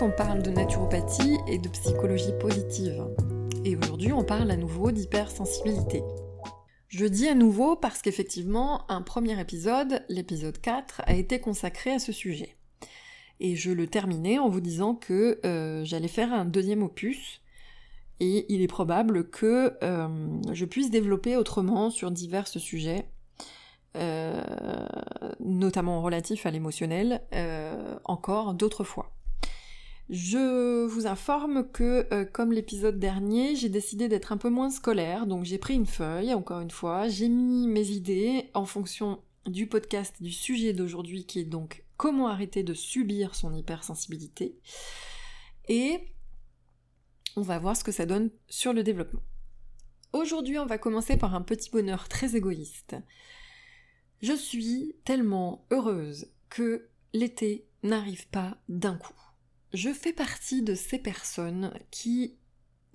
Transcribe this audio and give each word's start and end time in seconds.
on 0.00 0.10
parle 0.10 0.42
de 0.42 0.50
naturopathie 0.50 1.36
et 1.46 1.58
de 1.58 1.68
psychologie 1.68 2.32
positive. 2.40 3.04
Et 3.66 3.76
aujourd'hui, 3.76 4.12
on 4.12 4.24
parle 4.24 4.50
à 4.50 4.56
nouveau 4.56 4.90
d'hypersensibilité. 4.92 6.02
Je 6.88 7.04
dis 7.04 7.28
à 7.28 7.34
nouveau 7.34 7.76
parce 7.76 8.00
qu'effectivement, 8.00 8.90
un 8.90 9.02
premier 9.02 9.38
épisode, 9.38 10.02
l'épisode 10.08 10.58
4, 10.58 11.02
a 11.04 11.14
été 11.14 11.38
consacré 11.38 11.92
à 11.92 11.98
ce 11.98 12.12
sujet. 12.12 12.56
Et 13.40 13.56
je 13.56 13.70
le 13.70 13.86
terminais 13.86 14.38
en 14.38 14.48
vous 14.48 14.60
disant 14.60 14.94
que 14.94 15.38
euh, 15.44 15.84
j'allais 15.84 16.08
faire 16.08 16.32
un 16.32 16.46
deuxième 16.46 16.82
opus 16.82 17.42
et 18.20 18.46
il 18.48 18.62
est 18.62 18.68
probable 18.68 19.28
que 19.28 19.74
euh, 19.82 20.08
je 20.50 20.64
puisse 20.64 20.90
développer 20.90 21.36
autrement 21.36 21.90
sur 21.90 22.10
divers 22.10 22.48
sujets, 22.48 23.06
euh, 23.96 24.40
notamment 25.40 26.00
relatifs 26.00 26.46
à 26.46 26.50
l'émotionnel, 26.50 27.20
encore 28.04 28.54
d'autres 28.54 28.84
fois. 28.84 29.12
Je 30.10 30.86
vous 30.86 31.06
informe 31.06 31.70
que, 31.70 32.24
comme 32.32 32.52
l'épisode 32.52 32.98
dernier, 32.98 33.56
j'ai 33.56 33.68
décidé 33.68 34.08
d'être 34.08 34.32
un 34.32 34.38
peu 34.38 34.48
moins 34.48 34.70
scolaire, 34.70 35.26
donc 35.26 35.44
j'ai 35.44 35.58
pris 35.58 35.74
une 35.74 35.86
feuille, 35.86 36.32
encore 36.32 36.60
une 36.60 36.70
fois, 36.70 37.08
j'ai 37.08 37.28
mis 37.28 37.68
mes 37.68 37.90
idées 37.90 38.50
en 38.54 38.64
fonction 38.64 39.22
du 39.44 39.66
podcast, 39.66 40.16
du 40.22 40.32
sujet 40.32 40.72
d'aujourd'hui, 40.72 41.26
qui 41.26 41.40
est 41.40 41.44
donc 41.44 41.84
comment 41.98 42.28
arrêter 42.28 42.62
de 42.62 42.72
subir 42.72 43.34
son 43.34 43.54
hypersensibilité. 43.54 44.58
Et 45.68 46.00
on 47.36 47.42
va 47.42 47.58
voir 47.58 47.76
ce 47.76 47.84
que 47.84 47.92
ça 47.92 48.06
donne 48.06 48.30
sur 48.48 48.72
le 48.72 48.82
développement. 48.82 49.22
Aujourd'hui, 50.14 50.58
on 50.58 50.64
va 50.64 50.78
commencer 50.78 51.18
par 51.18 51.34
un 51.34 51.42
petit 51.42 51.68
bonheur 51.68 52.08
très 52.08 52.34
égoïste. 52.34 52.96
Je 54.22 54.32
suis 54.32 54.96
tellement 55.04 55.66
heureuse 55.70 56.32
que 56.48 56.88
l'été 57.12 57.66
n'arrive 57.82 58.26
pas 58.28 58.56
d'un 58.70 58.96
coup. 58.96 59.12
Je 59.72 59.92
fais 59.92 60.12
partie 60.12 60.62
de 60.62 60.74
ces 60.74 60.98
personnes 60.98 61.78
qui 61.90 62.38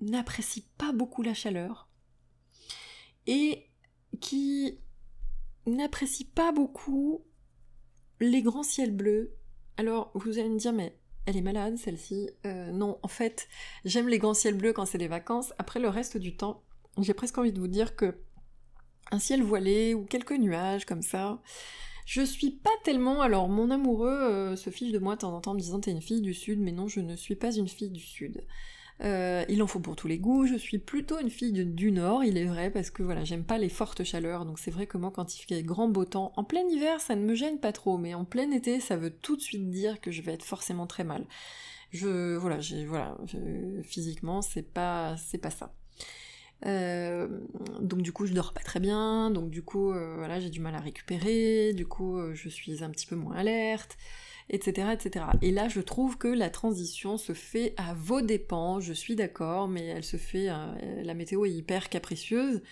n'apprécient 0.00 0.64
pas 0.76 0.92
beaucoup 0.92 1.22
la 1.22 1.34
chaleur 1.34 1.88
et 3.26 3.70
qui 4.20 4.78
n'apprécient 5.66 6.26
pas 6.34 6.52
beaucoup 6.52 7.24
les 8.20 8.42
grands 8.42 8.62
ciels 8.62 8.94
bleus. 8.94 9.36
Alors, 9.76 10.10
vous 10.14 10.38
allez 10.38 10.48
me 10.48 10.58
dire, 10.58 10.72
mais 10.72 10.98
elle 11.26 11.36
est 11.36 11.42
malade 11.42 11.78
celle-ci. 11.78 12.30
Euh, 12.44 12.70
non, 12.72 12.98
en 13.02 13.08
fait, 13.08 13.48
j'aime 13.84 14.08
les 14.08 14.18
grands 14.18 14.34
ciels 14.34 14.56
bleus 14.56 14.72
quand 14.72 14.86
c'est 14.86 14.98
les 14.98 15.08
vacances. 15.08 15.52
Après 15.58 15.80
le 15.80 15.88
reste 15.88 16.16
du 16.16 16.36
temps, 16.36 16.62
j'ai 16.98 17.14
presque 17.14 17.38
envie 17.38 17.52
de 17.52 17.60
vous 17.60 17.68
dire 17.68 17.96
que 17.96 18.18
un 19.10 19.18
ciel 19.18 19.42
voilé 19.42 19.94
ou 19.94 20.04
quelques 20.04 20.32
nuages 20.32 20.86
comme 20.86 21.02
ça, 21.02 21.40
je 22.04 22.22
suis 22.22 22.50
pas 22.50 22.70
tellement. 22.84 23.22
Alors 23.22 23.48
mon 23.48 23.70
amoureux 23.70 24.08
euh, 24.10 24.56
se 24.56 24.70
fiche 24.70 24.92
de 24.92 24.98
moi 24.98 25.16
de 25.16 25.20
temps 25.20 25.34
en 25.34 25.40
temps 25.40 25.52
en 25.52 25.54
me 25.54 25.60
disant 25.60 25.80
t'es 25.80 25.90
une 25.90 26.02
fille 26.02 26.20
du 26.22 26.34
sud, 26.34 26.60
mais 26.60 26.72
non, 26.72 26.88
je 26.88 27.00
ne 27.00 27.16
suis 27.16 27.36
pas 27.36 27.54
une 27.54 27.68
fille 27.68 27.90
du 27.90 28.00
sud. 28.00 28.44
Euh, 29.00 29.44
il 29.48 29.60
en 29.62 29.66
faut 29.66 29.80
pour 29.80 29.96
tous 29.96 30.06
les 30.06 30.18
goûts, 30.18 30.46
je 30.46 30.54
suis 30.54 30.78
plutôt 30.78 31.18
une 31.18 31.30
fille 31.30 31.52
du 31.52 31.90
nord, 31.90 32.22
il 32.22 32.38
est 32.38 32.44
vrai, 32.44 32.70
parce 32.70 32.90
que 32.90 33.02
voilà, 33.02 33.24
j'aime 33.24 33.44
pas 33.44 33.58
les 33.58 33.68
fortes 33.68 34.04
chaleurs, 34.04 34.44
donc 34.46 34.60
c'est 34.60 34.70
vrai 34.70 34.86
que 34.86 34.96
moi 34.98 35.10
quand 35.12 35.36
il 35.36 35.42
fait 35.42 35.64
grand 35.64 35.88
beau 35.88 36.04
temps, 36.04 36.32
en 36.36 36.44
plein 36.44 36.64
hiver 36.68 37.00
ça 37.00 37.16
ne 37.16 37.24
me 37.24 37.34
gêne 37.34 37.58
pas 37.58 37.72
trop, 37.72 37.98
mais 37.98 38.14
en 38.14 38.24
plein 38.24 38.52
été 38.52 38.78
ça 38.78 38.96
veut 38.96 39.10
tout 39.10 39.34
de 39.36 39.40
suite 39.42 39.68
dire 39.68 40.00
que 40.00 40.12
je 40.12 40.22
vais 40.22 40.32
être 40.34 40.44
forcément 40.44 40.86
très 40.86 41.02
mal. 41.02 41.26
Je, 41.90 42.36
voilà, 42.36 42.60
j'ai, 42.60 42.84
voilà, 42.86 43.18
physiquement 43.82 44.42
c'est 44.42 44.62
pas, 44.62 45.16
c'est 45.16 45.38
pas 45.38 45.50
ça. 45.50 45.74
Euh, 46.66 47.28
donc 47.80 48.00
du 48.02 48.12
coup 48.12 48.26
je 48.26 48.32
dors 48.32 48.54
pas 48.54 48.62
très 48.62 48.80
bien, 48.80 49.30
donc 49.30 49.50
du 49.50 49.62
coup 49.62 49.92
euh, 49.92 50.14
voilà 50.16 50.40
j'ai 50.40 50.50
du 50.50 50.60
mal 50.60 50.74
à 50.74 50.80
récupérer, 50.80 51.72
du 51.74 51.86
coup 51.86 52.18
je 52.32 52.48
suis 52.48 52.82
un 52.82 52.90
petit 52.90 53.06
peu 53.06 53.16
moins 53.16 53.36
alerte 53.36 53.98
etc., 54.50 54.88
etc. 54.92 55.26
Et 55.42 55.50
là, 55.50 55.68
je 55.68 55.80
trouve 55.80 56.18
que 56.18 56.28
la 56.28 56.50
transition 56.50 57.16
se 57.16 57.32
fait 57.32 57.74
à 57.76 57.94
vos 57.94 58.20
dépens, 58.20 58.80
je 58.80 58.92
suis 58.92 59.16
d'accord, 59.16 59.68
mais 59.68 59.84
elle 59.86 60.04
se 60.04 60.16
fait, 60.16 60.48
euh, 60.50 61.02
la 61.02 61.14
météo 61.14 61.44
est 61.44 61.52
hyper 61.52 61.88
capricieuse. 61.88 62.62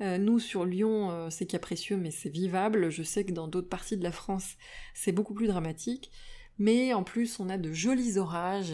Euh, 0.00 0.18
nous, 0.18 0.38
sur 0.38 0.64
Lyon, 0.64 1.10
euh, 1.10 1.30
c'est 1.30 1.46
capricieux, 1.46 1.96
mais 1.96 2.10
c'est 2.10 2.28
vivable. 2.28 2.90
Je 2.90 3.02
sais 3.02 3.24
que 3.24 3.32
dans 3.32 3.48
d'autres 3.48 3.68
parties 3.68 3.96
de 3.96 4.02
la 4.02 4.12
France, 4.12 4.56
c'est 4.92 5.12
beaucoup 5.12 5.34
plus 5.34 5.46
dramatique. 5.46 6.10
Mais 6.58 6.92
en 6.94 7.02
plus, 7.02 7.40
on 7.40 7.48
a 7.48 7.58
de 7.58 7.72
jolis 7.72 8.16
orages, 8.16 8.72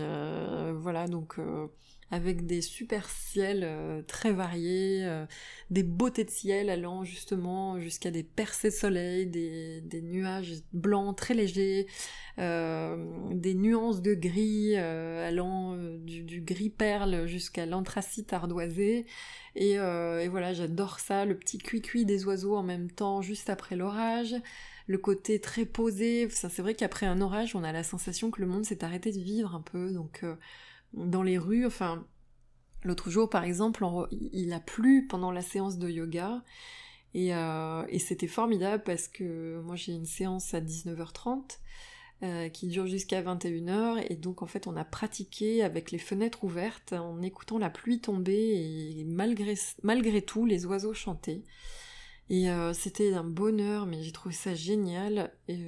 voilà, 0.75 1.09
donc 1.09 1.38
avec 2.10 2.44
des 2.47 2.60
super 2.60 3.09
ciels 3.09 3.62
euh, 3.62 4.03
très 4.03 4.32
variés, 4.32 5.04
euh, 5.04 5.26
des 5.71 5.84
beautés 5.84 6.25
de 6.25 6.31
ciel 6.31 6.69
allant 6.69 7.04
justement 7.04 7.78
jusqu'à 7.78 8.10
des 8.10 8.25
percées 8.25 8.71
de 8.71 8.75
soleil, 8.75 9.26
des, 9.26 10.03
nuages 10.03 10.54
blancs 10.72 11.16
très 11.16 11.34
légers, 11.34 11.87
euh, 12.38 12.97
des 13.31 13.54
nuances 13.54 14.03
de 14.03 14.15
gris 14.15 14.76
allant 14.76 15.76
du, 15.76 16.41
gris 16.41 16.70
perle 16.70 17.26
jusqu'à 17.26 17.66
l'anthracite 17.66 18.32
ardoisé. 18.32 19.06
Et, 19.54 19.76
voilà, 20.28 20.53
j'adore 20.53 20.99
ça, 21.00 21.25
le 21.25 21.37
petit 21.37 21.59
cuicui 21.59 22.04
des 22.04 22.25
oiseaux 22.25 22.56
en 22.56 22.62
même 22.62 22.91
temps 22.91 23.22
juste 23.22 23.50
après 23.50 23.76
l'orage 23.76 24.34
le 24.87 24.99
côté 24.99 25.41
très 25.41 25.66
posé. 25.66 26.28
C'est 26.31 26.59
vrai 26.59 26.75
qu'après 26.75 27.06
un 27.06 27.20
orage, 27.20 27.54
on 27.54 27.62
a 27.62 27.70
la 27.70 27.84
sensation 27.84 28.32
que 28.32 28.41
le 28.41 28.49
monde 28.49 28.65
s'est 28.65 28.82
arrêté 28.82 29.12
de 29.12 29.20
vivre 29.20 29.54
un 29.54 29.60
peu. 29.60 29.93
Donc, 29.93 30.25
dans 30.94 31.22
les 31.22 31.38
rues. 31.38 31.66
Enfin, 31.66 32.06
l'autre 32.84 33.10
jour, 33.10 33.28
par 33.28 33.44
exemple, 33.44 33.84
il 34.10 34.52
a 34.52 34.60
plu 34.60 35.06
pendant 35.06 35.30
la 35.30 35.42
séance 35.42 35.78
de 35.78 35.88
yoga. 35.88 36.42
Euh, 37.16 37.84
et, 37.88 37.98
c'était 37.98 38.26
formidable 38.26 38.82
parce 38.84 39.08
que 39.08 39.60
moi 39.60 39.74
j'ai 39.76 39.92
une 39.92 40.06
séance 40.06 40.54
à 40.54 40.60
19h30 40.60 41.58
euh, 42.22 42.48
qui 42.48 42.68
dure 42.68 42.86
jusqu'à 42.86 43.20
21h 43.22 44.04
et 44.08 44.14
donc 44.14 44.42
en 44.42 44.46
fait 44.46 44.66
on 44.66 44.76
a 44.76 44.84
pratiqué 44.84 45.62
avec 45.64 45.90
les 45.90 45.98
fenêtres 45.98 46.44
ouvertes 46.44 46.92
en 46.92 47.20
écoutant 47.22 47.58
la 47.58 47.70
pluie 47.70 48.00
tomber 48.00 49.00
et 49.00 49.04
malgré, 49.04 49.54
malgré 49.82 50.22
tout 50.22 50.46
les 50.46 50.66
oiseaux 50.66 50.94
chantaient. 50.94 51.42
Et 52.28 52.48
euh, 52.48 52.72
c'était 52.72 53.14
un 53.14 53.24
bonheur, 53.24 53.86
mais 53.86 54.04
j'ai 54.04 54.12
trouvé 54.12 54.32
ça 54.32 54.54
génial. 54.54 55.32
Et, 55.48 55.64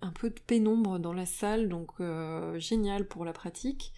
un 0.00 0.10
peu 0.10 0.30
de 0.30 0.40
pénombre 0.40 0.98
dans 0.98 1.12
la 1.12 1.26
salle, 1.26 1.68
donc 1.68 1.92
génial 2.58 3.06
pour 3.06 3.24
la 3.24 3.32
pratique 3.32 3.92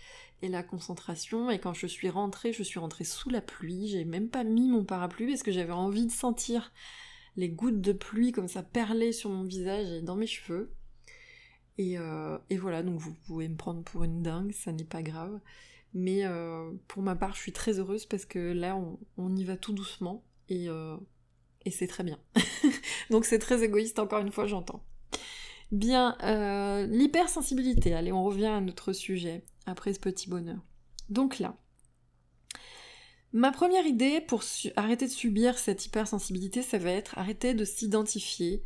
et 0.45 0.49
la 0.49 0.63
concentration. 0.63 1.51
Et 1.51 1.59
quand 1.59 1.73
je 1.73 1.87
suis 1.87 2.11
rentrée, 2.11 2.53
je 2.53 2.63
suis 2.63 2.79
rentrée 2.79 3.05
sous 3.05 3.31
la 3.31 3.41
pluie. 3.41 3.89
J'ai 3.89 4.05
même 4.05 4.29
pas 4.29 4.45
mis 4.45 4.69
mon 4.69 4.85
parapluie 4.85 5.27
parce 5.27 5.43
que 5.43 5.53
j'avais 5.53 5.73
envie 5.73 6.07
de 6.07 6.13
sentir 6.13 6.73
les 7.37 7.49
gouttes 7.49 7.81
de 7.81 7.93
pluie 7.93 8.31
comme 8.31 8.47
ça 8.47 8.63
perler 8.63 9.13
sur 9.13 9.31
mon 9.31 9.43
visage 9.43 9.91
et 9.91 10.03
dans 10.03 10.17
mes 10.17 10.27
cheveux. 10.27 10.73
Et, 11.79 11.99
euh, 11.99 12.39
voilà, 12.53 12.83
donc 12.83 13.01
vous 13.01 13.15
pouvez 13.27 13.49
me 13.49 13.57
prendre 13.57 13.83
pour 13.83 14.05
une 14.05 14.23
dingue, 14.23 14.53
ça 14.53 14.71
n'est 14.71 14.85
pas 14.85 15.03
grave. 15.03 15.41
Mais 15.95 16.25
euh, 16.25 16.71
pour 16.89 17.03
ma 17.03 17.17
part, 17.17 17.35
je 17.35 17.41
suis 17.41 17.53
très 17.53 17.79
heureuse 17.79 18.07
parce 18.07 18.27
que 18.27 18.53
là, 18.53 18.79
on, 19.17 19.37
y 19.37 19.45
va 19.45 19.57
tout 19.57 19.73
doucement 19.73 20.25
et, 20.49 20.69
euh, 20.69 20.97
et 21.65 21.71
c'est 21.71 21.87
très 21.87 22.05
bien. 22.05 22.19
donc 23.11 23.25
c'est 23.25 23.39
très 23.39 23.65
égoïste, 23.65 23.99
encore 23.99 24.21
une 24.21 24.31
fois, 24.31 24.47
j'entends. 24.47 24.85
Bien, 25.73 26.17
l'hypersensibilité, 26.89 27.95
allez, 27.95 28.13
on 28.13 28.23
revient 28.23 28.47
à 28.47 28.61
notre 28.61 28.93
sujet 28.93 29.43
après 29.67 29.93
ce 29.93 30.01
petit 30.01 30.29
bonheur. 30.29 30.59
Donc 31.09 31.39
là, 31.39 31.57
ma 33.33 33.53
première 33.53 33.87
idée 33.87 34.21
pour 34.21 34.43
arrêter 34.77 35.07
de 35.07 35.13
subir 35.13 35.59
cette 35.59 35.85
hypersensibilité, 35.87 36.63
ça 36.63 36.79
va 36.79 36.91
être 36.91 37.19
arrêter 37.19 37.55
de 37.55 37.65
s'identifier 37.65 38.63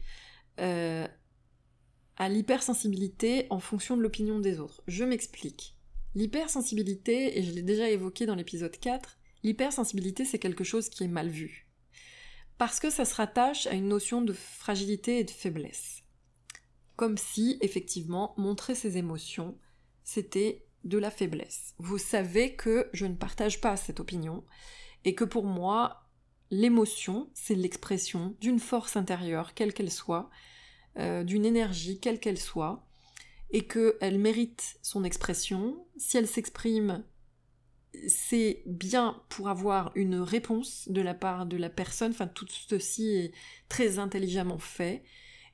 euh, 0.60 1.06
à 2.16 2.28
l'hypersensibilité 2.28 3.46
en 3.50 3.60
fonction 3.60 3.96
de 3.96 4.02
l'opinion 4.02 4.40
des 4.40 4.60
autres. 4.60 4.82
Je 4.86 5.04
m'explique. 5.04 5.76
L'hypersensibilité, 6.14 7.38
et 7.38 7.42
je 7.42 7.52
l'ai 7.52 7.62
déjà 7.62 7.88
évoqué 7.90 8.26
dans 8.26 8.34
l'épisode 8.34 8.76
4, 8.76 9.18
l'hypersensibilité 9.44 10.24
c'est 10.24 10.38
quelque 10.38 10.64
chose 10.64 10.88
qui 10.88 11.04
est 11.04 11.08
mal 11.08 11.28
vu. 11.28 11.68
Parce 12.56 12.80
que 12.80 12.90
ça 12.90 13.04
se 13.04 13.14
rattache 13.14 13.68
à 13.68 13.74
une 13.74 13.86
notion 13.86 14.20
de 14.20 14.32
fragilité 14.32 15.20
et 15.20 15.24
de 15.24 15.30
faiblesse. 15.30 16.02
Comme 16.96 17.16
si, 17.16 17.56
effectivement, 17.60 18.34
montrer 18.36 18.74
ses 18.74 18.96
émotions, 18.96 19.56
c'était 20.02 20.66
de 20.84 20.98
la 20.98 21.10
faiblesse. 21.10 21.75
Vous 21.78 21.98
savez 21.98 22.54
que 22.54 22.88
je 22.92 23.06
ne 23.06 23.14
partage 23.14 23.60
pas 23.60 23.76
cette 23.76 24.00
opinion 24.00 24.44
et 25.04 25.14
que 25.14 25.25
pour 25.25 25.44
moi, 25.44 26.08
l'émotion, 26.50 27.30
c'est 27.34 27.54
l'expression 27.54 28.36
d'une 28.40 28.58
force 28.58 28.96
intérieure, 28.96 29.54
quelle 29.54 29.75
qu'elle 29.75 29.90
soit, 29.90 30.30
euh, 30.98 31.25
d'une 31.25 31.44
énergie, 31.44 32.00
quelle 32.00 32.20
qu'elle 32.20 32.38
soit, 32.38 32.86
et 33.50 33.66
qu'elle 33.66 34.19
mérite 34.19 34.78
son 34.82 35.04
expression. 35.04 35.86
Si 35.96 36.16
elle 36.16 36.26
s'exprime, 36.26 37.04
c'est 38.06 38.62
bien 38.66 39.20
pour 39.28 39.48
avoir 39.48 39.92
une 39.94 40.16
réponse 40.16 40.88
de 40.88 41.00
la 41.00 41.14
part 41.14 41.46
de 41.46 41.56
la 41.56 41.70
personne, 41.70 42.12
enfin 42.12 42.26
tout 42.26 42.46
ceci 42.48 43.08
est 43.08 43.32
très 43.69 43.98
intelligemment 43.98 44.58
fait, 44.58 45.02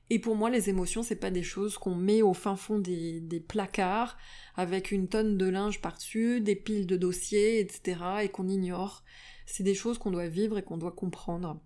et 0.09 0.19
pour 0.19 0.35
moi, 0.35 0.49
les 0.49 0.69
émotions, 0.69 1.01
c'est 1.01 1.15
pas 1.15 1.31
des 1.31 1.43
choses 1.43 1.77
qu'on 1.77 1.95
met 1.95 2.21
au 2.21 2.33
fin 2.33 2.55
fond 2.55 2.77
des, 2.77 3.43
placards 3.47 4.17
avec 4.55 4.91
une 4.91 5.07
tonne 5.07 5.37
de 5.37 5.47
linge 5.47 5.81
par-dessus, 5.81 6.41
des 6.41 6.55
piles 6.55 6.85
de 6.85 6.95
dossiers, 6.95 7.59
etc. 7.59 7.99
et 8.23 8.29
qu'on 8.29 8.47
ignore. 8.47 9.03
C'est 9.47 9.63
des 9.63 9.73
choses 9.73 9.97
qu'on 9.97 10.11
doit 10.11 10.27
vivre 10.27 10.57
et 10.57 10.63
qu'on 10.63 10.77
doit 10.77 10.91
comprendre. 10.91 11.59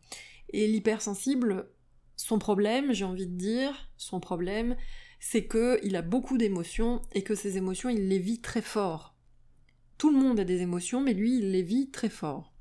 Et 0.51 0.67
l'hypersensible, 0.67 1.69
son 2.15 2.39
problème, 2.39 2.93
j'ai 2.93 3.05
envie 3.05 3.27
de 3.27 3.35
dire, 3.35 3.89
son 3.97 4.19
problème, 4.21 4.77
c'est 5.19 5.47
qu'il 5.47 5.95
a 5.95 6.01
beaucoup 6.01 6.37
d'émotions 6.37 7.01
et 7.13 7.23
que 7.23 7.35
ces 7.35 7.57
émotions, 7.57 7.89
il 7.89 8.07
les 8.07 8.19
vit 8.19 8.39
très 8.39 8.61
fort. 8.61 9.15
Tout 9.97 10.11
le 10.11 10.17
monde 10.17 10.39
a 10.39 10.45
des 10.45 10.61
émotions, 10.61 11.01
mais 11.01 11.13
lui, 11.13 11.39
il 11.39 11.51
les 11.51 11.61
vit 11.61 11.91
très 11.91 12.09
fort. 12.09 12.53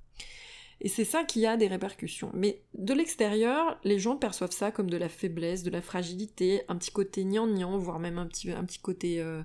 Et 0.81 0.89
c'est 0.89 1.05
ça 1.05 1.25
qui 1.25 1.45
a 1.45 1.57
des 1.57 1.67
répercussions. 1.67 2.31
Mais 2.35 2.63
de 2.75 2.95
l'extérieur, 2.95 3.79
les 3.83 3.99
gens 3.99 4.17
perçoivent 4.17 4.53
ça 4.53 4.71
comme 4.71 4.89
de 4.89 4.97
la 4.97 5.09
faiblesse, 5.09 5.63
de 5.63 5.71
la 5.71 5.83
fragilité, 5.83 6.63
un 6.69 6.77
petit 6.77 6.93
côté 6.93 7.25
gnangnan, 7.25 7.79
voire 7.79 7.99
même 7.99 8.19
un 8.19 8.27
petit, 8.27 8.49
côté 8.81 9.21
euh, 9.21 9.43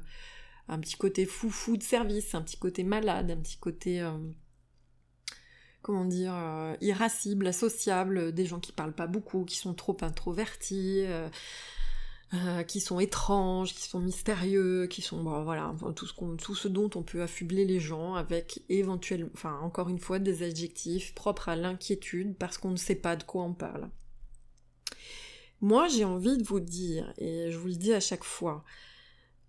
un 0.68 0.80
petit 0.80 0.96
côté 0.96 1.26
foufou 1.26 1.76
de 1.76 1.84
service, 1.84 2.36
un 2.36 2.44
petit 2.44 2.58
côté 2.58 2.84
malade, 2.84 3.32
un 3.32 3.38
petit 3.38 3.58
côté 3.58 4.00
euh, 4.00 4.12
comment 5.82 6.06
dire 6.06 6.34
euh, 6.36 6.76
irascible, 6.82 7.48
associable, 7.48 8.32
des 8.32 8.46
gens 8.46 8.60
qui 8.60 8.72
parlent 8.72 8.94
pas 8.94 9.08
beaucoup, 9.08 9.44
qui 9.44 9.58
sont 9.58 9.74
trop 9.74 9.98
introvertis. 10.02 11.04
Qui 12.68 12.80
sont 12.80 13.00
étranges, 13.00 13.74
qui 13.76 13.88
sont 13.88 14.00
mystérieux, 14.00 14.88
qui 14.88 15.02
sont 15.02 15.22
bon, 15.22 15.44
voilà 15.44 15.76
tout 15.96 16.08
ce, 16.08 16.14
tout 16.38 16.56
ce 16.56 16.68
dont 16.68 16.90
on 16.96 17.04
peut 17.04 17.22
affubler 17.22 17.64
les 17.64 17.80
gens 17.80 18.16
avec 18.16 18.64
éventuellement, 18.70 19.30
enfin 19.36 19.60
encore 19.60 19.90
une 19.90 20.00
fois 20.00 20.18
des 20.18 20.42
adjectifs 20.42 21.14
propres 21.14 21.50
à 21.50 21.56
l'inquiétude 21.56 22.36
parce 22.36 22.58
qu'on 22.58 22.72
ne 22.72 22.78
sait 22.78 22.96
pas 22.96 23.16
de 23.16 23.24
quoi 23.24 23.44
on 23.44 23.54
parle. 23.54 23.90
Moi 25.62 25.88
j'ai 25.88 26.06
envie 26.06 26.38
de 26.38 26.44
vous 26.44 26.60
dire 26.60 27.14
et 27.20 27.52
je 27.52 27.58
vous 27.58 27.68
le 27.68 27.76
dis 27.76 27.94
à 27.94 28.00
chaque 28.00 28.24
fois, 28.24 28.64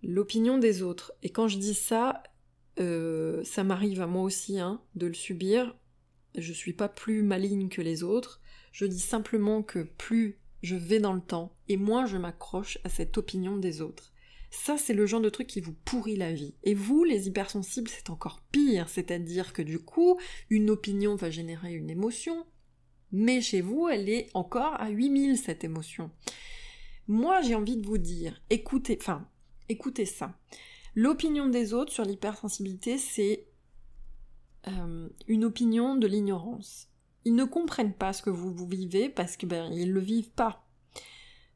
l'opinion 0.05 0.57
des 0.57 0.81
autres. 0.81 1.13
Et 1.23 1.29
quand 1.29 1.47
je 1.47 1.57
dis 1.57 1.73
ça, 1.73 2.23
euh, 2.79 3.43
ça 3.43 3.63
m'arrive 3.63 4.01
à 4.01 4.07
moi 4.07 4.23
aussi 4.23 4.59
hein, 4.59 4.81
de 4.95 5.07
le 5.07 5.13
subir. 5.13 5.75
Je 6.37 6.53
suis 6.53 6.73
pas 6.73 6.89
plus 6.89 7.23
maligne 7.23 7.69
que 7.69 7.81
les 7.81 8.03
autres. 8.03 8.41
Je 8.71 8.85
dis 8.85 8.99
simplement 8.99 9.63
que 9.63 9.79
plus 9.79 10.39
je 10.65 10.75
vais 10.75 10.99
dans 10.99 11.13
le 11.13 11.21
temps 11.21 11.55
et 11.69 11.77
moins 11.77 12.05
je 12.05 12.17
m'accroche 12.17 12.77
à 12.83 12.89
cette 12.89 13.17
opinion 13.17 13.57
des 13.57 13.81
autres. 13.81 14.11
Ça, 14.51 14.77
c'est 14.77 14.93
le 14.93 15.05
genre 15.05 15.21
de 15.21 15.29
truc 15.29 15.47
qui 15.47 15.61
vous 15.61 15.75
pourrit 15.85 16.15
la 16.15 16.33
vie. 16.33 16.53
Et 16.63 16.73
vous, 16.73 17.03
les 17.03 17.27
hypersensibles, 17.27 17.89
c'est 17.89 18.09
encore 18.09 18.41
pire. 18.51 18.87
C'est-à-dire 18.87 19.51
que 19.53 19.61
du 19.61 19.79
coup, 19.79 20.17
une 20.49 20.69
opinion 20.69 21.15
va 21.15 21.29
générer 21.29 21.73
une 21.73 21.89
émotion, 21.89 22.45
mais 23.11 23.41
chez 23.41 23.61
vous, 23.61 23.89
elle 23.89 24.07
est 24.07 24.29
encore 24.33 24.79
à 24.79 24.89
8000, 24.89 25.37
cette 25.37 25.63
émotion. 25.63 26.09
Moi, 27.07 27.41
j'ai 27.41 27.55
envie 27.55 27.77
de 27.77 27.85
vous 27.85 27.97
dire, 27.97 28.41
écoutez, 28.49 28.97
enfin, 28.99 29.27
Écoutez 29.67 30.05
ça. 30.05 30.37
L'opinion 30.93 31.47
des 31.47 31.73
autres 31.73 31.91
sur 31.91 32.05
l'hypersensibilité, 32.05 32.97
c'est 32.97 33.47
euh, 34.67 35.09
une 35.27 35.43
opinion 35.43 35.95
de 35.95 36.07
l'ignorance. 36.07 36.89
Ils 37.25 37.35
ne 37.35 37.43
comprennent 37.43 37.93
pas 37.93 38.13
ce 38.13 38.21
que 38.21 38.29
vous, 38.29 38.67
vivez 38.67 39.09
parce 39.09 39.35
qu'ils 39.35 39.49
ben, 39.49 39.69
ne 39.69 39.85
le 39.85 39.99
vivent 39.99 40.31
pas. 40.31 40.65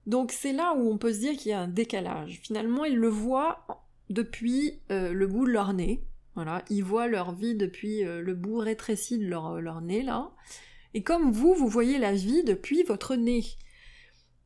Donc 0.06 0.31
c'est 0.31 0.54
là 0.54 0.74
où 0.75 0.89
on 0.92 0.98
peut 0.98 1.13
se 1.13 1.19
dire 1.19 1.38
qu'il 1.38 1.51
y 1.51 1.54
a 1.54 1.62
un 1.62 1.68
décalage. 1.68 2.39
Finalement, 2.44 2.86
ils 2.86 2.98
le 2.98 3.10
voient 3.10 3.66
depuis 4.10 4.81
euh, 4.92 5.13
le 5.13 5.27
bout 5.27 5.45
de 5.45 5.51
leur 5.51 5.74
nez. 5.74 6.04
Voilà, 6.36 6.63
ils 6.69 6.83
voient 6.83 7.07
leur 7.07 7.33
vie 7.33 7.56
depuis 7.56 8.04
euh, 8.04 8.21
le 8.21 8.33
bout 8.33 8.57
rétréci 8.57 9.19
de 9.19 9.27
leur, 9.27 9.62
leur 9.62 9.81
nez 9.81 10.01
là. 10.01 10.31
Et 10.94 11.04
comme 11.04 11.31
vous, 11.31 11.54
vous 11.54 11.68
voyez 11.68 12.00
la 12.00 12.13
vie 12.13 12.44
depuis 12.44 12.83
votre 12.83 13.15
nez. 13.15 13.44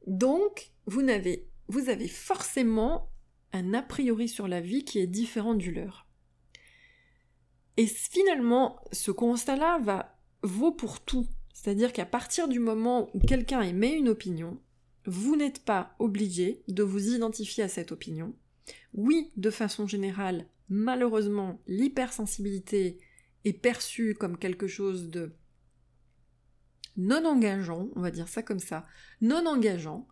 Donc, 0.07 0.71
vous 0.85 1.01
n'avez, 1.01 1.47
vous 1.67 1.89
avez 1.89 2.07
forcément 2.07 3.09
un 3.53 3.73
a 3.73 3.81
priori 3.81 4.27
sur 4.27 4.47
la 4.47 4.59
vie 4.59 4.83
qui 4.83 4.99
est 4.99 5.07
différent 5.07 5.53
du 5.53 5.71
leur. 5.71 6.07
Et 7.77 7.87
finalement, 7.87 8.81
ce 8.91 9.11
constat-là 9.11 9.79
va 9.79 10.12
vaut 10.43 10.71
pour 10.71 11.01
tout. 11.01 11.27
C'est-à-dire 11.53 11.93
qu'à 11.93 12.05
partir 12.05 12.47
du 12.47 12.59
moment 12.59 13.09
où 13.13 13.19
quelqu'un 13.19 13.61
émet 13.61 13.93
une 13.93 14.09
opinion, 14.09 14.59
vous 15.05 15.35
n'êtes 15.35 15.63
pas 15.63 15.95
obligé 15.99 16.63
de 16.67 16.83
vous 16.83 17.13
identifier 17.13 17.63
à 17.63 17.67
cette 17.67 17.91
opinion. 17.91 18.33
Oui, 18.93 19.31
de 19.35 19.49
façon 19.49 19.87
générale, 19.87 20.45
malheureusement, 20.69 21.61
l'hypersensibilité 21.67 22.99
est 23.45 23.53
perçue 23.53 24.15
comme 24.15 24.37
quelque 24.37 24.67
chose 24.67 25.09
de 25.09 25.33
non 26.95 27.25
engageant, 27.25 27.89
on 27.95 28.01
va 28.01 28.11
dire 28.11 28.29
ça 28.29 28.43
comme 28.43 28.59
ça, 28.59 28.85
non 29.21 29.45
engageant, 29.47 30.07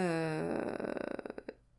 euh, 0.00 0.58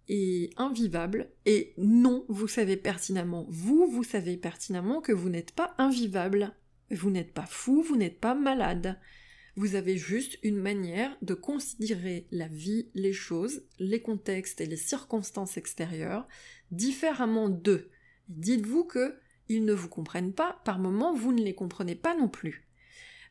et 0.08 0.52
invivable, 0.58 1.32
et 1.46 1.74
non, 1.78 2.26
vous 2.28 2.48
savez 2.48 2.78
pertinemment, 2.78 3.46
vous, 3.50 3.88
vous 3.88 4.04
savez 4.04 4.38
pertinemment 4.38 5.02
que 5.02 5.12
vous 5.12 5.30
n'êtes 5.30 5.52
pas 5.52 5.74
invivable, 5.78 6.54
vous 6.92 7.10
n'êtes 7.10 7.34
pas 7.34 7.46
fou, 7.46 7.82
vous 7.82 7.96
n'êtes 7.96 8.20
pas 8.20 8.36
malade. 8.36 9.00
Vous 9.56 9.76
avez 9.76 9.98
juste 9.98 10.38
une 10.44 10.58
manière 10.58 11.16
de 11.22 11.34
considérer 11.34 12.28
la 12.32 12.48
vie, 12.48 12.90
les 12.94 13.14
choses, 13.14 13.64
les 13.80 14.02
contextes 14.02 14.60
et 14.60 14.66
les 14.66 14.78
circonstances 14.78 15.58
extérieures 15.58 16.28
différemment 16.72 17.50
d'eux. 17.50 17.90
Dites-vous 18.28 18.84
que 18.84 19.18
ils 19.48 19.64
ne 19.64 19.74
vous 19.74 19.90
comprennent 19.90 20.34
pas, 20.34 20.60
par 20.66 20.80
moments 20.80 21.14
vous 21.14 21.32
ne 21.32 21.44
les 21.44 21.54
comprenez 21.54 21.96
pas 21.96 22.16
non 22.16 22.28
plus. 22.28 22.68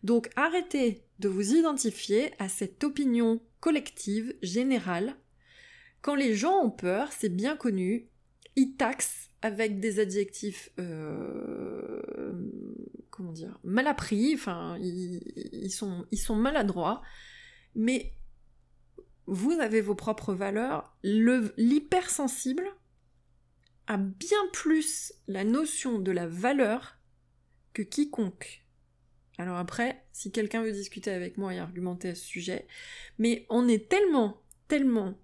Donc 0.02 0.30
arrêtez 0.36 1.02
de 1.18 1.28
vous 1.28 1.54
identifier 1.54 2.32
à 2.38 2.48
cette 2.48 2.84
opinion 2.84 3.40
collective, 3.60 4.34
générale, 4.42 5.16
quand 6.04 6.14
les 6.14 6.34
gens 6.34 6.62
ont 6.62 6.70
peur, 6.70 7.12
c'est 7.12 7.30
bien 7.30 7.56
connu, 7.56 8.10
ils 8.56 8.76
taxent 8.76 9.30
avec 9.42 9.80
des 9.80 10.00
adjectifs, 10.00 10.70
euh, 10.78 12.00
comment 13.10 13.32
dire, 13.32 13.58
mal 13.64 13.86
appris, 13.86 14.34
enfin, 14.34 14.78
ils, 14.80 15.70
sont, 15.70 16.06
ils 16.10 16.18
sont 16.18 16.36
maladroits, 16.36 17.02
mais 17.74 18.14
vous 19.26 19.52
avez 19.52 19.80
vos 19.80 19.94
propres 19.94 20.34
valeurs. 20.34 20.96
L'hypersensible 21.02 22.66
a 23.86 23.98
bien 23.98 24.38
plus 24.52 25.12
la 25.26 25.44
notion 25.44 25.98
de 25.98 26.10
la 26.10 26.26
valeur 26.26 26.98
que 27.72 27.82
quiconque. 27.82 28.64
Alors 29.36 29.56
après, 29.56 30.04
si 30.12 30.30
quelqu'un 30.30 30.62
veut 30.62 30.72
discuter 30.72 31.10
avec 31.10 31.38
moi 31.38 31.52
et 31.52 31.58
argumenter 31.58 32.10
à 32.10 32.14
ce 32.14 32.24
sujet, 32.24 32.66
mais 33.18 33.46
on 33.50 33.68
est 33.68 33.88
tellement, 33.88 34.40
tellement 34.68 35.18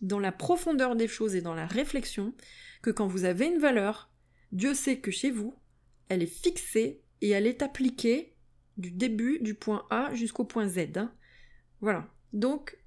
dans 0.00 0.18
la 0.18 0.32
profondeur 0.32 0.96
des 0.96 1.08
choses 1.08 1.34
et 1.34 1.42
dans 1.42 1.54
la 1.54 1.66
réflexion 1.66 2.34
que 2.82 2.90
quand 2.90 3.06
vous 3.06 3.24
avez 3.24 3.46
une 3.46 3.58
valeur, 3.58 4.10
Dieu 4.52 4.74
sait 4.74 4.98
que 4.98 5.10
chez 5.10 5.30
vous, 5.30 5.54
elle 6.08 6.22
est 6.22 6.26
fixée 6.26 7.02
et 7.20 7.30
elle 7.30 7.46
est 7.46 7.62
appliquée 7.62 8.34
du 8.76 8.90
début 8.90 9.40
du 9.40 9.54
point 9.54 9.86
A 9.90 10.14
jusqu'au 10.14 10.44
point 10.44 10.68
Z. 10.68 10.96
Hein. 10.96 11.12
Voilà. 11.80 12.08
Donc, 12.32 12.78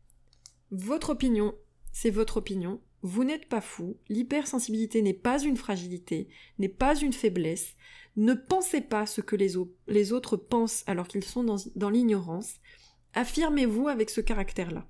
votre 0.71 1.11
opinion, 1.11 1.55
c'est 1.91 2.09
votre 2.09 2.37
opinion. 2.37 2.81
Vous 3.01 3.23
n'êtes 3.23 3.49
pas 3.49 3.61
fou. 3.61 3.97
L'hypersensibilité 4.09 5.01
n'est 5.01 5.13
pas 5.13 5.41
une 5.41 5.57
fragilité, 5.57 6.29
n'est 6.59 6.69
pas 6.69 6.95
une 6.95 7.13
faiblesse. 7.13 7.75
Ne 8.15 8.33
pensez 8.33 8.81
pas 8.81 9.05
ce 9.05 9.21
que 9.21 9.35
les, 9.35 9.57
autres 10.11 10.37
pensent 10.37 10.83
alors 10.87 11.07
qu'ils 11.07 11.23
sont 11.23 11.43
dans 11.43 11.89
l'ignorance. 11.89 12.55
Affirmez-vous 13.13 13.87
avec 13.87 14.09
ce 14.09 14.21
caractère-là. 14.21 14.87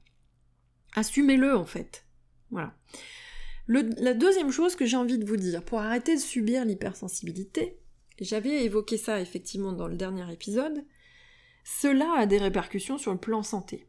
Assumez-le 0.94 1.56
en 1.56 1.66
fait. 1.66 2.06
Voilà. 2.52 2.76
la 3.68 4.14
deuxième 4.14 4.52
chose 4.52 4.76
que 4.76 4.86
j'ai 4.86 4.98
envie 4.98 5.18
de 5.18 5.26
vous 5.26 5.38
dire, 5.38 5.64
pour 5.64 5.80
arrêter 5.80 6.16
de 6.16 6.22
subir 6.22 6.66
l'hypersensibilité, 6.66 7.78
j'avais 8.20 8.64
évoqué 8.64 8.98
ça 8.98 9.20
effectivement 9.20 9.74
dans 9.74 9.88
le 9.88 9.96
dernier 9.96 10.32
épisode, 10.32 10.86
cela 11.64 12.14
a 12.18 12.26
des 12.26 12.38
répercussions 12.38 12.98
sur 12.98 13.12
le 13.12 13.20
plan 13.20 13.44
santé. 13.44 13.88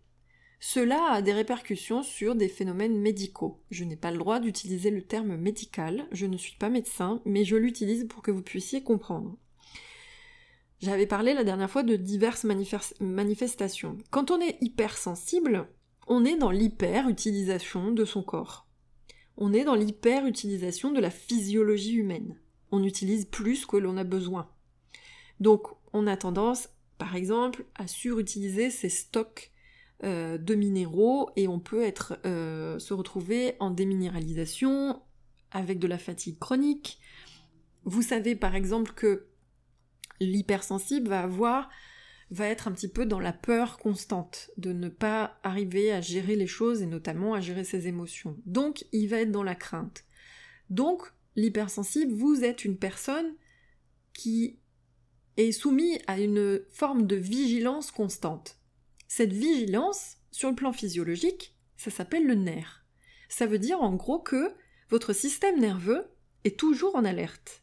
Cela 0.60 1.10
a 1.10 1.22
des 1.22 1.32
répercussions 1.32 2.04
sur 2.04 2.36
des 2.36 2.48
phénomènes 2.48 2.96
médicaux. 2.96 3.60
Je 3.70 3.82
n'ai 3.82 3.96
pas 3.96 4.12
le 4.12 4.18
droit 4.18 4.38
d'utiliser 4.38 4.90
le 4.90 5.02
terme 5.02 5.36
médical, 5.36 6.06
je 6.12 6.24
ne 6.26 6.36
suis 6.36 6.56
pas 6.56 6.68
médecin, 6.68 7.20
mais 7.24 7.44
je 7.44 7.56
l'utilise 7.56 8.06
pour 8.06 8.22
que 8.22 8.30
vous 8.30 8.42
puissiez 8.42 8.84
comprendre. 8.84 9.36
J'avais 10.78 11.06
parlé 11.06 11.34
la 11.34 11.44
dernière 11.44 11.70
fois 11.70 11.82
de 11.82 11.96
diverses 11.96 12.44
manifestations. 13.00 13.98
Quand 14.10 14.30
on 14.30 14.40
est 14.40 14.56
hypersensible, 14.60 15.68
on 16.06 16.24
est 16.24 16.36
dans 16.36 16.50
l'hyper-utilisation 16.50 17.92
de 17.92 18.04
son 18.04 18.22
corps. 18.22 18.66
On 19.36 19.52
est 19.52 19.64
dans 19.64 19.74
l'hyper-utilisation 19.74 20.92
de 20.92 21.00
la 21.00 21.10
physiologie 21.10 21.94
humaine. 21.94 22.38
On 22.70 22.82
utilise 22.82 23.24
plus 23.24 23.66
que 23.66 23.76
l'on 23.76 23.96
a 23.96 24.04
besoin. 24.04 24.50
Donc, 25.40 25.68
on 25.92 26.06
a 26.06 26.16
tendance, 26.16 26.68
par 26.98 27.16
exemple, 27.16 27.64
à 27.74 27.86
surutiliser 27.86 28.70
ses 28.70 28.88
stocks 28.88 29.52
euh, 30.04 30.36
de 30.36 30.54
minéraux 30.54 31.30
et 31.36 31.46
on 31.46 31.60
peut 31.60 31.82
être, 31.82 32.18
euh, 32.26 32.78
se 32.80 32.92
retrouver 32.92 33.54
en 33.60 33.70
déminéralisation 33.70 35.00
avec 35.52 35.78
de 35.78 35.86
la 35.86 35.98
fatigue 35.98 36.38
chronique. 36.40 36.98
Vous 37.84 38.02
savez 38.02 38.34
par 38.34 38.56
exemple 38.56 38.92
que 38.94 39.26
l'hypersensible 40.20 41.08
va 41.08 41.20
avoir 41.20 41.68
va 42.32 42.48
être 42.48 42.66
un 42.66 42.72
petit 42.72 42.88
peu 42.88 43.04
dans 43.04 43.20
la 43.20 43.32
peur 43.32 43.78
constante 43.78 44.50
de 44.56 44.72
ne 44.72 44.88
pas 44.88 45.38
arriver 45.42 45.92
à 45.92 46.00
gérer 46.00 46.34
les 46.34 46.46
choses 46.46 46.80
et 46.80 46.86
notamment 46.86 47.34
à 47.34 47.40
gérer 47.40 47.64
ses 47.64 47.88
émotions. 47.88 48.38
Donc 48.46 48.86
il 48.92 49.06
va 49.08 49.20
être 49.20 49.30
dans 49.30 49.42
la 49.42 49.54
crainte. 49.54 50.04
Donc 50.70 51.12
l'hypersensible, 51.36 52.12
vous 52.12 52.42
êtes 52.42 52.64
une 52.64 52.78
personne 52.78 53.34
qui 54.14 54.58
est 55.36 55.52
soumise 55.52 55.98
à 56.06 56.18
une 56.20 56.62
forme 56.70 57.06
de 57.06 57.16
vigilance 57.16 57.90
constante. 57.90 58.58
Cette 59.08 59.32
vigilance, 59.32 60.16
sur 60.30 60.48
le 60.48 60.56
plan 60.56 60.72
physiologique, 60.72 61.54
ça 61.76 61.90
s'appelle 61.90 62.26
le 62.26 62.34
nerf. 62.34 62.84
Ça 63.28 63.46
veut 63.46 63.58
dire 63.58 63.82
en 63.82 63.94
gros 63.94 64.18
que 64.18 64.54
votre 64.88 65.12
système 65.12 65.60
nerveux 65.60 66.06
est 66.44 66.58
toujours 66.58 66.96
en 66.96 67.04
alerte. 67.04 67.61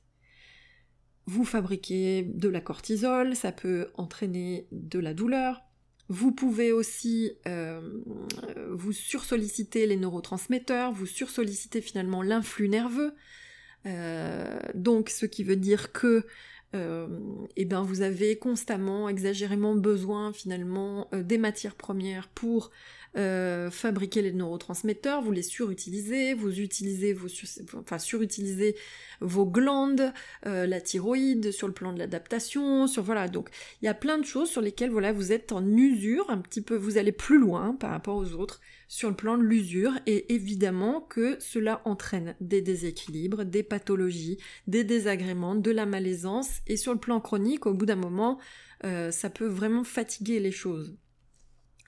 Vous 1.30 1.46
fabriquez 1.46 2.24
de 2.24 2.50
la 2.50 2.60
cortisol, 2.60 3.36
ça 3.36 3.52
peut 3.52 3.90
entraîner 3.94 4.66
de 4.72 4.98
la 4.98 5.14
douleur. 5.14 5.62
Vous 6.08 6.32
pouvez 6.32 6.72
aussi 6.72 7.34
euh, 7.48 8.02
vous 8.72 8.94
sursolliciter 8.94 9.86
les 9.86 9.96
neurotransmetteurs, 9.96 10.92
vous 10.92 11.06
sursolliciter 11.06 11.82
finalement 11.82 12.24
l'influx 12.24 12.68
nerveux. 12.68 13.14
Euh, 13.86 14.60
donc, 14.74 15.12
ce 15.12 15.28
qui 15.28 15.44
veut 15.44 15.56
dire 15.56 15.92
que 15.92 16.26
euh, 16.74 17.08
eh 17.56 17.66
ben 17.66 17.84
vous 17.84 18.02
avez 18.02 18.40
constamment, 18.40 19.08
exagérément 19.08 19.76
besoin 19.76 20.34
finalement 20.34 21.12
des 21.14 21.38
matières 21.38 21.76
premières 21.76 22.28
pour 22.30 22.72
euh, 23.18 23.70
fabriquer 23.72 24.22
les 24.22 24.32
neurotransmetteurs, 24.32 25.22
vous 25.22 25.32
les 25.32 25.42
surutilisez, 25.42 26.34
vous 26.34 26.60
utilisez 26.60 27.14
vos, 27.14 27.28
vos 29.22 29.46
glandes, 29.46 30.14
la 30.44 30.82
thyroïde 30.82 31.52
sur 31.52 31.68
le 31.68 31.74
plan 31.74 31.94
de 31.94 32.00
l'adaptation, 32.00 32.88
sur 32.88 33.04
voilà. 33.04 33.28
Donc 33.28 33.50
il 33.82 33.86
y 33.86 33.90
a 33.90 33.94
plein 33.94 34.18
de 34.18 34.26
choses 34.26 34.50
sur 34.50 34.62
lesquelles 34.62 34.92
voilà 34.92 35.12
vous 35.12 35.32
êtes 35.32 35.52
en 35.52 35.66
usure 35.66 36.30
un 36.30 36.38
petit 36.38 36.62
peu, 36.62 36.76
vous 36.76 36.98
allez 36.98 37.12
plus 37.12 37.40
loin 37.40 37.76
par 37.76 37.92
rapport 37.92 38.16
aux 38.16 38.34
autres 38.34 38.62
sur 38.90 39.10
le 39.10 39.16
plan 39.16 39.38
de 39.38 39.44
l'usure. 39.44 39.94
Et 40.06 40.34
évidemment 40.34 41.00
que 41.00 41.38
cela 41.40 41.82
entraîne 41.86 42.36
des 42.42 42.62
déséquilibres, 42.62 43.46
des 43.46 43.64
pathologies, 43.64 44.38
des 44.68 44.84
désagréments, 44.84 45.56
de 45.56 45.72
la 45.72 45.86
malaisance. 45.86 46.60
Et 46.68 46.76
sur 46.76 46.94
le 46.94 47.00
plan 47.00 47.22
chronique, 47.22 47.66
au 47.66 47.74
bout 47.74 47.86
d'un 47.86 47.96
moment, 47.96 48.40
euh, 48.84 49.12
ça 49.12 49.30
peut 49.30 49.48
vraiment 49.48 49.86
fatiguer 49.86 50.40
les 50.40 50.52
choses. 50.52 50.98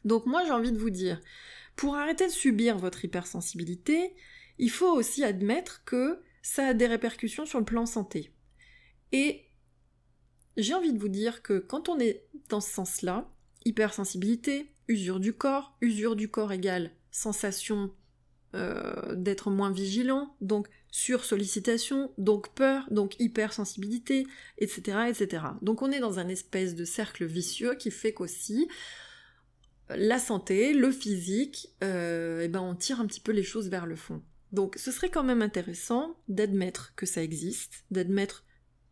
Donc 0.05 0.25
moi 0.25 0.43
j'ai 0.45 0.51
envie 0.51 0.71
de 0.71 0.77
vous 0.77 0.89
dire, 0.89 1.19
pour 1.75 1.95
arrêter 1.95 2.27
de 2.27 2.31
subir 2.31 2.77
votre 2.77 3.03
hypersensibilité, 3.05 4.13
il 4.57 4.69
faut 4.69 4.91
aussi 4.91 5.23
admettre 5.23 5.83
que 5.85 6.21
ça 6.41 6.67
a 6.67 6.73
des 6.73 6.87
répercussions 6.87 7.45
sur 7.45 7.59
le 7.59 7.65
plan 7.65 7.85
santé. 7.85 8.31
Et 9.11 9.45
j'ai 10.57 10.73
envie 10.73 10.93
de 10.93 10.99
vous 10.99 11.09
dire 11.09 11.41
que 11.41 11.59
quand 11.59 11.89
on 11.89 11.99
est 11.99 12.25
dans 12.49 12.61
ce 12.61 12.71
sens-là, 12.71 13.29
hypersensibilité, 13.65 14.71
usure 14.87 15.19
du 15.19 15.33
corps, 15.33 15.75
usure 15.81 16.15
du 16.15 16.29
corps 16.29 16.51
égale 16.51 16.91
sensation 17.11 17.93
euh, 18.53 19.15
d'être 19.15 19.49
moins 19.49 19.71
vigilant, 19.71 20.35
donc 20.41 20.67
sursollicitation, 20.91 22.11
donc 22.17 22.53
peur, 22.53 22.85
donc 22.91 23.17
hypersensibilité, 23.19 24.27
etc., 24.57 25.05
etc. 25.09 25.43
Donc 25.61 25.81
on 25.81 25.91
est 25.91 25.99
dans 25.99 26.19
un 26.19 26.27
espèce 26.27 26.75
de 26.75 26.83
cercle 26.83 27.25
vicieux 27.25 27.75
qui 27.75 27.91
fait 27.91 28.13
qu'aussi 28.13 28.67
la 29.95 30.19
santé, 30.19 30.73
le 30.73 30.91
physique, 30.91 31.69
euh, 31.83 32.41
eh 32.43 32.47
ben 32.47 32.61
on 32.61 32.75
tire 32.75 32.99
un 32.99 33.05
petit 33.05 33.19
peu 33.19 33.31
les 33.31 33.43
choses 33.43 33.69
vers 33.69 33.85
le 33.85 33.95
fond. 33.95 34.21
Donc 34.51 34.75
ce 34.77 34.91
serait 34.91 35.09
quand 35.09 35.23
même 35.23 35.41
intéressant 35.41 36.17
d'admettre 36.27 36.93
que 36.95 37.05
ça 37.05 37.23
existe, 37.23 37.85
d'admettre 37.91 38.45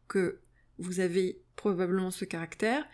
que 0.07 0.39
vous 0.77 0.99
avez 0.99 1.43
probablement 1.55 2.11
ce 2.11 2.25
caractère 2.25 2.85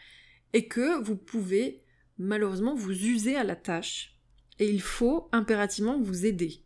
et 0.53 0.67
que 0.67 1.01
vous 1.03 1.15
pouvez 1.15 1.83
malheureusement 2.17 2.75
vous 2.75 2.91
user 2.91 3.35
à 3.35 3.43
la 3.43 3.55
tâche 3.55 4.17
et 4.57 4.69
il 4.69 4.81
faut 4.81 5.29
impérativement 5.31 6.01
vous 6.01 6.25
aider 6.25 6.63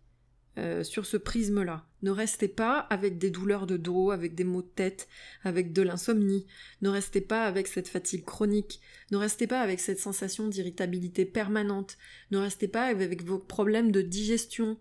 euh, 0.58 0.84
sur 0.84 1.06
ce 1.06 1.18
prisme-là. 1.18 1.89
Ne 2.02 2.12
restez 2.12 2.48
pas 2.48 2.80
avec 2.80 3.18
des 3.18 3.30
douleurs 3.30 3.68
de 3.68 3.78
dos, 3.78 4.12
avec 4.12 4.36
des 4.36 4.44
maux 4.44 4.62
de 4.62 4.68
tête, 4.68 5.08
avec 5.44 5.74
de 5.74 5.82
l'insomnie. 5.82 6.46
Ne 6.82 6.90
restez 6.90 7.22
pas 7.22 7.44
avec 7.44 7.68
cette 7.68 7.88
fatigue 7.88 8.24
chronique. 8.24 8.80
Ne 9.12 9.18
restez 9.18 9.48
pas 9.48 9.62
avec 9.62 9.80
cette 9.80 10.00
sensation 10.00 10.48
d'irritabilité 10.48 11.26
permanente. 11.26 11.98
Ne 12.32 12.38
restez 12.38 12.68
pas 12.68 12.86
avec 12.86 13.24
vos 13.24 13.40
problèmes 13.40 13.92
de 13.92 14.02
digestion. 14.02 14.78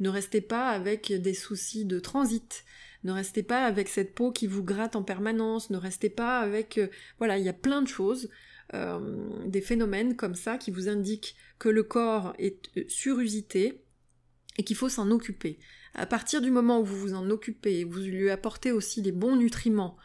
Ne 0.00 0.08
restez 0.08 0.40
pas 0.40 0.70
avec 0.70 1.12
des 1.12 1.34
soucis 1.34 1.84
de 1.84 2.00
transit. 2.00 2.64
Ne 3.04 3.12
restez 3.12 3.44
pas 3.44 3.64
avec 3.64 3.88
cette 3.88 4.14
peau 4.14 4.32
qui 4.32 4.46
vous 4.46 4.64
gratte 4.64 4.96
en 4.96 5.02
permanence. 5.02 5.70
Ne 5.70 5.76
restez 5.76 6.10
pas 6.10 6.40
avec... 6.40 6.78
Euh, 6.78 6.88
voilà, 7.18 7.38
il 7.38 7.44
y 7.44 7.48
a 7.48 7.54
plein 7.54 7.80
de 7.80 7.88
choses 7.88 8.28
euh, 8.74 9.46
des 9.46 9.60
phénomènes 9.60 10.16
comme 10.16 10.34
ça 10.34 10.58
qui 10.58 10.72
vous 10.72 10.88
indiquent 10.88 11.36
que 11.60 11.68
le 11.68 11.84
corps 11.84 12.34
est 12.38 12.68
euh, 12.76 12.84
surusité 12.88 13.84
et 14.58 14.64
qu'il 14.64 14.74
faut 14.74 14.88
s'en 14.88 15.10
occuper. 15.12 15.60
À 15.98 16.04
partir 16.04 16.42
du 16.42 16.50
moment 16.50 16.80
où 16.80 16.84
vous 16.84 16.98
vous 16.98 17.14
en 17.14 17.30
occupez, 17.30 17.84
vous 17.84 18.00
lui 18.00 18.28
apportez 18.28 18.70
aussi 18.70 19.00
les 19.00 19.12
bons 19.12 19.34
nutriments 19.34 19.96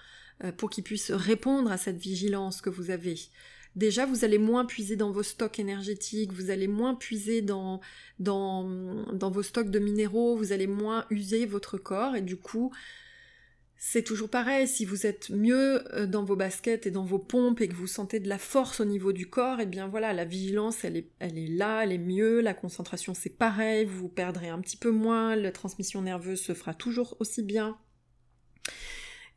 euh, 0.44 0.54
pour 0.54 0.70
qu'il 0.70 0.86
puisse 0.86 1.12
répondre 1.12 1.70
à 1.70 1.78
cette 1.78 1.98
vigilance 1.98 2.62
que 2.62 2.70
vous 2.70 2.92
avez. 2.92 3.16
Déjà, 3.76 4.06
vous 4.06 4.24
allez 4.24 4.38
moins 4.38 4.66
puiser 4.66 4.96
dans 4.96 5.12
vos 5.12 5.24
stocks 5.24 5.60
énergétiques, 5.60 6.32
vous 6.32 6.50
allez 6.50 6.68
moins 6.68 6.96
puiser 6.96 7.42
dans 7.42 7.82
vos 8.20 9.44
stocks 9.44 9.70
de 9.70 9.80
minéraux, 9.80 10.38
vous 10.38 10.54
allez 10.54 10.68
moins 10.68 11.06
user 11.10 11.46
votre 11.46 11.78
corps 11.78 12.16
et 12.16 12.22
du 12.22 12.38
coup, 12.38 12.72
c'est 13.84 14.04
toujours 14.04 14.30
pareil, 14.30 14.68
si 14.68 14.86
vous 14.86 15.08
êtes 15.08 15.32
mieux 15.32 15.84
euh, 15.96 16.06
dans 16.06 16.24
vos 16.24 16.36
baskets 16.36 16.86
et 16.86 16.92
dans 16.92 17.04
vos 17.04 17.18
pompes 17.18 17.62
et 17.62 17.68
que 17.68 17.74
vous 17.74 17.88
sentez 17.88 18.20
de 18.20 18.30
la 18.30 18.38
force 18.38 18.80
au 18.80 18.86
niveau 18.86 19.12
du 19.12 19.28
corps, 19.28 19.60
et 19.60 19.64
eh 19.64 19.66
bien 19.66 19.88
voilà, 19.88 20.14
la 20.14 20.24
vigilance, 20.24 20.84
elle 20.84 20.98
est, 20.98 21.10
elle 21.18 21.36
est 21.36 21.48
là, 21.48 21.84
elle 21.84 21.92
est 21.92 21.98
mieux, 21.98 22.42
la 22.42 22.54
concentration 22.54 23.16
c'est 23.16 23.36
pareil, 23.36 23.86
vous 23.86 24.08
perdrez 24.08 24.50
un 24.50 24.62
petit 24.62 24.78
peu 24.78 24.92
moins, 24.92 25.36
la 25.36 25.52
transmission 25.52 26.04
nerveuse 26.04 26.40
se 26.40 26.54
fera 26.54 26.76
toujours 26.76 27.18
aussi 27.20 27.42
bien. 27.42 27.76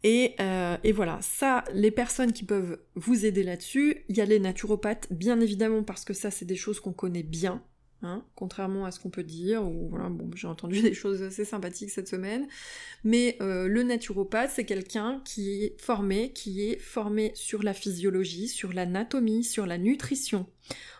Et, 0.03 0.35
euh, 0.39 0.77
et, 0.85 0.93
voilà, 0.93 1.21
ça, 1.23 1.65
les 1.73 1.91
personnes 1.91 2.35
qui 2.35 2.45
peuvent 2.45 2.79
vous 2.97 3.25
aider 3.25 3.45
là-dessus, 3.45 4.05
il 4.11 4.19
y 4.19 4.21
a 4.21 4.27
les 4.27 4.41
naturopathes, 4.41 5.11
bien 5.11 5.41
évidemment, 5.41 5.83
parce 5.83 6.05
que 6.05 6.13
ça, 6.13 6.31
c'est 6.31 6.45
des 6.45 6.55
choses 6.55 6.81
qu'on 6.81 6.93
connaît 6.93 7.23
bien. 7.23 7.65
Hein, 8.05 8.23
contrairement 8.35 8.85
à 8.85 8.91
ce 8.91 9.01
qu'on 9.01 9.09
peut 9.09 9.23
dire, 9.23 9.65
ou 9.65 9.89
voilà, 9.89 10.11
bon, 10.11 10.31
j'ai 10.35 10.47
entendu 10.47 10.81
des 10.83 10.93
choses 10.93 11.23
assez 11.23 11.45
sympathiques 11.45 11.91
cette 11.91 12.09
semaine, 12.09 12.47
mais 13.03 13.39
euh, 13.41 13.67
le 13.67 13.83
naturopathe, 13.83 14.51
c'est 14.51 14.67
quelqu'un 14.67 15.23
qui 15.25 15.65
est 15.65 15.81
formé, 15.81 16.33
qui 16.33 16.69
est 16.69 16.79
formé 16.79 17.33
sur 17.35 17.63
la 17.63 17.73
physiologie, 17.73 18.49
sur 18.49 18.75
l'anatomie, 18.75 19.43
sur 19.43 19.65
la 19.65 19.79
nutrition. 19.79 20.47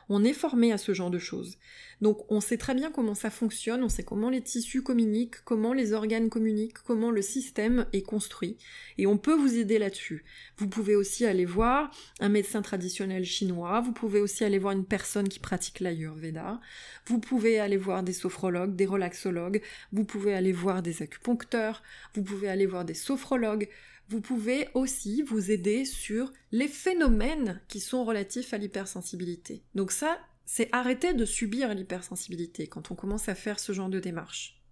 On 0.09 0.25
est 0.25 0.35
formé 0.35 0.73
à 0.73 0.79
ce 0.79 0.93
genre 0.93 1.11
de 1.11 1.19
choses. 1.19 1.57
Donc 2.01 2.31
on 2.31 2.41
sait 2.41 2.59
très 2.59 2.75
bien 2.75 2.91
comment 2.91 3.15
ça 3.15 3.31
fonctionne, 3.31 3.83
on 3.83 3.89
sait 3.89 4.03
comment 4.03 4.29
les 4.29 4.43
tissus 4.43 4.83
communiquent, 4.83 5.37
comment 5.45 5.73
les 5.73 5.93
organes 5.93 6.29
communiquent, 6.29 6.79
comment 6.85 7.11
le 7.11 7.23
système 7.23 7.87
est 7.93 8.03
construit. 8.03 8.59
Et 8.99 9.07
on 9.07 9.17
peut 9.17 9.35
vous 9.35 9.57
aider 9.57 9.79
là-dessus. 9.79 10.25
Vous 10.59 10.69
pouvez 10.69 10.97
aussi 10.97 11.25
aller 11.25 11.47
voir 11.47 11.91
un 12.21 12.29
médecin 12.29 12.61
traditionnel 12.61 13.25
chinois, 13.25 13.81
vous 13.81 13.93
pouvez 13.93 14.21
aussi 14.21 14.45
aller 14.45 14.59
voir 14.59 14.75
une 14.75 14.85
personne 14.85 15.29
qui 15.29 15.39
pratique 15.39 15.81
l'ayurveda, 15.81 16.61
vous 17.07 17.19
pouvez 17.19 17.59
aller 17.59 17.79
voir 17.79 18.03
des 18.03 18.13
sophrologues, 18.13 18.77
des 18.77 18.87
relaxologues, 18.87 19.63
vous 19.93 20.05
pouvez 20.05 20.35
aller 20.35 20.53
voir 20.53 20.83
des 20.83 21.03
acupuncteurs, 21.03 21.83
vous 22.15 22.23
pouvez 22.23 22.49
aller 22.49 22.67
voir 22.67 22.85
des 22.85 22.95
sophrologues, 22.95 23.69
vous 24.09 24.21
pouvez 24.21 24.69
aussi 24.75 25.23
vous 25.23 25.51
aider 25.51 25.85
sur 25.85 26.33
les 26.53 26.69
phénomènes 26.69 27.61
qui 27.69 27.81
sont 27.81 28.05
relatifs 28.05 28.53
à 28.53 28.59
l'hypersensibilité. 28.59 29.63
Donc 29.75 29.93
ça, 29.93 30.19
c'est 30.45 30.69
arrêter 30.73 31.15
de 31.15 31.25
subir 31.25 31.75
l'hypersensibilité 31.75 32.67
quand 32.67 32.91
on 32.91 32.95
commence 32.95 33.29
à 33.29 33.35
faire 33.35 33.59
ce 33.59 33.73
genre 33.73 33.89
de 33.89 34.01
démarche. 34.01 34.63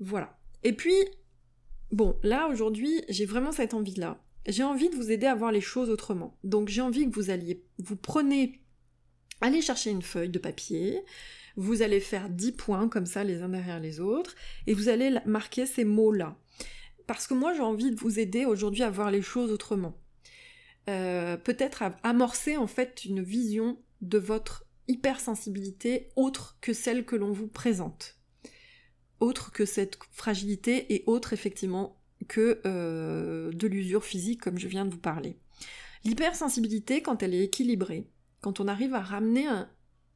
Voilà. 0.00 0.38
Et 0.64 0.72
puis, 0.72 0.96
bon, 1.92 2.18
là 2.22 2.48
aujourd'hui, 2.48 3.02
j'ai 3.08 3.26
vraiment 3.26 3.52
cette 3.52 3.74
envie-là. 3.74 4.22
J'ai 4.46 4.64
envie 4.64 4.88
de 4.88 4.96
vous 4.96 5.10
aider 5.10 5.26
à 5.26 5.34
voir 5.34 5.52
les 5.52 5.60
choses 5.60 5.90
autrement. 5.90 6.36
Donc 6.42 6.68
j'ai 6.68 6.80
envie 6.80 7.08
que 7.08 7.14
vous 7.14 7.30
alliez, 7.30 7.64
vous 7.78 7.96
prenez, 7.96 8.60
allez 9.40 9.62
chercher 9.62 9.90
une 9.90 10.02
feuille 10.02 10.30
de 10.30 10.38
papier, 10.38 11.02
vous 11.56 11.82
allez 11.82 12.00
faire 12.00 12.30
10 12.30 12.52
points 12.52 12.88
comme 12.88 13.06
ça 13.06 13.24
les 13.24 13.42
uns 13.42 13.48
derrière 13.48 13.80
les 13.80 14.00
autres, 14.00 14.34
et 14.66 14.74
vous 14.74 14.88
allez 14.88 15.18
marquer 15.26 15.66
ces 15.66 15.84
mots-là. 15.84 16.36
Parce 17.08 17.26
que 17.26 17.32
moi 17.32 17.54
j'ai 17.54 17.62
envie 17.62 17.90
de 17.90 17.96
vous 17.96 18.20
aider 18.20 18.44
aujourd'hui 18.44 18.82
à 18.82 18.90
voir 18.90 19.10
les 19.10 19.22
choses 19.22 19.50
autrement. 19.50 19.98
Euh, 20.90 21.38
peut-être 21.38 21.82
à 21.82 21.96
amorcer 22.02 22.58
en 22.58 22.66
fait 22.66 23.06
une 23.06 23.22
vision 23.22 23.78
de 24.02 24.18
votre 24.18 24.66
hypersensibilité 24.88 26.10
autre 26.16 26.58
que 26.60 26.74
celle 26.74 27.06
que 27.06 27.16
l'on 27.16 27.32
vous 27.32 27.48
présente. 27.48 28.18
Autre 29.20 29.50
que 29.52 29.64
cette 29.64 29.98
fragilité 30.12 30.94
et 30.94 31.02
autre 31.06 31.32
effectivement 31.32 31.98
que 32.28 32.60
euh, 32.66 33.52
de 33.52 33.66
l'usure 33.66 34.04
physique 34.04 34.42
comme 34.42 34.58
je 34.58 34.68
viens 34.68 34.84
de 34.84 34.90
vous 34.90 34.98
parler. 34.98 35.38
L'hypersensibilité, 36.04 37.00
quand 37.00 37.22
elle 37.22 37.34
est 37.34 37.44
équilibrée, 37.44 38.06
quand 38.42 38.60
on 38.60 38.68
arrive 38.68 38.94
à 38.94 39.00
ramener 39.00 39.48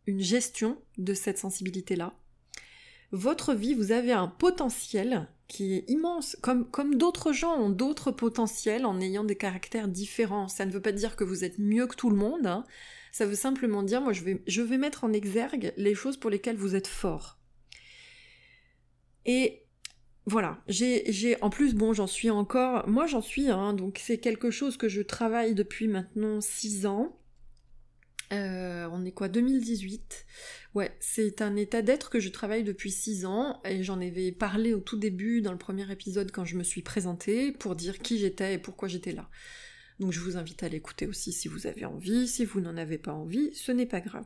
une 0.06 0.20
gestion 0.20 0.76
de 0.98 1.14
cette 1.14 1.38
sensibilité-là, 1.38 2.12
votre 3.12 3.54
vie, 3.54 3.72
vous 3.72 3.92
avez 3.92 4.12
un 4.12 4.28
potentiel 4.28 5.28
qui 5.52 5.74
est 5.74 5.90
immense, 5.90 6.34
comme, 6.40 6.94
d'autres 6.94 7.34
gens 7.34 7.54
ont 7.58 7.68
d'autres 7.68 8.10
potentiels 8.10 8.86
en 8.86 8.98
ayant 9.02 9.22
des 9.22 9.36
caractères 9.36 9.86
différents. 9.86 10.48
Ça 10.48 10.64
ne 10.64 10.70
veut 10.70 10.80
pas 10.80 10.92
dire 10.92 11.14
que 11.14 11.24
vous 11.24 11.44
êtes 11.44 11.58
mieux 11.58 11.86
que 11.86 11.94
tout 11.94 12.08
le 12.08 12.16
monde, 12.16 12.46
hein. 12.46 12.64
Ça 13.12 13.26
veut 13.26 13.34
simplement 13.34 13.82
dire, 13.82 14.00
moi, 14.00 14.14
je 14.14 14.62
vais, 14.62 14.78
mettre 14.78 15.04
en 15.04 15.12
exergue 15.12 15.74
les 15.76 15.94
choses 15.94 16.16
pour 16.16 16.30
lesquelles 16.30 16.56
vous 16.56 16.74
êtes 16.74 16.86
fort. 16.86 17.38
Et 19.26 19.66
voilà, 20.24 20.62
j'ai, 20.68 21.36
en 21.42 21.50
plus, 21.50 21.74
bon, 21.74 21.92
j'en 21.92 22.06
suis 22.06 22.30
encore, 22.30 22.88
moi 22.88 23.06
j'en 23.06 23.20
suis, 23.20 23.50
hein, 23.50 23.74
donc 23.74 24.00
c'est 24.02 24.16
quelque 24.16 24.50
chose 24.50 24.78
que 24.78 24.88
je 24.88 25.02
travaille 25.02 25.54
depuis 25.54 25.86
maintenant 25.86 26.40
six 26.40 26.86
ans. 26.86 27.18
Euh, 28.32 28.88
on 28.90 29.04
est 29.04 29.12
quoi? 29.12 29.28
2018 29.28 30.24
Ouais, 30.74 30.90
c'est 31.00 31.42
un 31.42 31.54
état 31.56 31.82
d'être 31.82 32.08
que 32.08 32.18
je 32.18 32.30
travaille 32.30 32.64
depuis 32.64 32.90
6 32.90 33.26
ans 33.26 33.60
et 33.64 33.82
j'en 33.82 34.00
avais 34.00 34.32
parlé 34.32 34.72
au 34.72 34.80
tout 34.80 34.96
début 34.96 35.42
dans 35.42 35.52
le 35.52 35.58
premier 35.58 35.90
épisode 35.92 36.32
quand 36.32 36.46
je 36.46 36.56
me 36.56 36.62
suis 36.62 36.80
présentée 36.80 37.52
pour 37.52 37.76
dire 37.76 37.98
qui 37.98 38.18
j'étais 38.18 38.54
et 38.54 38.58
pourquoi 38.58 38.88
j'étais 38.88 39.12
là. 39.12 39.28
Donc 40.00 40.12
je 40.12 40.20
vous 40.20 40.38
invite 40.38 40.62
à 40.62 40.70
l'écouter 40.70 41.06
aussi 41.06 41.30
si 41.30 41.46
vous 41.46 41.66
avez 41.66 41.84
envie, 41.84 42.26
si 42.26 42.46
vous 42.46 42.62
n'en 42.62 42.78
avez 42.78 42.96
pas 42.96 43.12
envie, 43.12 43.50
ce 43.52 43.70
n'est 43.70 43.86
pas 43.86 44.00
grave. 44.00 44.24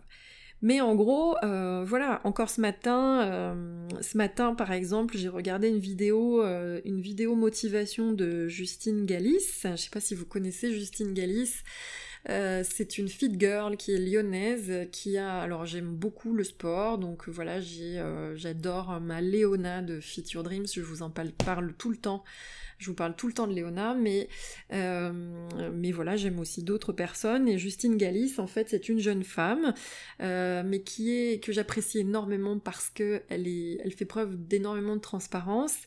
Mais 0.62 0.80
en 0.80 0.94
gros, 0.94 1.36
euh, 1.42 1.84
voilà, 1.84 2.20
encore 2.22 2.48
ce 2.48 2.60
matin, 2.60 3.22
euh, 3.24 3.88
ce 4.00 4.16
matin 4.16 4.54
par 4.54 4.70
exemple, 4.70 5.18
j'ai 5.18 5.28
regardé 5.28 5.68
une 5.68 5.80
vidéo, 5.80 6.44
une 6.44 7.00
vidéo 7.00 7.34
motivation 7.34 8.12
de 8.12 8.46
Justine 8.46 9.04
Galis. 9.04 9.62
Je 9.64 9.76
sais 9.76 9.90
pas 9.90 10.00
si 10.00 10.14
vous 10.14 10.26
connaissez 10.26 10.72
Justine 10.72 11.12
Galis. 11.12 11.64
Euh, 12.28 12.64
c'est 12.68 12.98
une 12.98 13.08
fit 13.08 13.32
girl 13.38 13.76
qui 13.76 13.92
est 13.92 13.98
lyonnaise, 13.98 14.88
qui 14.90 15.16
a... 15.16 15.38
Alors 15.38 15.64
j'aime 15.64 15.94
beaucoup 15.94 16.32
le 16.32 16.44
sport, 16.44 16.98
donc 16.98 17.28
voilà, 17.28 17.58
euh, 17.58 18.34
j'adore 18.34 19.00
ma 19.00 19.20
Léona 19.20 19.82
de 19.82 20.00
Fit 20.00 20.24
Dreams, 20.34 20.66
je 20.66 20.80
vous 20.80 21.02
en 21.02 21.10
parle, 21.10 21.32
tout 21.78 21.90
le 21.90 21.96
temps. 21.96 22.24
Je 22.78 22.90
vous 22.90 22.94
parle 22.94 23.16
tout 23.16 23.26
le 23.26 23.32
temps 23.32 23.46
de 23.46 23.54
Léona, 23.54 23.94
mais, 23.94 24.28
euh, 24.74 25.10
mais 25.72 25.92
voilà, 25.92 26.16
j'aime 26.16 26.38
aussi 26.38 26.62
d'autres 26.62 26.92
personnes. 26.92 27.48
Et 27.48 27.56
Justine 27.56 27.96
Galis, 27.96 28.34
en 28.36 28.46
fait, 28.46 28.68
c'est 28.68 28.90
une 28.90 28.98
jeune 28.98 29.24
femme, 29.24 29.72
mais 30.20 30.82
qui 30.84 31.16
est 31.16 31.42
que 31.42 31.52
j'apprécie 31.52 32.00
énormément 32.00 32.58
parce 32.58 32.90
que 32.90 33.22
elle, 33.30 33.48
est, 33.48 33.78
elle 33.82 33.92
fait 33.92 34.04
preuve 34.04 34.36
d'énormément 34.36 34.94
de 34.94 35.00
transparence 35.00 35.78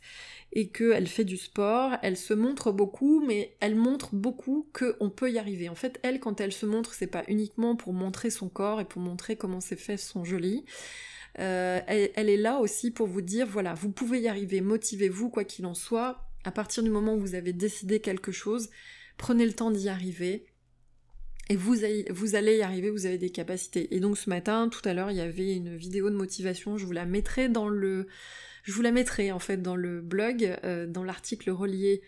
et 0.52 0.70
qu'elle 0.70 1.08
fait 1.08 1.26
du 1.26 1.38
sport, 1.38 1.98
elle 2.02 2.18
se 2.18 2.34
montre 2.34 2.72
beaucoup, 2.72 3.24
mais 3.26 3.56
elle 3.60 3.76
montre 3.76 4.16
beaucoup 4.16 4.68
qu'on 4.74 5.10
peut 5.10 5.32
y 5.32 5.38
arriver. 5.38 5.70
En 5.70 5.76
fait, 5.76 6.00
elle, 6.02 6.20
quand 6.20 6.42
elle 6.42 6.52
se 6.52 6.66
montre, 6.66 6.94
c'est 6.94 7.08
pas 7.08 7.24
uniquement 7.28 7.76
pour 7.76 7.94
montrer 7.94 8.32
son 8.32 8.50
corps 8.50 8.82
et 8.82 8.86
pour 8.86 9.02
montrer 9.02 9.36
comment 9.36 9.62
ses 9.62 9.76
fesses 9.76 10.08
sont 10.08 10.24
jolies. 10.24 10.66
Euh, 11.38 11.80
elle, 11.88 12.30
est 12.30 12.38
là 12.38 12.60
aussi 12.60 12.90
pour 12.90 13.08
vous 13.08 13.22
dire, 13.22 13.46
voilà, 13.46 13.76
vous 13.76 13.92
pouvez 13.92 14.22
y 14.22 14.28
arriver, 14.28 14.62
motivez-vous, 14.62 15.30
quoi 15.30 15.44
qu'il 15.44 15.68
en 15.68 15.76
soit. 15.76 16.26
À 16.44 16.52
partir 16.52 16.82
du 16.82 16.90
moment 16.90 17.14
où 17.14 17.20
vous 17.20 17.36
avez 17.36 17.54
décidé 17.54 18.00
quelque 18.00 18.32
chose, 18.32 18.70
prenez 19.18 19.46
le 19.46 19.54
temps 19.54 19.70
d'y 19.70 19.88
arriver. 19.88 20.48
Et 21.52 21.56
vous, 21.56 21.76
vous 22.10 22.36
allez 22.36 22.58
y 22.58 22.62
arriver, 22.62 22.90
vous 22.90 23.06
avez 23.06 23.18
des 23.18 23.30
capacités. 23.30 23.94
Et 23.96 24.00
donc 24.00 24.18
ce 24.18 24.30
matin, 24.30 24.70
tout 24.70 24.88
à 24.88 24.94
l'heure, 24.94 25.12
il 25.12 25.18
y 25.18 25.22
avait 25.22 25.56
une 25.56 25.76
vidéo 25.76 26.10
de 26.10 26.16
motivation, 26.16 26.78
je 26.78 26.86
vous 26.86 26.92
la 26.92 27.06
mettrai 27.06 27.50
dans 27.50 27.70
le, 27.70 28.08
je 28.70 28.74
vous 28.76 28.84
la 28.84 28.92
mettrai 28.92 29.32
en 29.32 29.40
fait 29.40 29.58
dans 29.58 29.76
le 29.76 30.00
blog, 30.00 30.56
euh, 30.64 30.86
dans 30.86 31.04
l'article 31.04 31.50
relié 31.50 32.04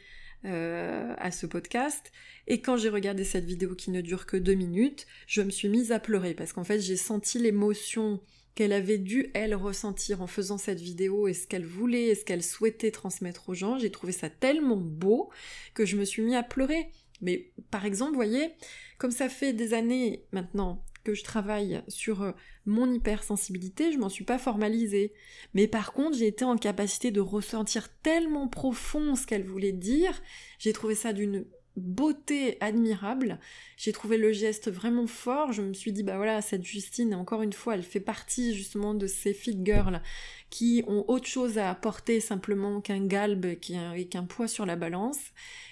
euh, 0.45 1.15
à 1.17 1.31
ce 1.31 1.47
podcast. 1.47 2.11
Et 2.45 2.61
quand 2.61 2.77
j'ai 2.77 2.89
regardé 2.89 3.23
cette 3.23 3.45
vidéo 3.45 3.73
qui 3.73 3.89
ne 3.89 3.99
dure 3.99 4.27
que 4.27 4.37
deux 4.37 4.53
minutes, 4.53 5.07
je 5.25 5.41
me 5.41 5.49
suis 5.49 5.69
mise 5.69 5.91
à 5.91 5.99
pleurer 5.99 6.35
parce 6.35 6.53
qu'en 6.53 6.63
fait 6.63 6.79
j'ai 6.79 6.97
senti 6.97 7.39
l'émotion 7.39 8.21
qu'elle 8.53 8.73
avait 8.73 8.99
dû 8.99 9.31
elle 9.33 9.55
ressentir 9.55 10.21
en 10.21 10.27
faisant 10.27 10.59
cette 10.59 10.79
vidéo 10.79 11.27
et 11.27 11.33
ce 11.33 11.47
qu'elle 11.47 11.65
voulait 11.65 12.09
et 12.09 12.15
ce 12.15 12.25
qu'elle 12.25 12.43
souhaitait 12.43 12.91
transmettre 12.91 13.49
aux 13.49 13.55
gens. 13.55 13.79
J'ai 13.79 13.89
trouvé 13.89 14.13
ça 14.13 14.29
tellement 14.29 14.77
beau 14.77 15.31
que 15.73 15.87
je 15.87 15.97
me 15.97 16.05
suis 16.05 16.21
mis 16.21 16.35
à 16.35 16.43
pleurer. 16.43 16.89
Mais 17.21 17.51
par 17.71 17.85
exemple, 17.85 18.11
vous 18.11 18.17
voyez, 18.17 18.51
comme 18.99 19.09
ça 19.09 19.29
fait 19.29 19.53
des 19.53 19.73
années 19.73 20.25
maintenant 20.31 20.85
que 21.03 21.13
je 21.13 21.23
travaille 21.23 21.81
sur 21.87 22.21
euh, 22.21 22.31
mon 22.65 22.91
hypersensibilité, 22.91 23.91
je 23.91 23.97
m'en 23.97 24.09
suis 24.09 24.23
pas 24.23 24.37
formalisée. 24.37 25.13
Mais 25.53 25.67
par 25.67 25.93
contre, 25.93 26.17
j'ai 26.17 26.27
été 26.27 26.45
en 26.45 26.57
capacité 26.57 27.11
de 27.11 27.21
ressentir 27.21 27.89
tellement 28.01 28.47
profond 28.47 29.15
ce 29.15 29.25
qu'elle 29.25 29.45
voulait 29.45 29.71
dire. 29.71 30.21
J'ai 30.59 30.73
trouvé 30.73 30.95
ça 30.95 31.13
d'une 31.13 31.45
beauté 31.77 32.57
admirable. 32.59 33.39
J'ai 33.77 33.91
trouvé 33.91 34.17
le 34.17 34.31
geste 34.31 34.69
vraiment 34.69 35.07
fort. 35.07 35.53
Je 35.53 35.61
me 35.61 35.73
suis 35.73 35.91
dit, 35.91 36.03
bah 36.03 36.17
voilà, 36.17 36.41
cette 36.41 36.65
Justine, 36.65 37.15
encore 37.15 37.41
une 37.41 37.53
fois, 37.53 37.75
elle 37.75 37.83
fait 37.83 37.99
partie 37.99 38.53
justement 38.53 38.93
de 38.93 39.07
ces 39.07 39.33
fit 39.33 39.57
girls 39.63 40.01
qui 40.49 40.83
ont 40.87 41.05
autre 41.07 41.27
chose 41.27 41.57
à 41.57 41.69
apporter 41.69 42.19
simplement 42.19 42.81
qu'un 42.81 43.05
galbe 43.05 43.45
et 43.45 44.07
qu'un 44.07 44.25
poids 44.25 44.47
sur 44.47 44.65
la 44.65 44.75
balance. 44.75 45.19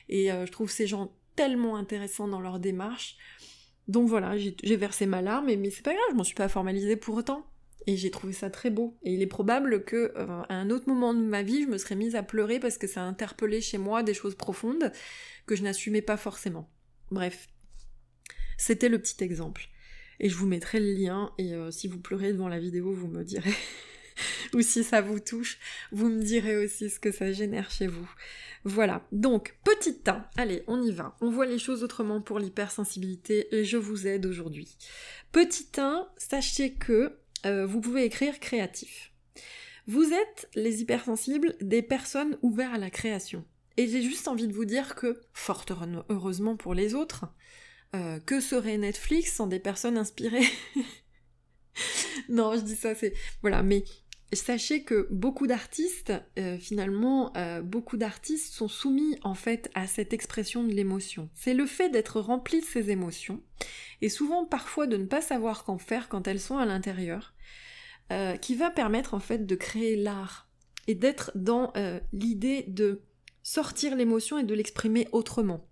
Et 0.07 0.31
euh, 0.31 0.45
je 0.45 0.51
trouve 0.51 0.71
ces 0.71 0.87
gens 0.87 1.11
tellement 1.35 1.75
intéressants 1.75 2.27
dans 2.27 2.41
leur 2.41 2.59
démarche. 2.59 3.17
Donc 3.89 4.07
voilà, 4.07 4.37
j'ai 4.37 4.75
versé 4.75 5.07
ma 5.07 5.23
larme, 5.23 5.47
mais 5.47 5.71
c'est 5.71 5.83
pas 5.83 5.93
grave, 5.93 6.05
je 6.11 6.15
m'en 6.15 6.23
suis 6.23 6.35
pas 6.35 6.47
formalisée 6.47 6.95
pour 6.95 7.15
autant. 7.15 7.45
Et 7.87 7.97
j'ai 7.97 8.11
trouvé 8.11 8.33
ça 8.33 8.51
très 8.51 8.69
beau. 8.69 8.95
Et 9.01 9.13
il 9.13 9.21
est 9.23 9.27
probable 9.27 9.83
que 9.83 10.13
euh, 10.15 10.43
à 10.47 10.53
un 10.53 10.69
autre 10.69 10.87
moment 10.87 11.11
de 11.15 11.21
ma 11.21 11.41
vie, 11.41 11.63
je 11.63 11.67
me 11.67 11.79
serais 11.79 11.95
mise 11.95 12.15
à 12.15 12.21
pleurer 12.21 12.59
parce 12.59 12.77
que 12.77 12.85
ça 12.85 13.01
a 13.01 13.05
interpellé 13.05 13.61
chez 13.61 13.79
moi 13.79 14.03
des 14.03 14.13
choses 14.13 14.35
profondes 14.35 14.91
que 15.47 15.55
je 15.55 15.63
n'assumais 15.63 16.03
pas 16.03 16.17
forcément. 16.17 16.69
Bref, 17.09 17.49
c'était 18.59 18.89
le 18.89 18.99
petit 18.99 19.23
exemple. 19.23 19.69
Et 20.19 20.29
je 20.29 20.35
vous 20.35 20.45
mettrai 20.45 20.79
le 20.79 20.93
lien, 20.93 21.31
et 21.39 21.53
euh, 21.53 21.71
si 21.71 21.87
vous 21.87 21.99
pleurez 21.99 22.31
devant 22.31 22.47
la 22.47 22.59
vidéo, 22.59 22.93
vous 22.93 23.07
me 23.07 23.23
direz. 23.23 23.53
Ou 24.53 24.61
si 24.61 24.83
ça 24.83 25.01
vous 25.01 25.19
touche, 25.19 25.59
vous 25.91 26.09
me 26.09 26.21
direz 26.21 26.57
aussi 26.57 26.89
ce 26.89 26.99
que 26.99 27.11
ça 27.11 27.31
génère 27.31 27.71
chez 27.71 27.87
vous. 27.87 28.09
Voilà, 28.65 29.05
donc 29.11 29.55
petit 29.63 29.97
1, 30.05 30.25
allez, 30.35 30.63
on 30.67 30.81
y 30.81 30.91
va. 30.91 31.15
On 31.21 31.29
voit 31.29 31.45
les 31.45 31.59
choses 31.59 31.83
autrement 31.83 32.21
pour 32.21 32.39
l'hypersensibilité 32.39 33.55
et 33.55 33.63
je 33.63 33.77
vous 33.77 34.07
aide 34.07 34.25
aujourd'hui. 34.25 34.77
Petit 35.31 35.67
1, 35.77 36.07
sachez 36.17 36.73
que 36.73 37.17
euh, 37.45 37.65
vous 37.65 37.79
pouvez 37.79 38.03
écrire 38.03 38.39
créatif. 38.39 39.13
Vous 39.87 40.11
êtes, 40.13 40.49
les 40.55 40.81
hypersensibles, 40.81 41.55
des 41.61 41.81
personnes 41.81 42.37
ouvertes 42.41 42.75
à 42.75 42.77
la 42.77 42.89
création. 42.89 43.45
Et 43.77 43.87
j'ai 43.87 44.01
juste 44.01 44.27
envie 44.27 44.47
de 44.47 44.53
vous 44.53 44.65
dire 44.65 44.95
que, 44.95 45.21
fort 45.33 45.65
heureusement 46.09 46.57
pour 46.57 46.73
les 46.73 46.95
autres, 46.95 47.25
euh, 47.95 48.19
que 48.19 48.41
serait 48.41 48.77
Netflix 48.77 49.33
sans 49.33 49.47
des 49.47 49.59
personnes 49.59 49.97
inspirées? 49.97 50.47
Non, 52.27 52.55
je 52.55 52.61
dis 52.61 52.75
ça, 52.75 52.93
c'est... 52.93 53.13
Voilà, 53.41 53.63
mais 53.63 53.83
sachez 54.35 54.83
que 54.83 55.07
beaucoup 55.11 55.47
d'artistes, 55.47 56.13
euh, 56.37 56.57
finalement, 56.57 57.35
euh, 57.35 57.61
beaucoup 57.61 57.97
d'artistes 57.97 58.53
sont 58.53 58.67
soumis 58.67 59.17
en 59.23 59.33
fait 59.33 59.69
à 59.73 59.87
cette 59.87 60.13
expression 60.13 60.63
de 60.63 60.71
l'émotion. 60.71 61.29
C'est 61.33 61.53
le 61.53 61.65
fait 61.65 61.89
d'être 61.89 62.19
rempli 62.19 62.61
de 62.61 62.65
ces 62.65 62.91
émotions, 62.91 63.41
et 64.01 64.09
souvent 64.09 64.45
parfois 64.45 64.87
de 64.87 64.97
ne 64.97 65.05
pas 65.05 65.21
savoir 65.21 65.63
qu'en 65.63 65.77
faire 65.77 66.09
quand 66.09 66.27
elles 66.27 66.39
sont 66.39 66.57
à 66.57 66.65
l'intérieur, 66.65 67.33
euh, 68.11 68.35
qui 68.37 68.55
va 68.55 68.69
permettre 68.69 69.13
en 69.13 69.19
fait 69.19 69.45
de 69.45 69.55
créer 69.55 69.95
l'art 69.95 70.47
et 70.87 70.95
d'être 70.95 71.31
dans 71.35 71.71
l'idée 72.13 72.63
de 72.67 73.03
sortir 73.43 73.95
l'émotion 73.95 74.39
et 74.39 74.43
de 74.43 74.55
l'exprimer 74.55 75.07
autrement. 75.11 75.67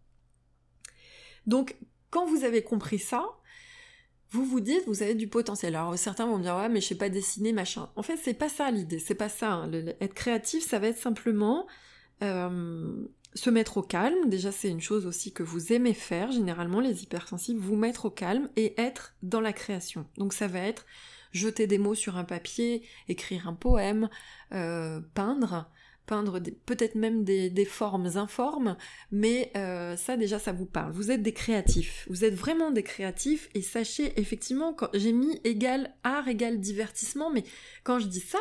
Donc, 1.47 1.75
quand 2.11 2.27
vous 2.27 2.43
avez 2.43 2.63
compris 2.63 2.99
ça, 2.99 3.25
vous 4.31 4.45
vous 4.45 4.59
dites, 4.59 4.83
vous 4.87 5.03
avez 5.03 5.15
du 5.15 5.27
potentiel. 5.27 5.75
Alors 5.75 5.97
certains 5.97 6.25
vont 6.25 6.37
me 6.37 6.43
dire, 6.43 6.55
ouais, 6.55 6.69
mais 6.69 6.81
je 6.81 6.87
sais 6.87 6.95
pas 6.95 7.09
dessiner, 7.09 7.53
machin. 7.53 7.89
En 7.95 8.03
fait, 8.03 8.17
c'est 8.17 8.33
pas 8.33 8.49
ça 8.49 8.69
l'idée, 8.71 8.99
c'est 8.99 9.15
pas 9.15 9.29
ça. 9.29 9.53
Hein. 9.53 9.71
être 10.01 10.13
créatif, 10.13 10.67
ça 10.67 10.79
va 10.79 10.87
être 10.87 10.97
simplement 10.97 11.67
euh, 12.23 13.05
se 13.33 13.49
mettre 13.49 13.77
au 13.77 13.81
calme. 13.81 14.29
Déjà, 14.29 14.51
c'est 14.51 14.69
une 14.69 14.81
chose 14.81 15.05
aussi 15.05 15.31
que 15.31 15.43
vous 15.43 15.71
aimez 15.71 15.93
faire, 15.93 16.31
généralement, 16.31 16.81
les 16.81 17.03
hypersensibles, 17.03 17.59
vous 17.59 17.75
mettre 17.75 18.05
au 18.05 18.09
calme 18.09 18.49
et 18.55 18.79
être 18.79 19.13
dans 19.23 19.41
la 19.41 19.53
création. 19.53 20.05
Donc 20.17 20.33
ça 20.33 20.47
va 20.47 20.59
être 20.59 20.85
jeter 21.31 21.67
des 21.67 21.77
mots 21.77 21.95
sur 21.95 22.17
un 22.17 22.23
papier, 22.23 22.83
écrire 23.07 23.47
un 23.47 23.53
poème, 23.53 24.09
euh, 24.53 24.99
peindre, 25.13 25.69
peindre 26.07 26.39
peut-être 26.65 26.95
même 26.95 27.23
des, 27.23 27.65
formes 27.65 28.07
informes, 28.15 28.77
mais 29.11 29.51
euh, 29.55 29.95
ça 29.95 30.17
déjà 30.17 30.39
ça 30.39 30.53
vous 30.53 30.65
parle. 30.65 30.91
Vous 30.91 31.11
êtes 31.11 31.21
des 31.21 31.33
créatifs, 31.33 32.07
vous 32.09 32.25
êtes 32.25 32.33
vraiment 32.33 32.71
des 32.71 32.81
créatifs 32.81 33.49
et 33.53 33.61
sachez 33.61 34.19
effectivement 34.19 34.73
quand 34.73 34.89
j'ai 34.93 35.11
mis 35.11 35.39
égal 35.43 35.93
art 36.03 36.27
égal 36.27 36.59
divertissement, 36.59 37.29
mais 37.29 37.43
quand 37.83 37.99
je 37.99 38.07
dis 38.07 38.21
ça, 38.21 38.39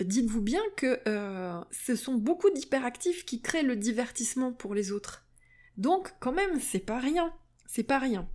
dites-vous 0.00 0.40
bien 0.40 0.62
que 0.76 1.00
euh, 1.06 1.60
ce 1.70 1.96
sont 1.96 2.14
beaucoup 2.14 2.48
d'hyperactifs 2.50 3.26
qui 3.26 3.42
créent 3.42 3.62
le 3.62 3.76
divertissement 3.76 4.52
pour 4.52 4.74
les 4.74 4.92
autres. 4.92 5.26
Donc 5.76 6.14
quand 6.20 6.32
même 6.32 6.60
c'est 6.60 6.78
pas 6.78 6.98
rien, 6.98 7.34
c'est 7.66 7.82
pas 7.82 7.98
rien. 7.98 8.28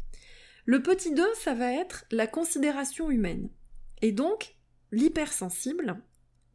Le 0.67 0.81
petit 0.81 1.13
2, 1.13 1.23
ça 1.35 1.53
va 1.53 1.71
être 1.71 2.05
la 2.09 2.25
considération 2.25 3.11
humaine. 3.11 3.49
Et 4.01 4.11
donc, 4.11 4.55
l'hypersensible, 4.91 6.01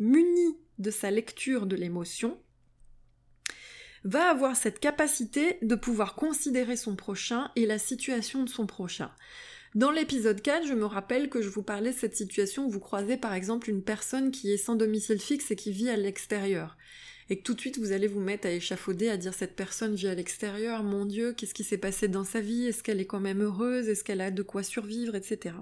muni 0.01 0.59
de 0.81 0.91
sa 0.91 1.11
lecture 1.11 1.67
de 1.67 1.77
l'émotion, 1.77 2.39
va 4.05 4.31
avoir 4.31 4.57
cette 4.57 4.81
capacité 4.81 5.59
de 5.63 5.75
pouvoir 5.75 6.15
considérer 6.15 6.77
son 6.77 6.97
prochain 6.97 7.51
et 7.57 7.67
la 7.67 7.79
situation 7.79 8.45
de 8.45 8.49
son 8.49 8.67
prochain. 8.67 9.11
Dans 9.75 9.93
l'épisode 9.93 10.43
4, 10.43 10.67
je 10.67 10.75
me 10.75 10.85
rappelle 10.85 11.29
que 11.29 11.43
je 11.43 11.49
vous 11.49 11.63
parlais 11.63 11.93
de 11.93 11.97
cette 11.97 12.17
situation 12.17 12.67
où 12.67 12.71
vous 12.71 12.81
croisez 12.81 13.17
par 13.17 13.35
exemple 13.35 13.71
une 13.71 13.85
personne 13.85 14.33
qui 14.33 14.53
est 14.53 14.57
sans 14.57 14.75
domicile 14.75 15.21
fixe 15.21 15.51
et 15.53 15.57
qui 15.57 15.71
vit 15.71 15.91
à 15.91 15.97
l'extérieur. 15.97 16.77
Et 17.29 17.39
que 17.39 17.45
tout 17.45 17.55
de 17.55 17.61
suite 17.61 17.79
vous 17.79 17.93
allez 17.93 18.09
vous 18.09 18.19
mettre 18.19 18.49
à 18.49 18.51
échafauder, 18.51 19.09
à 19.09 19.17
dire 19.17 19.33
cette 19.33 19.55
personne 19.55 19.95
vit 19.95 20.09
à 20.09 20.15
l'extérieur, 20.17 20.83
mon 20.83 21.05
Dieu, 21.05 21.33
qu'est-ce 21.35 21.55
qui 21.55 21.63
s'est 21.63 21.79
passé 21.79 22.09
dans 22.09 22.25
sa 22.25 22.41
vie, 22.41 22.67
est-ce 22.67 22.83
qu'elle 22.83 23.01
est 23.01 23.07
quand 23.07 23.21
même 23.21 23.43
heureuse, 23.43 23.89
est-ce 23.89 24.03
qu'elle 24.03 24.21
a 24.21 24.33
de 24.33 24.43
quoi 24.43 24.65
survivre, 24.65 25.15
etc. 25.15 25.55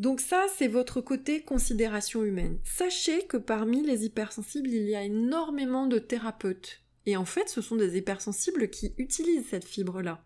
Donc 0.00 0.22
ça, 0.22 0.46
c'est 0.56 0.66
votre 0.66 1.02
côté 1.02 1.42
considération 1.42 2.24
humaine. 2.24 2.58
Sachez 2.64 3.26
que 3.26 3.36
parmi 3.36 3.82
les 3.82 4.06
hypersensibles, 4.06 4.70
il 4.70 4.88
y 4.88 4.96
a 4.96 5.04
énormément 5.04 5.86
de 5.86 5.98
thérapeutes. 5.98 6.80
Et 7.04 7.18
en 7.18 7.26
fait, 7.26 7.50
ce 7.50 7.60
sont 7.60 7.76
des 7.76 7.98
hypersensibles 7.98 8.70
qui 8.70 8.94
utilisent 8.96 9.48
cette 9.50 9.66
fibre-là. 9.66 10.24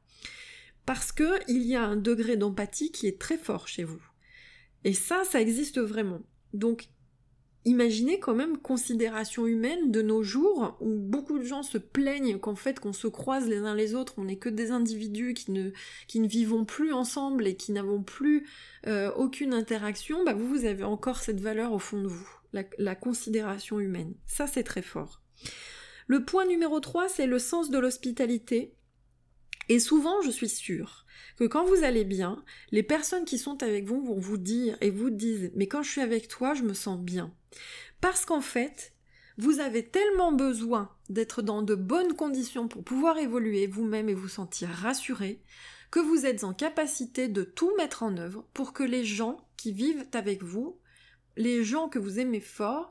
parce 0.87 1.11
que 1.11 1.41
il 1.51 1.63
y 1.63 1.75
a 1.75 1.83
un 1.83 1.97
degré 1.97 2.37
d'empathie 2.37 2.93
qui 2.93 3.09
est 3.09 3.21
très 3.21 3.37
fort 3.37 3.67
chez 3.67 3.83
vous. 3.83 4.01
Et 4.85 4.93
ça, 4.93 5.25
ça 5.25 5.41
existe 5.41 5.81
vraiment. 5.81 6.21
Donc, 6.53 6.89
imaginez 7.64 8.18
quand 8.18 8.35
même 8.35 8.59
considération 8.59 9.46
humaine 9.46 9.90
de 9.90 10.03
nos 10.03 10.22
jours 10.22 10.77
où 10.81 10.98
beaucoup 10.98 11.38
de 11.38 11.44
gens 11.44 11.62
se 11.62 11.79
plaignent 11.79 12.38
qu'en 12.38 12.55
fait 12.55 12.81
qu'on 12.81 12.92
se 12.92 13.07
croise 13.07 13.48
les 13.48 13.59
uns 13.59 13.74
les 13.74 13.94
autres, 13.94 14.14
on 14.18 14.24
n'est 14.24 14.37
que 14.37 14.48
des 14.48 14.70
individus 14.70 15.35
qui 15.35 15.53
ne, 15.53 15.70
qui 16.07 16.27
vivons 16.27 16.64
plus 16.64 16.92
ensemble 16.92 17.46
et 17.46 17.57
qui 17.57 17.72
n'avons 17.72 18.03
plus 18.03 18.46
euh, 18.87 19.11
aucune 19.12 19.55
interaction, 19.55 20.24
bah 20.24 20.35
vous, 20.35 20.48
vous 20.48 20.64
avez 20.64 20.85
encore 20.85 21.20
cette 21.20 21.40
valeur 21.40 21.72
au 21.72 21.79
fond 21.79 22.00
de 22.00 22.09
vous, 22.09 22.29
la, 22.53 22.64
la 22.79 22.94
considération 22.94 23.81
humaine. 23.81 24.14
Ça 24.27 24.46
c'est 24.46 24.64
très 24.64 24.83
fort. 24.83 25.22
Le 26.07 26.24
point 26.24 26.44
numéro 26.44 26.81
3, 26.81 27.09
c'est 27.09 27.27
le 27.27 27.38
sens 27.38 27.70
de 27.70 27.79
l'hospitalité. 27.79 28.74
Et 29.70 29.79
souvent, 29.79 30.20
je 30.20 30.31
suis 30.31 30.50
sûre 30.50 31.07
que 31.38 31.44
quand 31.44 31.64
vous 31.64 31.83
allez 31.83 32.05
bien, 32.05 32.44
les 32.70 32.83
personnes 32.83 33.24
qui 33.24 33.38
sont 33.38 33.62
avec 33.62 33.87
vous 33.87 34.05
vont 34.05 34.18
vous 34.18 34.37
dire 34.37 34.77
et 34.81 34.90
vous 34.90 35.11
disent 35.11 35.50
mais 35.55 35.66
quand 35.66 35.83
je 35.83 35.90
suis 35.90 36.00
avec 36.00 36.29
toi, 36.29 36.55
je 36.55 36.62
me 36.62 36.74
sens 36.74 36.98
bien. 37.00 37.33
Parce 38.01 38.25
qu'en 38.25 38.40
fait, 38.40 38.93
vous 39.37 39.61
avez 39.61 39.85
tellement 39.85 40.33
besoin 40.33 40.90
d'être 41.09 41.43
dans 41.43 41.62
de 41.62 41.75
bonnes 41.75 42.14
conditions 42.14 42.69
pour 42.69 42.85
pouvoir 42.85 43.19
évoluer 43.19 43.67
vous-même 43.67 44.09
et 44.09 44.14
vous 44.14 44.29
sentir 44.29 44.69
rassuré 44.69 45.40
que 45.90 46.01
vous 46.01 46.27
êtes 46.27 46.45
en 46.45 46.55
capacité 46.55 47.29
de 47.29 47.45
tout 47.45 47.73
mettre 47.77 48.03
en 48.03 48.17
œuvre 48.17 48.45
pour 48.53 48.73
que 48.73 48.83
les 48.83 49.05
gens 49.05 49.38
qui 49.57 49.73
vivent 49.73 50.07
avec 50.12 50.43
vous, 50.43 50.79
les 51.37 51.64
gens 51.64 51.88
que 51.88 51.99
vous 51.99 52.19
aimez 52.19 52.40
fort, 52.40 52.90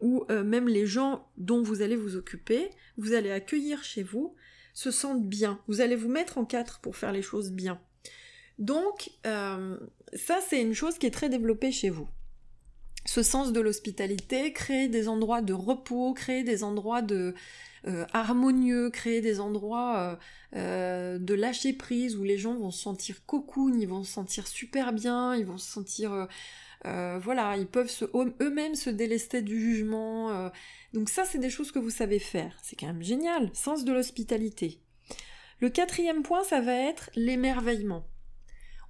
ou 0.00 0.24
euh, 0.30 0.44
même 0.44 0.68
les 0.68 0.86
gens 0.86 1.28
dont 1.36 1.62
vous 1.62 1.82
allez 1.82 1.96
vous 1.96 2.16
occuper, 2.16 2.70
vous 2.96 3.12
allez 3.12 3.30
accueillir 3.30 3.82
chez 3.82 4.02
vous, 4.02 4.34
se 4.72 4.90
sentent 4.90 5.26
bien. 5.26 5.60
Vous 5.68 5.80
allez 5.80 5.96
vous 5.96 6.08
mettre 6.08 6.38
en 6.38 6.44
quatre 6.44 6.80
pour 6.80 6.96
faire 6.96 7.12
les 7.12 7.22
choses 7.22 7.50
bien. 7.50 7.80
Donc, 8.58 9.10
euh, 9.26 9.76
ça, 10.14 10.38
c'est 10.46 10.60
une 10.60 10.74
chose 10.74 10.98
qui 10.98 11.06
est 11.06 11.10
très 11.10 11.28
développée 11.28 11.72
chez 11.72 11.90
vous. 11.90 12.08
Ce 13.08 13.22
sens 13.22 13.52
de 13.52 13.60
l'hospitalité, 13.60 14.52
créer 14.52 14.88
des 14.88 15.08
endroits 15.08 15.40
de 15.40 15.54
repos, 15.54 16.12
créer 16.12 16.42
des 16.42 16.62
endroits 16.62 17.00
de 17.00 17.34
euh, 17.86 18.04
harmonieux, 18.12 18.90
créer 18.90 19.22
des 19.22 19.40
endroits 19.40 20.18
euh, 20.54 21.18
de 21.18 21.34
lâcher 21.34 21.72
prise 21.72 22.16
où 22.16 22.22
les 22.22 22.36
gens 22.36 22.54
vont 22.54 22.70
se 22.70 22.82
sentir 22.82 23.24
cocoon, 23.24 23.78
ils 23.80 23.88
vont 23.88 24.04
se 24.04 24.12
sentir 24.12 24.46
super 24.46 24.92
bien, 24.92 25.34
ils 25.34 25.46
vont 25.46 25.56
se 25.56 25.70
sentir 25.70 26.28
voilà, 26.84 27.56
ils 27.56 27.66
peuvent 27.66 27.90
eux-mêmes 28.14 28.74
se 28.74 28.90
délester 28.90 29.40
du 29.40 29.58
jugement, 29.58 30.50
donc 30.92 31.08
ça, 31.08 31.24
c'est 31.24 31.38
des 31.38 31.50
choses 31.50 31.72
que 31.72 31.78
vous 31.78 31.90
savez 31.90 32.18
faire. 32.18 32.56
C'est 32.62 32.76
quand 32.76 32.86
même 32.86 33.02
génial. 33.02 33.50
Sens 33.54 33.84
de 33.84 33.92
l'hospitalité. 33.92 34.80
Le 35.60 35.70
quatrième 35.70 36.22
point, 36.22 36.44
ça 36.44 36.60
va 36.60 36.74
être 36.74 37.10
l'émerveillement. 37.14 38.04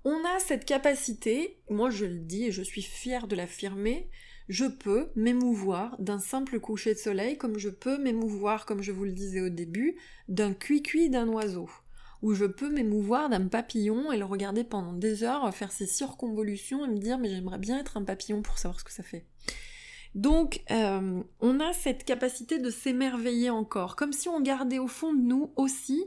On 0.05 0.25
a 0.25 0.39
cette 0.39 0.65
capacité, 0.65 1.61
moi 1.69 1.91
je 1.91 2.07
le 2.07 2.19
dis 2.19 2.45
et 2.45 2.53
je 2.53 2.63
suis 2.63 2.83
fière 2.83 3.27
de 3.27 3.37
l'affirmer, 3.37 4.09
je 4.49 4.65
peux 4.65 5.11
m'émouvoir 5.15 5.97
d'un 6.01 6.19
simple 6.19 6.59
coucher 6.61 6.95
de 6.95 6.99
soleil 6.99 7.37
comme 7.37 7.59
je 7.59 7.69
peux 7.69 7.99
m'émouvoir, 7.99 8.65
comme 8.65 8.83
je 8.83 8.93
vous 8.93 9.05
le 9.05 9.13
disais 9.13 9.41
au 9.41 9.49
début, 9.51 9.97
d'un 10.29 10.55
cuicui 10.55 11.11
d'un 11.11 11.29
oiseau. 11.29 11.69
Ou 12.23 12.35
je 12.35 12.47
peux 12.47 12.71
m'émouvoir 12.71 13.29
d'un 13.29 13.47
papillon 13.47 14.11
et 14.11 14.17
le 14.17 14.25
regarder 14.25 14.65
pendant 14.65 14.93
des 14.93 15.23
heures, 15.23 15.55
faire 15.55 15.71
ses 15.71 15.87
circonvolutions 15.87 16.85
et 16.85 16.89
me 16.89 16.99
dire 16.99 17.19
mais 17.19 17.29
j'aimerais 17.29 17.59
bien 17.59 17.79
être 17.79 17.97
un 17.97 18.05
papillon 18.05 18.43
pour 18.43 18.59
savoir 18.59 18.81
ce 18.81 18.85
que 18.85 18.93
ça 18.93 19.03
fait. 19.03 19.27
Donc, 20.15 20.63
euh, 20.71 21.23
on 21.41 21.61
a 21.61 21.73
cette 21.73 22.05
capacité 22.05 22.59
de 22.59 22.71
s'émerveiller 22.71 23.51
encore, 23.51 23.95
comme 23.95 24.13
si 24.13 24.29
on 24.29 24.41
gardait 24.41 24.79
au 24.79 24.89
fond 24.89 25.13
de 25.13 25.21
nous 25.21 25.53
aussi 25.57 26.03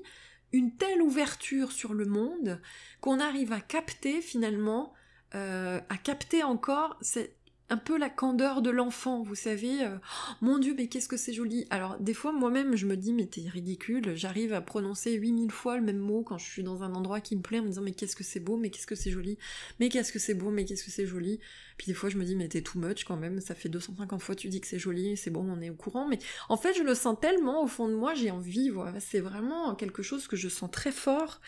une 0.54 0.76
telle 0.76 1.02
ouverture 1.02 1.72
sur 1.72 1.94
le 1.94 2.06
monde 2.06 2.62
qu'on 3.00 3.20
arrive 3.20 3.54
à 3.54 3.62
capter 3.62 4.22
finalement, 4.22 4.94
euh, 5.36 5.80
à 5.90 5.98
capter 5.98 6.44
encore 6.44 6.98
cette, 7.02 7.41
un 7.72 7.78
peu 7.78 7.98
la 7.98 8.10
candeur 8.10 8.62
de 8.62 8.70
l'enfant, 8.70 9.24
vous 9.24 9.34
savez, 9.34 9.84
euh, 9.84 9.96
oh, 9.96 10.34
mon 10.42 10.60
dieu, 10.60 10.76
mais 10.78 10.88
qu'est-ce 10.88 11.08
que 11.08 11.16
c'est 11.16 11.32
joli. 11.32 11.66
Alors, 11.70 11.98
des 12.00 12.14
fois, 12.14 12.34
moi-même, 12.34 12.76
je 12.76 12.86
me 12.86 12.98
dis, 12.98 13.14
mais 13.14 13.28
t'es 13.28 13.48
ridicule, 13.48 14.14
j'arrive 14.16 14.52
à 14.52 14.60
prononcer 14.60 15.14
8000 15.14 15.52
fois 15.52 15.78
le 15.78 15.84
même 15.84 15.98
mot 15.98 16.22
quand 16.22 16.38
je 16.38 16.46
suis 16.46 16.64
dans 16.64 16.84
un 16.84 16.94
endroit 16.94 17.22
qui 17.22 17.38
me 17.38 17.42
plaît, 17.42 17.60
en 17.60 17.64
me 17.64 17.70
disant, 17.70 17.82
mais 17.82 17.94
qu'est-ce 17.94 18.18
que 18.18 18.26
c'est 18.26 18.42
beau, 18.42 18.58
mais 18.58 18.70
qu'est-ce 18.72 18.88
que 18.88 18.96
c'est 18.96 19.10
joli, 19.10 19.38
mais 19.80 19.88
qu'est-ce 19.88 20.12
que 20.12 20.20
c'est 20.20 20.34
beau, 20.34 20.52
mais 20.52 20.66
qu'est-ce 20.66 20.84
que 20.84 20.92
c'est 20.92 21.08
joli. 21.08 21.40
Puis 21.78 21.88
des 21.88 21.94
fois, 21.94 22.10
je 22.10 22.18
me 22.18 22.26
dis, 22.26 22.36
mais 22.36 22.50
t'es 22.50 22.62
too 22.62 22.78
much 22.78 23.06
quand 23.06 23.16
même, 23.16 23.40
ça 23.40 23.56
fait 23.56 23.70
250 23.70 24.22
fois 24.22 24.36
tu 24.36 24.50
dis 24.50 24.60
que 24.60 24.68
c'est 24.68 24.80
joli, 24.80 25.16
c'est 25.16 25.32
bon, 25.32 25.48
on 25.50 25.62
est 25.62 25.70
au 25.70 25.76
courant, 25.76 26.08
mais 26.10 26.20
en 26.50 26.58
fait, 26.58 26.74
je 26.74 26.84
le 26.84 26.94
sens 26.94 27.18
tellement 27.22 27.64
au 27.64 27.68
fond 27.68 27.88
de 27.88 27.96
moi, 27.96 28.14
j'ai 28.16 28.32
envie, 28.32 28.70
voilà, 28.70 29.00
c'est 29.00 29.22
vraiment 29.22 29.76
quelque 29.76 30.04
chose 30.04 30.28
que 30.28 30.36
je 30.36 30.50
sens 30.50 30.70
très 30.70 30.92
fort, 30.92 31.40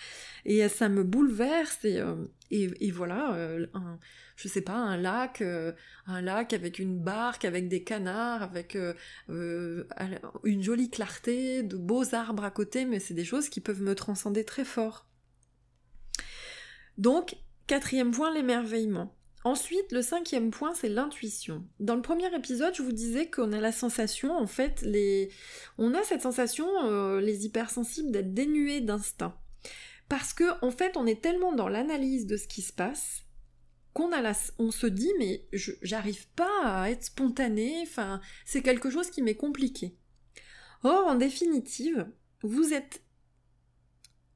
et 0.45 0.67
ça 0.69 0.87
me 0.87 1.03
bouleverse, 1.03 1.83
et, 1.83 1.99
euh, 1.99 2.15
et, 2.51 2.91
voilà, 2.91 3.33
euh, 3.35 3.65
je 4.43 4.49
sais 4.49 4.61
pas, 4.61 4.73
un 4.73 4.97
lac, 4.97 5.41
euh, 5.41 5.71
un 6.05 6.21
lac 6.21 6.51
avec 6.51 6.77
une 6.77 6.99
barque, 6.99 7.45
avec 7.45 7.69
des 7.69 7.81
canards, 7.81 8.43
avec 8.43 8.75
euh, 8.75 8.93
euh, 9.29 9.85
une 10.43 10.61
jolie 10.61 10.89
clarté, 10.89 11.63
de 11.63 11.77
beaux 11.77 12.13
arbres 12.13 12.43
à 12.43 12.51
côté, 12.51 12.83
mais 12.83 12.99
c'est 12.99 13.13
des 13.13 13.23
choses 13.23 13.47
qui 13.47 13.61
peuvent 13.61 13.81
me 13.81 13.95
transcender 13.95 14.43
très 14.43 14.65
fort. 14.65 15.07
Donc, 16.97 17.37
quatrième 17.67 18.11
point, 18.11 18.33
l'émerveillement. 18.33 19.15
Ensuite, 19.45 19.93
le 19.93 20.01
cinquième 20.01 20.51
point, 20.51 20.73
c'est 20.73 20.89
l'intuition. 20.89 21.65
Dans 21.79 21.95
le 21.95 22.01
premier 22.01 22.35
épisode, 22.35 22.75
je 22.75 22.83
vous 22.83 22.91
disais 22.91 23.29
qu'on 23.29 23.53
a 23.53 23.61
la 23.61 23.71
sensation, 23.71 24.35
en 24.35 24.47
fait, 24.47 24.81
les... 24.81 25.29
on 25.77 25.93
a 25.93 26.03
cette 26.03 26.21
sensation, 26.21 26.67
les 27.19 27.45
hypersensibles, 27.45 28.11
d'être 28.11 28.33
dénués 28.33 28.81
d'instinct. 28.81 29.37
Parce 30.09 30.33
que, 30.33 30.43
en 30.65 30.71
fait, 30.71 30.97
on 30.97 31.05
est 31.05 31.21
tellement 31.21 31.53
dans 31.53 31.69
l'analyse 31.69 32.27
de 32.27 32.35
ce 32.35 32.47
qui 32.47 32.61
se 32.61 32.73
passe 32.73 33.22
qu'on 33.93 34.11
on 34.57 34.71
se 34.71 34.87
dit 34.87 35.11
mais 35.19 35.45
j'arrive 35.51 36.27
pas 36.29 36.81
à 36.81 36.89
être 36.89 37.05
spontané, 37.05 37.79
enfin 37.83 38.21
c'est 38.45 38.61
quelque 38.61 38.89
chose 38.89 39.09
qui 39.09 39.21
m'est 39.21 39.35
compliqué. 39.35 39.95
Or 40.83 41.07
en 41.07 41.15
définitive, 41.15 42.07
vous 42.41 42.73
êtes 42.73 43.03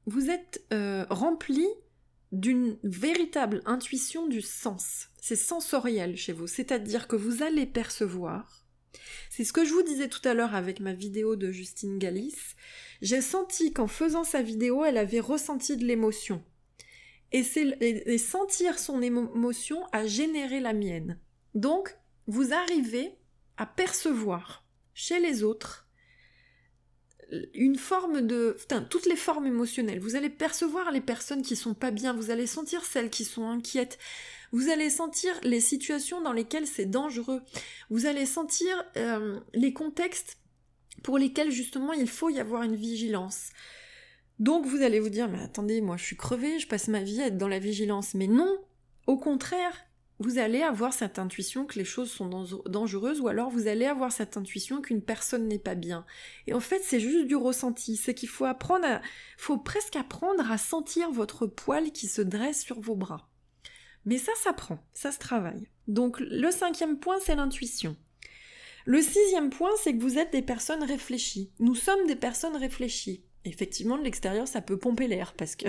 vous 0.06 0.30
êtes 0.30 0.64
euh, 0.72 1.04
rempli 1.10 1.66
d'une 2.32 2.78
véritable 2.82 3.62
intuition 3.66 4.26
du 4.26 4.40
sens. 4.40 5.08
C'est 5.20 5.36
sensoriel 5.36 6.16
chez 6.16 6.32
vous, 6.32 6.46
c'est-à-dire 6.46 7.08
que 7.08 7.16
vous 7.16 7.42
allez 7.42 7.66
percevoir. 7.66 8.64
C'est 9.30 9.44
ce 9.44 9.52
que 9.52 9.64
je 9.64 9.72
vous 9.72 9.82
disais 9.82 10.08
tout 10.08 10.26
à 10.26 10.34
l'heure 10.34 10.54
avec 10.54 10.80
ma 10.80 10.92
vidéo 10.92 11.36
de 11.36 11.50
Justine 11.50 11.98
Galis. 11.98 12.36
J'ai 13.02 13.20
senti 13.20 13.72
qu'en 13.72 13.86
faisant 13.86 14.24
sa 14.24 14.42
vidéo, 14.42 14.84
elle 14.84 14.96
avait 14.96 15.20
ressenti 15.20 15.76
de 15.76 15.84
l'émotion 15.84 16.42
et, 17.32 18.18
sentir 18.18 18.78
son 18.78 19.02
émotion 19.02 19.84
a 19.92 20.06
généré 20.06 20.60
la 20.60 20.72
mienne. 20.72 21.18
Donc, 21.54 21.96
vous 22.26 22.52
arrivez 22.52 23.14
à 23.56 23.66
percevoir 23.66 24.64
chez 24.94 25.20
les 25.20 25.42
autres 25.42 25.88
une 27.52 27.76
forme 27.76 28.22
de, 28.26 28.56
enfin, 28.64 28.82
toutes 28.82 29.06
les 29.06 29.16
formes 29.16 29.46
émotionnelles. 29.46 30.00
Vous 30.00 30.16
allez 30.16 30.30
percevoir 30.30 30.90
les 30.90 31.00
personnes 31.00 31.42
qui 31.42 31.56
sont 31.56 31.74
pas 31.74 31.90
bien, 31.90 32.14
vous 32.14 32.30
allez 32.30 32.46
sentir 32.46 32.84
celles 32.84 33.10
qui 33.10 33.24
sont 33.24 33.46
inquiètes, 33.48 33.98
vous 34.52 34.70
allez 34.70 34.88
sentir 34.88 35.38
les 35.42 35.60
situations 35.60 36.22
dans 36.22 36.32
lesquelles 36.32 36.66
c'est 36.66 36.86
dangereux, 36.86 37.42
vous 37.90 38.06
allez 38.06 38.24
sentir 38.24 38.82
euh, 38.96 39.38
les 39.52 39.74
contextes 39.74 40.38
pour 41.02 41.18
lesquels 41.18 41.50
justement 41.50 41.92
il 41.92 42.08
faut 42.08 42.30
y 42.30 42.40
avoir 42.40 42.62
une 42.62 42.76
vigilance. 42.76 43.50
Donc 44.38 44.66
vous 44.66 44.82
allez 44.82 45.00
vous 45.00 45.08
dire, 45.08 45.28
mais 45.28 45.42
attendez, 45.42 45.80
moi 45.80 45.96
je 45.96 46.04
suis 46.04 46.16
crevée, 46.16 46.58
je 46.58 46.68
passe 46.68 46.88
ma 46.88 47.02
vie 47.02 47.20
à 47.20 47.26
être 47.26 47.38
dans 47.38 47.48
la 47.48 47.58
vigilance. 47.58 48.14
Mais 48.14 48.28
non, 48.28 48.58
au 49.06 49.16
contraire, 49.16 49.88
vous 50.20 50.38
allez 50.38 50.62
avoir 50.62 50.92
cette 50.92 51.18
intuition 51.18 51.64
que 51.64 51.78
les 51.78 51.84
choses 51.84 52.10
sont 52.10 52.28
dangereuses, 52.66 53.20
ou 53.20 53.28
alors 53.28 53.50
vous 53.50 53.68
allez 53.68 53.86
avoir 53.86 54.10
cette 54.10 54.36
intuition 54.36 54.80
qu'une 54.80 55.02
personne 55.02 55.46
n'est 55.46 55.58
pas 55.58 55.76
bien. 55.76 56.04
Et 56.46 56.54
en 56.54 56.60
fait, 56.60 56.80
c'est 56.82 57.00
juste 57.00 57.26
du 57.26 57.36
ressenti. 57.36 57.96
C'est 57.96 58.14
qu'il 58.14 58.28
faut 58.28 58.44
apprendre 58.44 58.84
à, 58.84 59.02
faut 59.36 59.58
presque 59.58 59.96
apprendre 59.96 60.50
à 60.50 60.58
sentir 60.58 61.10
votre 61.10 61.46
poil 61.46 61.92
qui 61.92 62.08
se 62.08 62.22
dresse 62.22 62.62
sur 62.62 62.80
vos 62.80 62.96
bras. 62.96 63.28
Mais 64.04 64.18
ça 64.18 64.32
s'apprend, 64.36 64.78
ça 64.92 65.12
se 65.12 65.18
travaille. 65.18 65.68
Donc 65.86 66.18
le 66.20 66.50
cinquième 66.50 66.98
point, 66.98 67.18
c'est 67.20 67.36
l'intuition. 67.36 67.96
Le 68.86 69.02
sixième 69.02 69.50
point, 69.50 69.70
c'est 69.82 69.94
que 69.94 70.02
vous 70.02 70.18
êtes 70.18 70.32
des 70.32 70.42
personnes 70.42 70.82
réfléchies. 70.82 71.52
Nous 71.58 71.74
sommes 71.74 72.06
des 72.06 72.16
personnes 72.16 72.56
réfléchies 72.56 73.22
effectivement, 73.48 73.98
de 73.98 74.04
l'extérieur, 74.04 74.46
ça 74.48 74.60
peut 74.60 74.78
pomper 74.78 75.08
l'air 75.08 75.34
parce 75.34 75.56
que. 75.56 75.66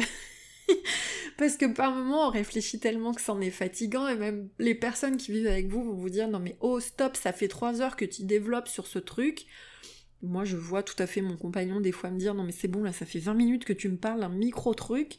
parce 1.38 1.58
que 1.58 1.66
par 1.66 1.94
moments, 1.94 2.28
on 2.28 2.32
réfléchit 2.32 2.80
tellement 2.80 3.14
que 3.14 3.22
c'en 3.22 3.42
est 3.42 3.50
fatigant 3.50 4.08
et 4.08 4.16
même 4.16 4.50
les 4.60 4.76
personnes 4.76 5.18
qui 5.18 5.32
vivent 5.32 5.48
avec 5.48 5.68
vous 5.68 5.84
vont 5.84 5.96
vous 5.96 6.10
dire 6.10 6.28
non 6.28 6.40
mais 6.40 6.58
oh 6.60 6.80
stop, 6.80 7.16
ça 7.16 7.34
fait 7.34 7.48
trois 7.48 7.82
heures 7.82 7.96
que 7.96 8.06
tu 8.06 8.24
développes 8.24 8.68
sur 8.68 8.88
ce 8.88 9.00
truc. 9.00 9.46
Moi, 10.22 10.44
je 10.44 10.58
vois 10.58 10.84
tout 10.84 11.02
à 11.02 11.08
fait 11.08 11.22
mon 11.22 11.38
compagnon 11.38 11.80
des 11.80 11.92
fois 11.92 12.12
me 12.12 12.20
dire 12.20 12.34
non 12.34 12.44
mais 12.44 12.52
c'est 12.52 12.68
bon 12.68 12.84
là, 12.84 12.92
ça 12.92 13.06
fait 13.06 13.20
20 13.20 13.34
minutes 13.34 13.66
que 13.66 13.74
tu 13.74 13.90
me 13.90 13.98
parles 13.98 14.20
d'un 14.20 14.30
micro 14.30 14.74
truc. 14.74 15.18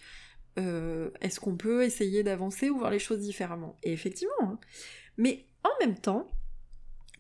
Euh, 0.58 1.10
est-ce 1.20 1.40
qu'on 1.40 1.56
peut 1.56 1.84
essayer 1.84 2.22
d'avancer 2.22 2.70
ou 2.70 2.78
voir 2.78 2.90
les 2.90 2.98
choses 2.98 3.20
différemment? 3.20 3.78
Et 3.82 3.92
effectivement. 3.92 4.32
Hein. 4.42 4.58
Mais 5.16 5.46
en 5.64 5.70
même 5.84 5.98
temps, 5.98 6.28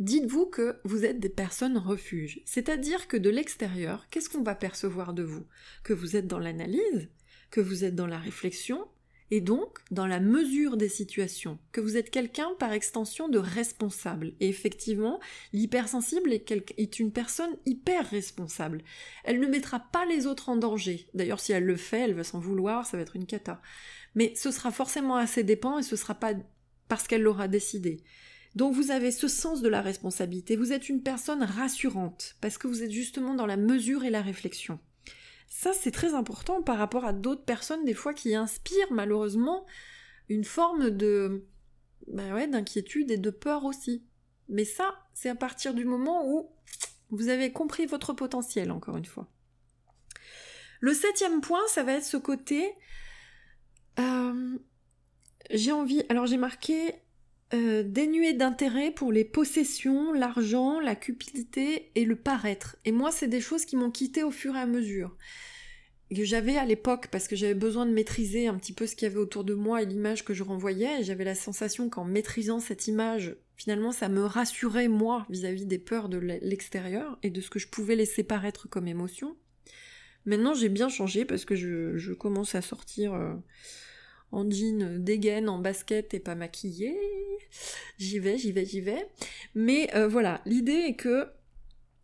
Dites-vous 0.00 0.46
que 0.46 0.78
vous 0.84 1.04
êtes 1.04 1.20
des 1.20 1.28
personnes 1.28 1.76
refuges, 1.76 2.40
c'est-à-dire 2.46 3.06
que 3.06 3.18
de 3.18 3.28
l'extérieur, 3.28 4.08
qu'est-ce 4.08 4.30
qu'on 4.30 4.42
va 4.42 4.54
percevoir 4.54 5.12
de 5.12 5.22
vous? 5.22 5.46
Que 5.84 5.92
vous 5.92 6.16
êtes 6.16 6.26
dans 6.26 6.38
l'analyse, 6.38 7.10
que 7.50 7.60
vous 7.60 7.84
êtes 7.84 7.94
dans 7.94 8.06
la 8.06 8.18
réflexion, 8.18 8.88
et 9.30 9.42
donc 9.42 9.78
dans 9.90 10.06
la 10.06 10.18
mesure 10.18 10.78
des 10.78 10.88
situations, 10.88 11.58
que 11.72 11.82
vous 11.82 11.98
êtes 11.98 12.10
quelqu'un 12.10 12.48
par 12.58 12.72
extension 12.72 13.28
de 13.28 13.38
responsable. 13.38 14.32
Et 14.40 14.48
effectivement, 14.48 15.20
l'hypersensible 15.52 16.32
est, 16.32 16.98
une 16.98 17.12
personne 17.12 17.54
hyper 17.66 18.08
responsable. 18.08 18.82
Elle 19.24 19.38
ne 19.38 19.46
mettra 19.46 19.80
pas 19.80 20.06
les 20.06 20.26
autres 20.26 20.48
en 20.48 20.56
danger. 20.56 21.08
D'ailleurs, 21.12 21.40
si 21.40 21.52
elle 21.52 21.64
le 21.64 21.76
fait, 21.76 22.00
elle 22.00 22.14
va 22.14 22.24
s'en 22.24 22.40
vouloir, 22.40 22.86
ça 22.86 22.96
va 22.96 23.02
être 23.02 23.16
une 23.16 23.26
cata. 23.26 23.60
Mais 24.14 24.32
ce 24.34 24.50
sera 24.50 24.70
forcément 24.70 25.16
à 25.16 25.26
ses 25.26 25.44
dépens 25.44 25.78
et 25.78 25.82
ce 25.82 25.96
sera 25.96 26.14
pas 26.14 26.32
parce 26.88 27.06
qu'elle 27.06 27.22
l'aura 27.22 27.48
décidé. 27.48 28.02
Donc 28.54 28.74
vous 28.74 28.90
avez 28.90 29.12
ce 29.12 29.28
sens 29.28 29.62
de 29.62 29.68
la 29.68 29.80
responsabilité, 29.80 30.56
vous 30.56 30.72
êtes 30.72 30.88
une 30.88 31.02
personne 31.02 31.42
rassurante, 31.42 32.36
parce 32.40 32.58
que 32.58 32.66
vous 32.66 32.82
êtes 32.82 32.90
justement 32.90 33.34
dans 33.34 33.46
la 33.46 33.56
mesure 33.56 34.04
et 34.04 34.10
la 34.10 34.22
réflexion. 34.22 34.78
Ça, 35.48 35.72
c'est 35.72 35.90
très 35.90 36.14
important 36.14 36.62
par 36.62 36.78
rapport 36.78 37.04
à 37.04 37.12
d'autres 37.12 37.44
personnes, 37.44 37.84
des 37.84 37.94
fois, 37.94 38.14
qui 38.14 38.34
inspirent 38.34 38.92
malheureusement 38.92 39.66
une 40.28 40.44
forme 40.44 40.90
de 40.90 41.44
bah 42.06 42.34
ouais, 42.34 42.48
d'inquiétude 42.48 43.10
et 43.10 43.16
de 43.18 43.30
peur 43.30 43.64
aussi. 43.64 44.04
Mais 44.48 44.64
ça, 44.64 44.94
c'est 45.14 45.28
à 45.28 45.34
partir 45.34 45.74
du 45.74 45.84
moment 45.84 46.28
où 46.28 46.50
vous 47.10 47.28
avez 47.28 47.52
compris 47.52 47.86
votre 47.86 48.12
potentiel, 48.12 48.70
encore 48.70 48.96
une 48.96 49.04
fois. 49.04 49.28
Le 50.80 50.94
septième 50.94 51.40
point, 51.40 51.60
ça 51.68 51.82
va 51.82 51.94
être 51.94 52.04
ce 52.04 52.16
côté. 52.16 52.72
Euh, 53.98 54.58
j'ai 55.50 55.72
envie. 55.72 56.04
Alors 56.08 56.26
j'ai 56.26 56.36
marqué 56.36 56.94
euh, 57.52 57.82
dénué 57.82 58.32
d'intérêt 58.32 58.92
pour 58.92 59.10
les 59.10 59.24
possessions, 59.24 60.12
l'argent, 60.12 60.78
la 60.78 60.94
cupidité 60.94 61.90
et 61.96 62.04
le 62.04 62.14
paraître. 62.14 62.76
Et 62.84 62.92
moi, 62.92 63.10
c'est 63.10 63.26
des 63.26 63.40
choses 63.40 63.64
qui 63.64 63.74
m'ont 63.74 63.90
quitté 63.90 64.22
au 64.22 64.30
fur 64.30 64.54
et 64.54 64.60
à 64.60 64.66
mesure. 64.66 65.16
Que 66.14 66.24
j'avais 66.24 66.56
à 66.56 66.64
l'époque, 66.64 67.08
parce 67.10 67.26
que 67.26 67.34
j'avais 67.34 67.54
besoin 67.54 67.86
de 67.86 67.92
maîtriser 67.92 68.46
un 68.46 68.54
petit 68.54 68.72
peu 68.72 68.86
ce 68.86 68.94
qu'il 68.94 69.08
y 69.08 69.10
avait 69.10 69.20
autour 69.20 69.42
de 69.42 69.54
moi 69.54 69.82
et 69.82 69.86
l'image 69.86 70.24
que 70.24 70.34
je 70.34 70.44
renvoyais, 70.44 71.00
et 71.00 71.04
j'avais 71.04 71.24
la 71.24 71.34
sensation 71.34 71.90
qu'en 71.90 72.04
maîtrisant 72.04 72.60
cette 72.60 72.86
image, 72.86 73.36
finalement, 73.56 73.90
ça 73.90 74.08
me 74.08 74.24
rassurait, 74.24 74.88
moi, 74.88 75.26
vis-à-vis 75.28 75.66
des 75.66 75.78
peurs 75.78 76.08
de 76.08 76.18
l'extérieur 76.18 77.18
et 77.24 77.30
de 77.30 77.40
ce 77.40 77.50
que 77.50 77.58
je 77.58 77.68
pouvais 77.68 77.96
laisser 77.96 78.22
paraître 78.22 78.68
comme 78.68 78.86
émotion. 78.86 79.36
Maintenant, 80.24 80.54
j'ai 80.54 80.68
bien 80.68 80.88
changé 80.88 81.24
parce 81.24 81.44
que 81.44 81.56
je, 81.56 82.12
commence 82.12 82.54
à 82.54 82.62
sortir. 82.62 83.14
Euh, 83.14 83.34
en 84.32 84.48
jean 84.48 84.98
dégaine, 84.98 85.48
en 85.48 85.58
basket 85.58 86.14
et 86.14 86.20
pas 86.20 86.34
maquillée. 86.34 86.96
J'y 87.98 88.18
vais, 88.18 88.38
j'y 88.38 88.52
vais, 88.52 88.64
j'y 88.64 88.80
vais. 88.80 89.06
Mais 89.54 89.94
euh, 89.94 90.08
voilà, 90.08 90.40
l'idée 90.46 90.72
est 90.72 90.94
que 90.94 91.26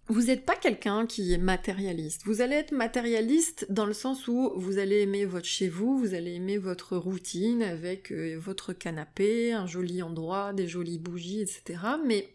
vous 0.09 0.25
n'êtes 0.25 0.45
pas 0.45 0.55
quelqu'un 0.55 1.07
qui 1.07 1.33
est 1.33 1.39
matérialiste. 1.39 2.23
Vous 2.27 2.41
allez 2.41 2.55
être 2.55 2.73
matérialiste 2.73 3.67
dans 3.71 3.87
le 3.87 3.93
sens 3.93 4.29
où 4.29 4.53
vous 4.55 4.79
allez 4.79 5.01
aimer 5.01 5.25
votre 5.25 5.47
chez 5.47 5.69
vous, 5.69 5.99
vous 5.99 6.15
allez 6.15 6.35
aimer 6.35 6.59
votre 6.59 6.97
routine 6.97 7.63
avec 7.63 8.13
euh, 8.13 8.37
votre 8.39 8.73
canapé, 8.73 9.53
un 9.53 9.67
joli 9.67 10.03
endroit, 10.03 10.53
des 10.53 10.69
jolies 10.69 10.99
bougies, 10.99 11.41
etc. 11.41 11.81
Mais 12.05 12.29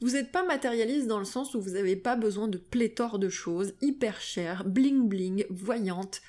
vous 0.00 0.10
n'êtes 0.10 0.32
pas 0.32 0.44
matérialiste 0.44 1.06
dans 1.06 1.20
le 1.20 1.24
sens 1.24 1.54
où 1.54 1.60
vous 1.60 1.70
n'avez 1.70 1.94
pas 1.94 2.16
besoin 2.16 2.48
de 2.48 2.58
pléthore 2.58 3.20
de 3.20 3.28
choses 3.28 3.74
hyper 3.80 4.20
chères, 4.20 4.64
bling 4.64 5.08
bling, 5.08 5.46
voyantes, 5.48 6.22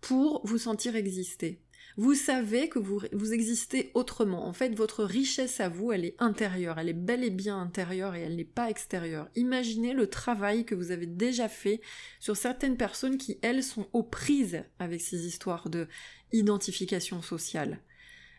pour 0.00 0.46
vous 0.46 0.58
sentir 0.58 0.94
exister. 0.94 1.60
Vous 2.00 2.14
savez 2.14 2.70
que 2.70 2.78
vous, 2.78 3.02
vous 3.12 3.34
existez 3.34 3.90
autrement. 3.92 4.46
En 4.46 4.54
fait, 4.54 4.74
votre 4.74 5.04
richesse 5.04 5.60
à 5.60 5.68
vous, 5.68 5.92
elle 5.92 6.06
est 6.06 6.14
intérieure, 6.18 6.78
elle 6.78 6.88
est 6.88 6.94
bel 6.94 7.22
et 7.22 7.28
bien 7.28 7.60
intérieure 7.60 8.14
et 8.14 8.22
elle 8.22 8.36
n'est 8.36 8.44
pas 8.44 8.70
extérieure. 8.70 9.28
Imaginez 9.36 9.92
le 9.92 10.06
travail 10.06 10.64
que 10.64 10.74
vous 10.74 10.92
avez 10.92 11.04
déjà 11.04 11.46
fait 11.46 11.82
sur 12.18 12.38
certaines 12.38 12.78
personnes 12.78 13.18
qui, 13.18 13.38
elles, 13.42 13.62
sont 13.62 13.86
aux 13.92 14.02
prises 14.02 14.64
avec 14.78 15.02
ces 15.02 15.26
histoires 15.26 15.68
de 15.68 15.88
identification 16.32 17.20
sociale 17.20 17.82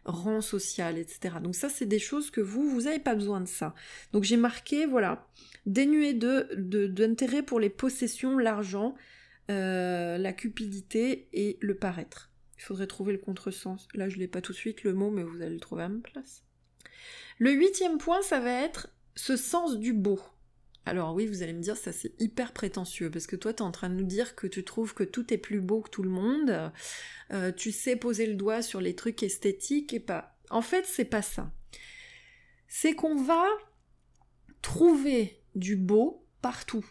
rang 0.05 0.41
social, 0.41 0.97
etc. 0.97 1.35
Donc 1.39 1.53
ça, 1.53 1.69
c'est 1.69 1.85
des 1.85 1.99
choses 1.99 2.31
que 2.31 2.41
vous, 2.41 2.67
vous 2.67 2.81
n'avez 2.81 2.97
pas 2.97 3.13
besoin 3.13 3.41
de 3.41 3.47
ça. 3.47 3.75
Donc 4.11 4.23
j'ai 4.23 4.37
marqué, 4.37 4.87
voilà, 4.87 5.27
dénué 5.67 6.15
de 6.15 6.47
d'intérêt 6.87 7.43
pour 7.43 7.59
les 7.59 7.69
possessions, 7.69 8.39
l'argent, 8.39 8.95
euh, 9.51 10.17
la 10.17 10.33
cupidité 10.33 11.27
et 11.31 11.59
le 11.61 11.75
paraître. 11.75 12.30
Il 12.61 12.65
faudrait 12.65 12.85
trouver 12.85 13.11
le 13.11 13.17
contresens. 13.17 13.87
Là, 13.95 14.07
je 14.07 14.17
l'ai 14.17 14.27
pas 14.27 14.39
tout 14.39 14.51
de 14.51 14.57
suite 14.57 14.83
le 14.83 14.93
mot, 14.93 15.09
mais 15.09 15.23
vous 15.23 15.41
allez 15.41 15.55
le 15.55 15.59
trouver 15.59 15.81
à 15.81 15.89
ma 15.89 15.99
place. 15.99 16.43
Le 17.39 17.51
huitième 17.51 17.97
point, 17.97 18.21
ça 18.21 18.39
va 18.39 18.51
être 18.51 18.89
ce 19.15 19.35
sens 19.35 19.79
du 19.79 19.93
beau. 19.93 20.19
Alors 20.85 21.15
oui, 21.15 21.25
vous 21.25 21.41
allez 21.41 21.53
me 21.53 21.61
dire, 21.61 21.75
ça 21.75 21.91
c'est 21.91 22.13
hyper 22.19 22.53
prétentieux, 22.53 23.09
parce 23.09 23.25
que 23.25 23.35
toi, 23.35 23.51
tu 23.51 23.63
es 23.63 23.65
en 23.65 23.71
train 23.71 23.89
de 23.89 23.95
nous 23.95 24.05
dire 24.05 24.35
que 24.35 24.45
tu 24.45 24.63
trouves 24.63 24.93
que 24.93 25.03
tout 25.03 25.33
est 25.33 25.39
plus 25.39 25.59
beau 25.59 25.81
que 25.81 25.89
tout 25.89 26.03
le 26.03 26.11
monde, 26.11 26.71
euh, 27.31 27.51
tu 27.51 27.71
sais 27.71 27.95
poser 27.95 28.27
le 28.27 28.35
doigt 28.35 28.61
sur 28.61 28.79
les 28.79 28.95
trucs 28.95 29.23
esthétiques 29.23 29.93
et 29.93 29.99
pas. 29.99 30.37
En 30.51 30.61
fait, 30.61 30.85
c'est 30.85 31.05
pas 31.05 31.23
ça. 31.23 31.51
C'est 32.67 32.93
qu'on 32.93 33.15
va 33.15 33.43
trouver 34.61 35.41
du 35.55 35.77
beau 35.77 36.27
partout. 36.43 36.85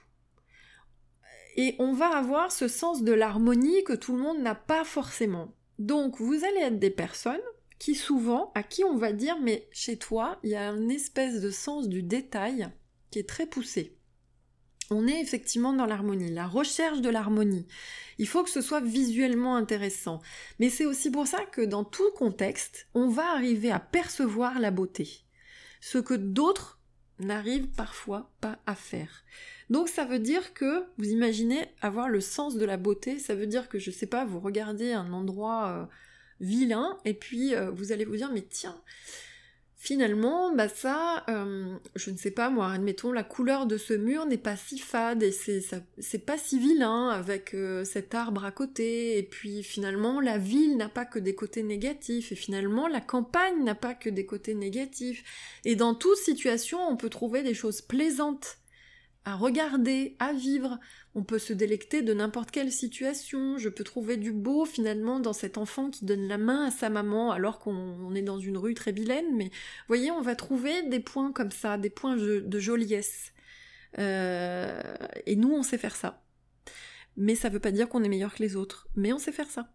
Et 1.56 1.76
on 1.78 1.92
va 1.92 2.16
avoir 2.16 2.50
ce 2.50 2.66
sens 2.66 3.04
de 3.04 3.12
l'harmonie 3.12 3.84
que 3.84 3.92
tout 3.92 4.16
le 4.16 4.22
monde 4.22 4.40
n'a 4.40 4.56
pas 4.56 4.82
forcément. 4.82 5.54
Donc 5.80 6.20
vous 6.20 6.44
allez 6.44 6.60
être 6.60 6.78
des 6.78 6.90
personnes 6.90 7.40
qui 7.78 7.94
souvent, 7.94 8.52
à 8.54 8.62
qui 8.62 8.84
on 8.84 8.98
va 8.98 9.12
dire 9.12 9.38
mais 9.40 9.66
chez 9.72 9.96
toi, 9.96 10.38
il 10.42 10.50
y 10.50 10.54
a 10.54 10.68
une 10.68 10.90
espèce 10.90 11.40
de 11.40 11.50
sens 11.50 11.88
du 11.88 12.02
détail 12.02 12.68
qui 13.10 13.18
est 13.18 13.28
très 13.28 13.46
poussé. 13.46 13.96
On 14.90 15.06
est 15.06 15.20
effectivement 15.22 15.72
dans 15.72 15.86
l'harmonie, 15.86 16.30
la 16.30 16.46
recherche 16.46 17.00
de 17.00 17.08
l'harmonie. 17.08 17.66
Il 18.18 18.28
faut 18.28 18.42
que 18.44 18.50
ce 18.50 18.60
soit 18.60 18.82
visuellement 18.82 19.56
intéressant. 19.56 20.20
Mais 20.58 20.68
c'est 20.68 20.84
aussi 20.84 21.10
pour 21.10 21.26
ça 21.26 21.46
que 21.46 21.62
dans 21.62 21.84
tout 21.84 22.10
contexte, 22.14 22.86
on 22.92 23.08
va 23.08 23.30
arriver 23.32 23.70
à 23.70 23.80
percevoir 23.80 24.58
la 24.58 24.70
beauté. 24.70 25.08
Ce 25.80 25.96
que 25.96 26.14
d'autres 26.14 26.78
n'arrivent 27.20 27.68
parfois 27.68 28.30
pas 28.42 28.58
à 28.66 28.74
faire. 28.74 29.24
Donc 29.70 29.88
ça 29.88 30.04
veut 30.04 30.18
dire 30.18 30.52
que, 30.52 30.84
vous 30.98 31.08
imaginez 31.08 31.64
avoir 31.80 32.08
le 32.08 32.20
sens 32.20 32.56
de 32.56 32.64
la 32.64 32.76
beauté, 32.76 33.20
ça 33.20 33.36
veut 33.36 33.46
dire 33.46 33.68
que, 33.68 33.78
je 33.78 33.92
sais 33.92 34.06
pas, 34.06 34.24
vous 34.24 34.40
regardez 34.40 34.92
un 34.92 35.12
endroit 35.12 35.68
euh, 35.68 35.84
vilain, 36.40 36.98
et 37.04 37.14
puis 37.14 37.54
euh, 37.54 37.70
vous 37.70 37.92
allez 37.92 38.04
vous 38.04 38.16
dire, 38.16 38.32
mais 38.32 38.44
tiens, 38.50 38.80
finalement, 39.76 40.52
bah 40.52 40.68
ça, 40.68 41.24
euh, 41.28 41.76
je 41.94 42.10
ne 42.10 42.16
sais 42.16 42.32
pas 42.32 42.50
moi, 42.50 42.72
admettons, 42.72 43.12
la 43.12 43.22
couleur 43.22 43.66
de 43.66 43.76
ce 43.76 43.94
mur 43.94 44.26
n'est 44.26 44.38
pas 44.38 44.56
si 44.56 44.76
fade, 44.76 45.22
et 45.22 45.30
c'est 45.30 46.26
pas 46.26 46.36
si 46.36 46.58
vilain 46.58 47.08
avec 47.10 47.54
cet 47.84 48.12
arbre 48.16 48.44
à 48.44 48.50
côté, 48.50 49.18
et 49.18 49.22
puis 49.22 49.62
finalement, 49.62 50.20
la 50.20 50.36
ville 50.36 50.78
n'a 50.78 50.88
pas 50.88 51.04
que 51.04 51.20
des 51.20 51.36
côtés 51.36 51.62
négatifs, 51.62 52.32
et 52.32 52.36
finalement, 52.36 52.88
la 52.88 53.00
campagne 53.00 53.62
n'a 53.62 53.76
pas 53.76 53.94
que 53.94 54.10
des 54.10 54.26
côtés 54.26 54.54
négatifs. 54.54 55.22
Et 55.64 55.76
dans 55.76 55.94
toute 55.94 56.18
situation, 56.18 56.80
on 56.88 56.96
peut 56.96 57.08
trouver 57.08 57.44
des 57.44 57.54
choses 57.54 57.82
plaisantes 57.82 58.56
à 59.24 59.34
regarder, 59.34 60.16
à 60.18 60.32
vivre. 60.32 60.78
On 61.14 61.22
peut 61.22 61.38
se 61.38 61.52
délecter 61.52 62.02
de 62.02 62.14
n'importe 62.14 62.50
quelle 62.50 62.72
situation. 62.72 63.58
Je 63.58 63.68
peux 63.68 63.84
trouver 63.84 64.16
du 64.16 64.32
beau 64.32 64.64
finalement 64.64 65.20
dans 65.20 65.32
cet 65.32 65.58
enfant 65.58 65.90
qui 65.90 66.04
donne 66.04 66.26
la 66.26 66.38
main 66.38 66.66
à 66.66 66.70
sa 66.70 66.90
maman 66.90 67.30
alors 67.30 67.58
qu'on 67.58 68.14
est 68.14 68.22
dans 68.22 68.38
une 68.38 68.56
rue 68.56 68.74
très 68.74 68.92
vilaine. 68.92 69.36
Mais 69.36 69.50
voyez, 69.88 70.10
on 70.10 70.22
va 70.22 70.34
trouver 70.34 70.82
des 70.84 71.00
points 71.00 71.32
comme 71.32 71.50
ça, 71.50 71.78
des 71.78 71.90
points 71.90 72.16
de 72.16 72.58
joliesse. 72.58 73.32
Euh, 73.98 74.80
et 75.26 75.36
nous, 75.36 75.52
on 75.52 75.62
sait 75.62 75.78
faire 75.78 75.96
ça. 75.96 76.22
Mais 77.16 77.34
ça 77.34 77.48
veut 77.48 77.60
pas 77.60 77.72
dire 77.72 77.88
qu'on 77.88 78.04
est 78.04 78.08
meilleur 78.08 78.34
que 78.34 78.42
les 78.42 78.56
autres. 78.56 78.88
Mais 78.96 79.12
on 79.12 79.18
sait 79.18 79.32
faire 79.32 79.50
ça. 79.50 79.72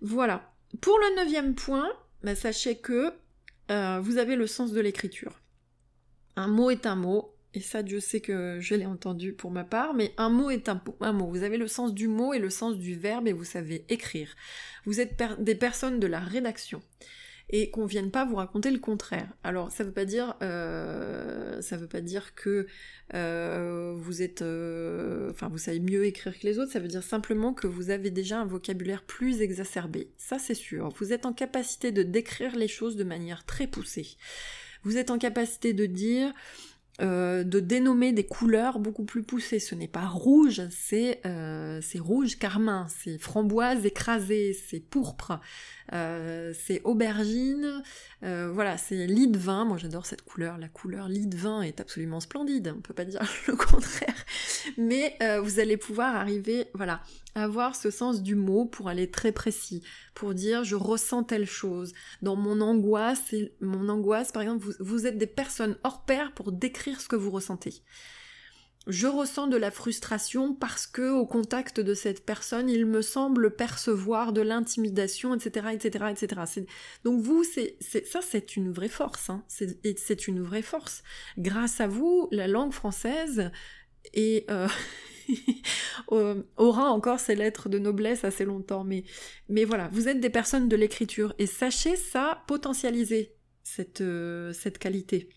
Voilà. 0.00 0.52
Pour 0.80 0.98
le 0.98 1.22
neuvième 1.22 1.54
point, 1.54 1.88
bah, 2.22 2.34
sachez 2.34 2.76
que 2.76 3.12
euh, 3.70 4.00
vous 4.00 4.18
avez 4.18 4.36
le 4.36 4.46
sens 4.46 4.72
de 4.72 4.80
l'écriture. 4.80 5.40
Un 6.36 6.48
mot 6.48 6.70
est 6.70 6.86
un 6.86 6.96
mot, 6.96 7.34
et 7.54 7.60
ça 7.60 7.82
Dieu 7.82 8.00
sait 8.00 8.20
que 8.20 8.58
je 8.60 8.74
l'ai 8.74 8.86
entendu 8.86 9.32
pour 9.32 9.50
ma 9.50 9.64
part, 9.64 9.94
mais 9.94 10.12
un 10.16 10.28
mot 10.28 10.50
est 10.50 10.68
un, 10.68 10.80
mot. 11.12 11.26
Vous 11.26 11.42
avez 11.42 11.56
le 11.56 11.68
sens 11.68 11.94
du 11.94 12.08
mot 12.08 12.34
et 12.34 12.38
le 12.38 12.50
sens 12.50 12.76
du 12.76 12.94
verbe 12.94 13.26
et 13.26 13.32
vous 13.32 13.44
savez 13.44 13.84
écrire. 13.88 14.34
Vous 14.84 15.00
êtes 15.00 15.22
des 15.38 15.54
personnes 15.54 15.98
de 15.98 16.06
la 16.06 16.20
rédaction 16.20 16.82
et 17.50 17.70
qu'on 17.70 17.86
vienne 17.86 18.10
pas 18.10 18.26
vous 18.26 18.36
raconter 18.36 18.70
le 18.70 18.78
contraire. 18.78 19.28
Alors 19.42 19.70
ça 19.70 19.82
veut 19.82 19.92
pas 19.92 20.04
dire 20.04 20.36
euh, 20.42 21.60
ça 21.62 21.76
veut 21.76 21.86
pas 21.86 22.02
dire 22.02 22.34
que 22.34 22.66
euh, 23.14 23.94
vous 23.96 24.20
êtes 24.20 24.42
euh, 24.42 25.30
enfin 25.30 25.48
vous 25.48 25.58
savez 25.58 25.80
mieux 25.80 26.04
écrire 26.04 26.38
que 26.38 26.46
les 26.46 26.58
autres, 26.58 26.72
ça 26.72 26.80
veut 26.80 26.88
dire 26.88 27.02
simplement 27.02 27.54
que 27.54 27.66
vous 27.66 27.90
avez 27.90 28.10
déjà 28.10 28.38
un 28.38 28.44
vocabulaire 28.44 29.02
plus 29.02 29.40
exacerbé. 29.40 30.10
Ça 30.18 30.38
c'est 30.38 30.54
sûr. 30.54 30.90
Vous 30.98 31.12
êtes 31.12 31.24
en 31.24 31.32
capacité 31.32 31.92
de 31.92 32.02
décrire 32.02 32.54
les 32.56 32.68
choses 32.68 32.96
de 32.96 33.04
manière 33.04 33.44
très 33.44 33.66
poussée. 33.66 34.16
Vous 34.82 34.96
êtes 34.96 35.10
en 35.10 35.18
capacité 35.18 35.72
de 35.72 35.86
dire 35.86 36.32
euh, 37.00 37.44
de 37.44 37.60
dénommer 37.60 38.12
des 38.12 38.26
couleurs 38.26 38.80
beaucoup 38.80 39.04
plus 39.04 39.22
poussées. 39.22 39.60
Ce 39.60 39.76
n'est 39.76 39.86
pas 39.86 40.06
rouge, 40.06 40.62
c'est 40.70 41.20
euh, 41.26 41.80
rouge 42.00 42.38
carmin, 42.38 42.88
c'est 42.88 43.18
framboise 43.18 43.86
écrasée, 43.86 44.52
c'est 44.68 44.80
pourpre, 44.80 45.38
euh, 45.92 46.52
c'est 46.58 46.82
aubergine, 46.82 47.82
euh, 48.24 48.50
voilà, 48.52 48.78
c'est 48.78 49.06
lit 49.06 49.28
de 49.28 49.38
vin. 49.38 49.64
Moi 49.64 49.76
j'adore 49.76 50.06
cette 50.06 50.22
couleur, 50.22 50.58
la 50.58 50.68
couleur 50.68 51.08
lit 51.08 51.28
de 51.28 51.36
vin 51.36 51.62
est 51.62 51.80
absolument 51.80 52.18
splendide, 52.18 52.74
on 52.76 52.80
peut 52.80 52.94
pas 52.94 53.04
dire 53.04 53.22
le 53.46 53.54
contraire. 53.54 54.24
Mais 54.76 55.16
vous 55.42 55.60
allez 55.60 55.76
pouvoir 55.76 56.16
arriver, 56.16 56.66
voilà, 56.74 57.00
avoir 57.38 57.76
ce 57.76 57.90
sens 57.90 58.22
du 58.22 58.34
mot 58.34 58.64
pour 58.66 58.88
aller 58.88 59.10
très 59.10 59.32
précis, 59.32 59.82
pour 60.14 60.34
dire 60.34 60.64
je 60.64 60.76
ressens 60.76 61.24
telle 61.24 61.46
chose. 61.46 61.92
Dans 62.22 62.36
mon 62.36 62.60
angoisse, 62.60 63.34
mon 63.60 63.88
angoisse, 63.88 64.32
par 64.32 64.42
exemple, 64.42 64.66
vous, 64.80 65.06
êtes 65.06 65.18
des 65.18 65.26
personnes 65.26 65.76
hors 65.84 66.04
pair 66.04 66.32
pour 66.32 66.52
décrire 66.52 67.00
ce 67.00 67.08
que 67.08 67.16
vous 67.16 67.30
ressentez 67.30 67.82
je 68.88 69.06
ressens 69.06 69.48
de 69.48 69.56
la 69.56 69.70
frustration 69.70 70.54
parce 70.54 70.86
que 70.86 71.10
au 71.10 71.26
contact 71.26 71.78
de 71.78 71.92
cette 71.92 72.24
personne, 72.24 72.70
il 72.70 72.86
me 72.86 73.02
semble 73.02 73.54
percevoir 73.54 74.32
de 74.32 74.40
l'intimidation, 74.40 75.34
etc., 75.34 75.68
etc., 75.74 76.06
etc. 76.10 76.62
Donc 77.04 77.20
vous, 77.20 77.44
c'est, 77.44 77.76
ça, 78.06 78.20
c'est 78.22 78.56
une 78.56 78.72
vraie 78.72 78.88
force. 78.88 79.28
Hein. 79.28 79.44
C'est, 79.46 80.26
une 80.26 80.42
vraie 80.42 80.62
force. 80.62 81.02
Grâce 81.36 81.82
à 81.82 81.86
vous, 81.86 82.28
la 82.32 82.48
langue 82.48 82.72
française 82.72 83.50
et 84.14 84.46
euh, 84.50 84.68
aura 86.08 86.90
encore 86.90 87.20
ses 87.20 87.34
lettres 87.34 87.68
de 87.68 87.78
noblesse 87.78 88.24
assez 88.24 88.44
longtemps. 88.44 88.84
Mais, 88.84 89.04
mais 89.48 89.64
voilà, 89.64 89.88
vous 89.92 90.08
êtes 90.08 90.20
des 90.20 90.30
personnes 90.30 90.68
de 90.68 90.76
l'écriture 90.76 91.34
et 91.38 91.46
sachez 91.46 91.96
ça 91.96 92.44
potentialiser 92.46 93.34
cette, 93.62 94.00
euh, 94.00 94.52
cette 94.52 94.78
qualité. 94.78 95.28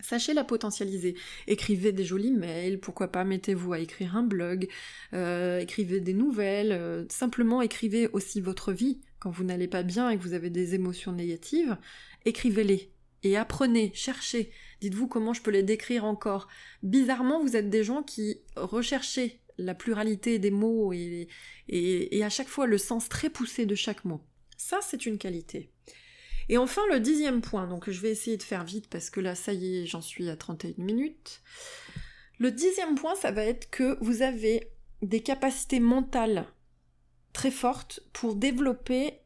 Sachez 0.00 0.32
la 0.32 0.44
potentialiser. 0.44 1.16
Écrivez 1.46 1.92
des 1.92 2.04
jolis 2.04 2.32
mails, 2.32 2.78
pourquoi 2.78 3.08
pas 3.08 3.24
mettez-vous 3.24 3.72
à 3.72 3.80
écrire 3.80 4.16
un 4.16 4.22
blog, 4.22 4.68
euh, 5.12 5.58
écrivez 5.58 6.00
des 6.00 6.14
nouvelles, 6.14 6.72
euh, 6.72 7.04
simplement 7.08 7.62
écrivez 7.62 8.08
aussi 8.08 8.40
votre 8.40 8.72
vie. 8.72 9.00
Quand 9.18 9.30
vous 9.30 9.42
n'allez 9.42 9.66
pas 9.66 9.82
bien 9.82 10.10
et 10.10 10.16
que 10.16 10.22
vous 10.22 10.34
avez 10.34 10.50
des 10.50 10.76
émotions 10.76 11.10
négatives, 11.12 11.76
écrivez-les. 12.24 12.92
Et 13.22 13.36
apprenez, 13.36 13.92
cherchez. 13.94 14.52
Dites-vous 14.80 15.08
comment 15.08 15.32
je 15.32 15.42
peux 15.42 15.50
les 15.50 15.62
décrire 15.62 16.04
encore. 16.04 16.48
Bizarrement, 16.82 17.42
vous 17.42 17.56
êtes 17.56 17.70
des 17.70 17.84
gens 17.84 18.02
qui 18.02 18.40
recherchez 18.56 19.40
la 19.58 19.74
pluralité 19.74 20.38
des 20.38 20.52
mots 20.52 20.92
et, 20.92 21.28
et 21.68 22.24
à 22.24 22.30
chaque 22.30 22.48
fois 22.48 22.66
le 22.66 22.78
sens 22.78 23.08
très 23.08 23.28
poussé 23.28 23.66
de 23.66 23.74
chaque 23.74 24.04
mot. 24.04 24.20
Ça, 24.56 24.78
c'est 24.82 25.06
une 25.06 25.18
qualité. 25.18 25.70
Et 26.48 26.56
enfin, 26.56 26.82
le 26.90 27.00
dixième 27.00 27.42
point, 27.42 27.66
donc 27.66 27.90
je 27.90 28.00
vais 28.00 28.10
essayer 28.10 28.36
de 28.36 28.42
faire 28.42 28.64
vite 28.64 28.88
parce 28.88 29.10
que 29.10 29.20
là, 29.20 29.34
ça 29.34 29.52
y 29.52 29.78
est, 29.78 29.86
j'en 29.86 30.00
suis 30.00 30.28
à 30.30 30.36
31 30.36 30.82
minutes. 30.82 31.42
Le 32.38 32.50
dixième 32.50 32.94
point, 32.94 33.14
ça 33.16 33.32
va 33.32 33.44
être 33.44 33.68
que 33.70 33.98
vous 34.00 34.22
avez 34.22 34.70
des 35.02 35.20
capacités 35.22 35.80
mentales 35.80 36.46
très 37.32 37.50
fortes 37.50 38.00
pour 38.12 38.34
développer 38.34 39.20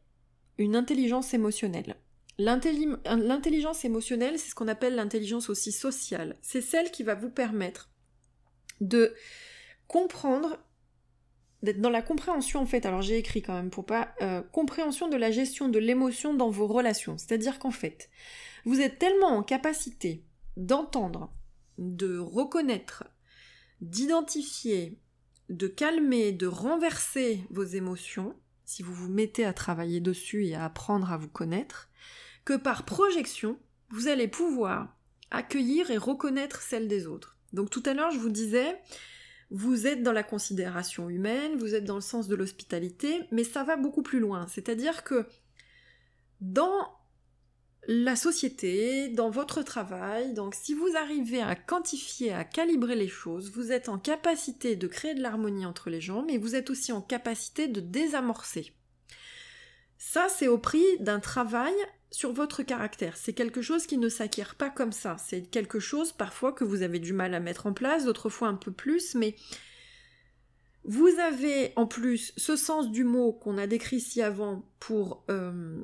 une 0.57 0.75
intelligence 0.75 1.33
émotionnelle. 1.33 1.95
L'intelligence 2.39 3.85
émotionnelle, 3.85 4.39
c'est 4.39 4.49
ce 4.49 4.55
qu'on 4.55 4.67
appelle 4.67 4.95
l'intelligence 4.95 5.49
aussi 5.49 5.71
sociale. 5.71 6.37
C'est 6.41 6.61
celle 6.61 6.91
qui 6.91 7.03
va 7.03 7.15
vous 7.15 7.29
permettre 7.29 7.89
de 8.81 9.13
comprendre 9.87 10.57
d'être 11.61 11.79
dans 11.79 11.89
la 11.89 12.01
compréhension 12.01 12.59
en 12.59 12.65
fait, 12.65 12.85
alors 12.85 13.01
j'ai 13.01 13.17
écrit 13.17 13.41
quand 13.41 13.53
même 13.53 13.69
pour 13.69 13.85
pas, 13.85 14.13
euh, 14.21 14.41
compréhension 14.41 15.07
de 15.07 15.15
la 15.15 15.31
gestion 15.31 15.69
de 15.69 15.79
l'émotion 15.79 16.33
dans 16.33 16.49
vos 16.49 16.67
relations. 16.67 17.17
C'est-à-dire 17.17 17.57
qu'en 17.57 17.71
fait, 17.71 18.09
vous 18.65 18.81
êtes 18.81 18.99
tellement 18.99 19.37
en 19.37 19.43
capacité 19.43 20.25
d'entendre, 20.57 21.33
de 21.77 22.17
reconnaître, 22.17 23.05
d'identifier, 23.79 24.99
de 25.49 25.67
calmer, 25.67 26.33
de 26.33 26.47
renverser 26.47 27.41
vos 27.49 27.63
émotions, 27.63 28.35
si 28.65 28.83
vous 28.83 28.93
vous 28.93 29.09
mettez 29.09 29.45
à 29.45 29.53
travailler 29.53 30.01
dessus 30.01 30.45
et 30.47 30.55
à 30.55 30.65
apprendre 30.65 31.11
à 31.11 31.17
vous 31.17 31.29
connaître, 31.29 31.89
que 32.45 32.55
par 32.55 32.85
projection, 32.85 33.57
vous 33.89 34.07
allez 34.07 34.27
pouvoir 34.27 34.95
accueillir 35.31 35.91
et 35.91 35.97
reconnaître 35.97 36.61
celles 36.61 36.87
des 36.87 37.07
autres. 37.07 37.37
Donc 37.53 37.69
tout 37.69 37.83
à 37.85 37.93
l'heure, 37.93 38.11
je 38.11 38.19
vous 38.19 38.29
disais, 38.29 38.79
vous 39.49 39.87
êtes 39.87 40.03
dans 40.03 40.11
la 40.11 40.23
considération 40.23 41.09
humaine, 41.09 41.57
vous 41.57 41.75
êtes 41.75 41.85
dans 41.85 41.95
le 41.95 42.01
sens 42.01 42.27
de 42.27 42.35
l'hospitalité, 42.35 43.21
mais 43.31 43.43
ça 43.43 43.63
va 43.63 43.77
beaucoup 43.77 44.01
plus 44.01 44.19
loin. 44.19 44.47
C'est-à-dire 44.47 45.03
que 45.03 45.25
dans 46.41 46.91
la 47.87 48.15
société, 48.15 49.09
dans 49.09 49.29
votre 49.29 49.61
travail, 49.61 50.33
donc 50.33 50.55
si 50.55 50.73
vous 50.73 50.95
arrivez 50.95 51.41
à 51.41 51.55
quantifier, 51.55 52.31
à 52.31 52.43
calibrer 52.43 52.95
les 52.95 53.07
choses, 53.07 53.51
vous 53.51 53.71
êtes 53.71 53.89
en 53.89 53.99
capacité 53.99 54.75
de 54.75 54.87
créer 54.87 55.13
de 55.13 55.21
l'harmonie 55.21 55.65
entre 55.65 55.89
les 55.89 56.01
gens, 56.01 56.23
mais 56.23 56.37
vous 56.37 56.55
êtes 56.55 56.69
aussi 56.69 56.91
en 56.91 57.01
capacité 57.01 57.67
de 57.67 57.81
désamorcer. 57.81 58.73
Ça, 59.97 60.27
c'est 60.29 60.47
au 60.47 60.57
prix 60.57 60.85
d'un 60.99 61.19
travail 61.19 61.73
sur 62.13 62.31
votre 62.31 62.61
caractère. 62.61 63.17
C'est 63.17 63.33
quelque 63.33 63.63
chose 63.63 63.87
qui 63.87 63.97
ne 63.97 64.07
s'acquiert 64.07 64.53
pas 64.53 64.69
comme 64.69 64.91
ça. 64.91 65.17
C'est 65.17 65.41
quelque 65.41 65.79
chose 65.79 66.11
parfois 66.11 66.53
que 66.53 66.63
vous 66.63 66.83
avez 66.83 66.99
du 66.99 67.11
mal 67.11 67.33
à 67.33 67.39
mettre 67.39 67.65
en 67.65 67.73
place, 67.73 68.05
d'autres 68.05 68.29
fois 68.29 68.47
un 68.47 68.53
peu 68.53 68.71
plus, 68.71 69.15
mais 69.15 69.35
vous 70.83 71.09
avez 71.19 71.73
en 71.75 71.87
plus 71.87 72.31
ce 72.37 72.55
sens 72.55 72.91
du 72.91 73.03
mot 73.03 73.33
qu'on 73.33 73.57
a 73.57 73.65
décrit 73.65 73.95
ici 73.95 74.21
avant 74.21 74.63
pour, 74.79 75.25
euh, 75.31 75.81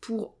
pour 0.00 0.36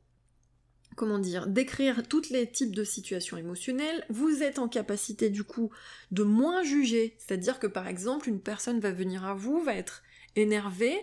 comment 0.96 1.20
dire, 1.20 1.46
décrire 1.46 2.06
tous 2.08 2.30
les 2.30 2.50
types 2.50 2.74
de 2.74 2.82
situations 2.82 3.36
émotionnelles. 3.36 4.04
Vous 4.10 4.42
êtes 4.42 4.58
en 4.58 4.66
capacité 4.66 5.30
du 5.30 5.44
coup 5.44 5.70
de 6.10 6.24
moins 6.24 6.64
juger. 6.64 7.14
C'est-à-dire 7.18 7.60
que 7.60 7.68
par 7.68 7.86
exemple, 7.86 8.28
une 8.28 8.40
personne 8.40 8.80
va 8.80 8.90
venir 8.90 9.24
à 9.24 9.34
vous, 9.34 9.62
va 9.62 9.74
être 9.74 10.02
énervée, 10.34 10.98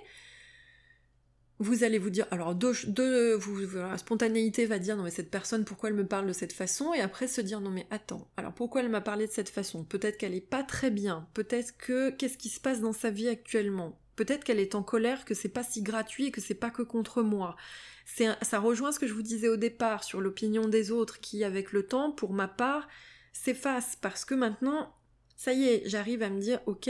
vous 1.59 1.83
allez 1.83 1.99
vous 1.99 2.09
dire, 2.09 2.25
alors 2.31 2.55
de, 2.55 3.35
vous, 3.35 3.59
la 3.75 3.97
spontanéité 3.97 4.65
va 4.65 4.79
dire 4.79 4.95
non 4.95 5.03
mais 5.03 5.11
cette 5.11 5.29
personne 5.29 5.65
pourquoi 5.65 5.89
elle 5.89 5.95
me 5.95 6.07
parle 6.07 6.25
de 6.25 6.33
cette 6.33 6.53
façon? 6.53 6.93
Et 6.93 7.01
après 7.01 7.27
se 7.27 7.41
dire 7.41 7.59
non 7.59 7.69
mais 7.69 7.85
attends, 7.91 8.29
alors 8.37 8.53
pourquoi 8.53 8.81
elle 8.81 8.89
m'a 8.89 9.01
parlé 9.01 9.27
de 9.27 9.31
cette 9.31 9.49
façon? 9.49 9.83
Peut-être 9.83 10.17
qu'elle 10.17 10.33
est 10.33 10.41
pas 10.41 10.63
très 10.63 10.89
bien, 10.89 11.27
peut-être 11.33 11.75
que 11.77 12.11
qu'est-ce 12.11 12.37
qui 12.37 12.49
se 12.49 12.61
passe 12.61 12.79
dans 12.79 12.93
sa 12.93 13.11
vie 13.11 13.27
actuellement? 13.27 13.99
Peut-être 14.15 14.43
qu'elle 14.43 14.59
est 14.59 14.75
en 14.75 14.83
colère, 14.83 15.25
que 15.25 15.33
c'est 15.33 15.49
pas 15.49 15.63
si 15.63 15.81
gratuit 15.81 16.31
que 16.31 16.41
c'est 16.41 16.53
pas 16.53 16.71
que 16.71 16.81
contre 16.81 17.21
moi. 17.21 17.55
Ça 18.41 18.59
rejoint 18.59 18.91
ce 18.91 18.99
que 18.99 19.07
je 19.07 19.13
vous 19.13 19.21
disais 19.21 19.49
au 19.49 19.57
départ 19.57 20.03
sur 20.03 20.19
l'opinion 20.19 20.67
des 20.67 20.91
autres 20.91 21.19
qui 21.19 21.43
avec 21.43 21.71
le 21.71 21.83
temps, 21.83 22.11
pour 22.11 22.33
ma 22.33 22.47
part, 22.47 22.87
s'efface 23.33 23.97
parce 24.01 24.25
que 24.25 24.33
maintenant, 24.33 24.93
ça 25.35 25.53
y 25.53 25.65
est, 25.65 25.83
j'arrive 25.85 26.23
à 26.23 26.29
me 26.29 26.39
dire 26.39 26.59
ok, 26.65 26.89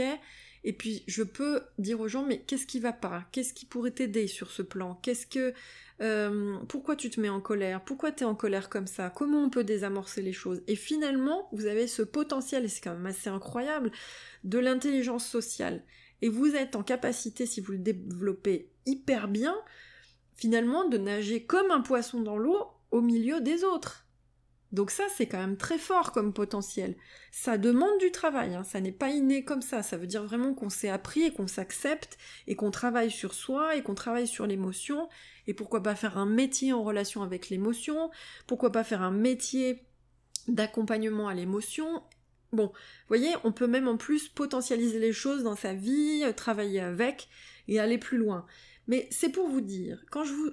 et 0.64 0.72
puis 0.72 1.04
je 1.06 1.22
peux 1.22 1.62
dire 1.78 2.00
aux 2.00 2.08
gens 2.08 2.24
mais 2.24 2.40
qu'est-ce 2.40 2.66
qui 2.66 2.80
va 2.80 2.92
pas? 2.92 3.24
Qu'est-ce 3.32 3.54
qui 3.54 3.66
pourrait 3.66 3.90
t'aider 3.90 4.26
sur 4.26 4.50
ce 4.50 4.62
plan? 4.62 4.96
Qu'est-ce 5.02 5.26
que 5.26 5.54
euh, 6.00 6.56
pourquoi 6.68 6.96
tu 6.96 7.10
te 7.10 7.20
mets 7.20 7.28
en 7.28 7.40
colère? 7.40 7.84
Pourquoi 7.84 8.12
tu 8.12 8.24
es 8.24 8.26
en 8.26 8.34
colère 8.34 8.68
comme 8.68 8.86
ça? 8.86 9.10
Comment 9.10 9.42
on 9.42 9.50
peut 9.50 9.64
désamorcer 9.64 10.22
les 10.22 10.32
choses? 10.32 10.62
Et 10.66 10.76
finalement, 10.76 11.48
vous 11.52 11.66
avez 11.66 11.86
ce 11.86 12.02
potentiel, 12.02 12.64
et 12.64 12.68
c'est 12.68 12.80
quand 12.80 12.94
même 12.94 13.06
assez 13.06 13.28
incroyable, 13.28 13.92
de 14.44 14.58
l'intelligence 14.58 15.26
sociale. 15.26 15.84
Et 16.22 16.28
vous 16.28 16.54
êtes 16.54 16.76
en 16.76 16.82
capacité, 16.82 17.46
si 17.46 17.60
vous 17.60 17.72
le 17.72 17.78
développez 17.78 18.70
hyper 18.86 19.28
bien, 19.28 19.56
finalement 20.36 20.88
de 20.88 20.96
nager 20.96 21.44
comme 21.44 21.70
un 21.70 21.80
poisson 21.80 22.20
dans 22.20 22.38
l'eau 22.38 22.66
au 22.90 23.02
milieu 23.02 23.40
des 23.40 23.64
autres. 23.64 24.06
Donc 24.72 24.92
ça, 24.92 25.02
c'est 25.16 25.26
quand 25.26 25.38
même 25.38 25.56
très 25.56 25.78
fort 25.78 26.12
comme 26.12 26.32
potentiel. 26.32 26.96
Ça 27.32 27.58
demande 27.58 27.98
du 27.98 28.12
travail, 28.12 28.54
hein. 28.54 28.62
ça 28.62 28.80
n'est 28.80 28.92
pas 28.92 29.10
inné 29.10 29.44
comme 29.44 29.62
ça. 29.62 29.82
Ça 29.82 29.96
veut 29.96 30.06
dire 30.06 30.22
vraiment 30.22 30.54
qu'on 30.54 30.70
s'est 30.70 30.88
appris 30.88 31.22
et 31.22 31.32
qu'on 31.32 31.48
s'accepte 31.48 32.18
et 32.46 32.54
qu'on 32.54 32.70
travaille 32.70 33.10
sur 33.10 33.34
soi 33.34 33.74
et 33.74 33.82
qu'on 33.82 33.96
travaille 33.96 34.28
sur 34.28 34.46
l'émotion. 34.46 35.08
Et 35.48 35.54
pourquoi 35.54 35.82
pas 35.82 35.96
faire 35.96 36.18
un 36.18 36.26
métier 36.26 36.72
en 36.72 36.84
relation 36.84 37.22
avec 37.22 37.50
l'émotion? 37.50 38.10
Pourquoi 38.46 38.70
pas 38.70 38.84
faire 38.84 39.02
un 39.02 39.10
métier 39.10 39.82
d'accompagnement 40.46 41.26
à 41.26 41.34
l'émotion? 41.34 42.02
Bon, 42.52 42.66
vous 42.66 43.08
voyez, 43.08 43.34
on 43.44 43.52
peut 43.52 43.66
même 43.66 43.88
en 43.88 43.96
plus 43.96 44.28
potentialiser 44.28 45.00
les 45.00 45.12
choses 45.12 45.42
dans 45.42 45.56
sa 45.56 45.74
vie, 45.74 46.24
travailler 46.36 46.80
avec 46.80 47.28
et 47.66 47.80
aller 47.80 47.98
plus 47.98 48.18
loin. 48.18 48.46
Mais 48.86 49.08
c'est 49.10 49.30
pour 49.30 49.48
vous 49.48 49.60
dire, 49.60 50.04
quand 50.10 50.24
je 50.24 50.32
vous... 50.32 50.50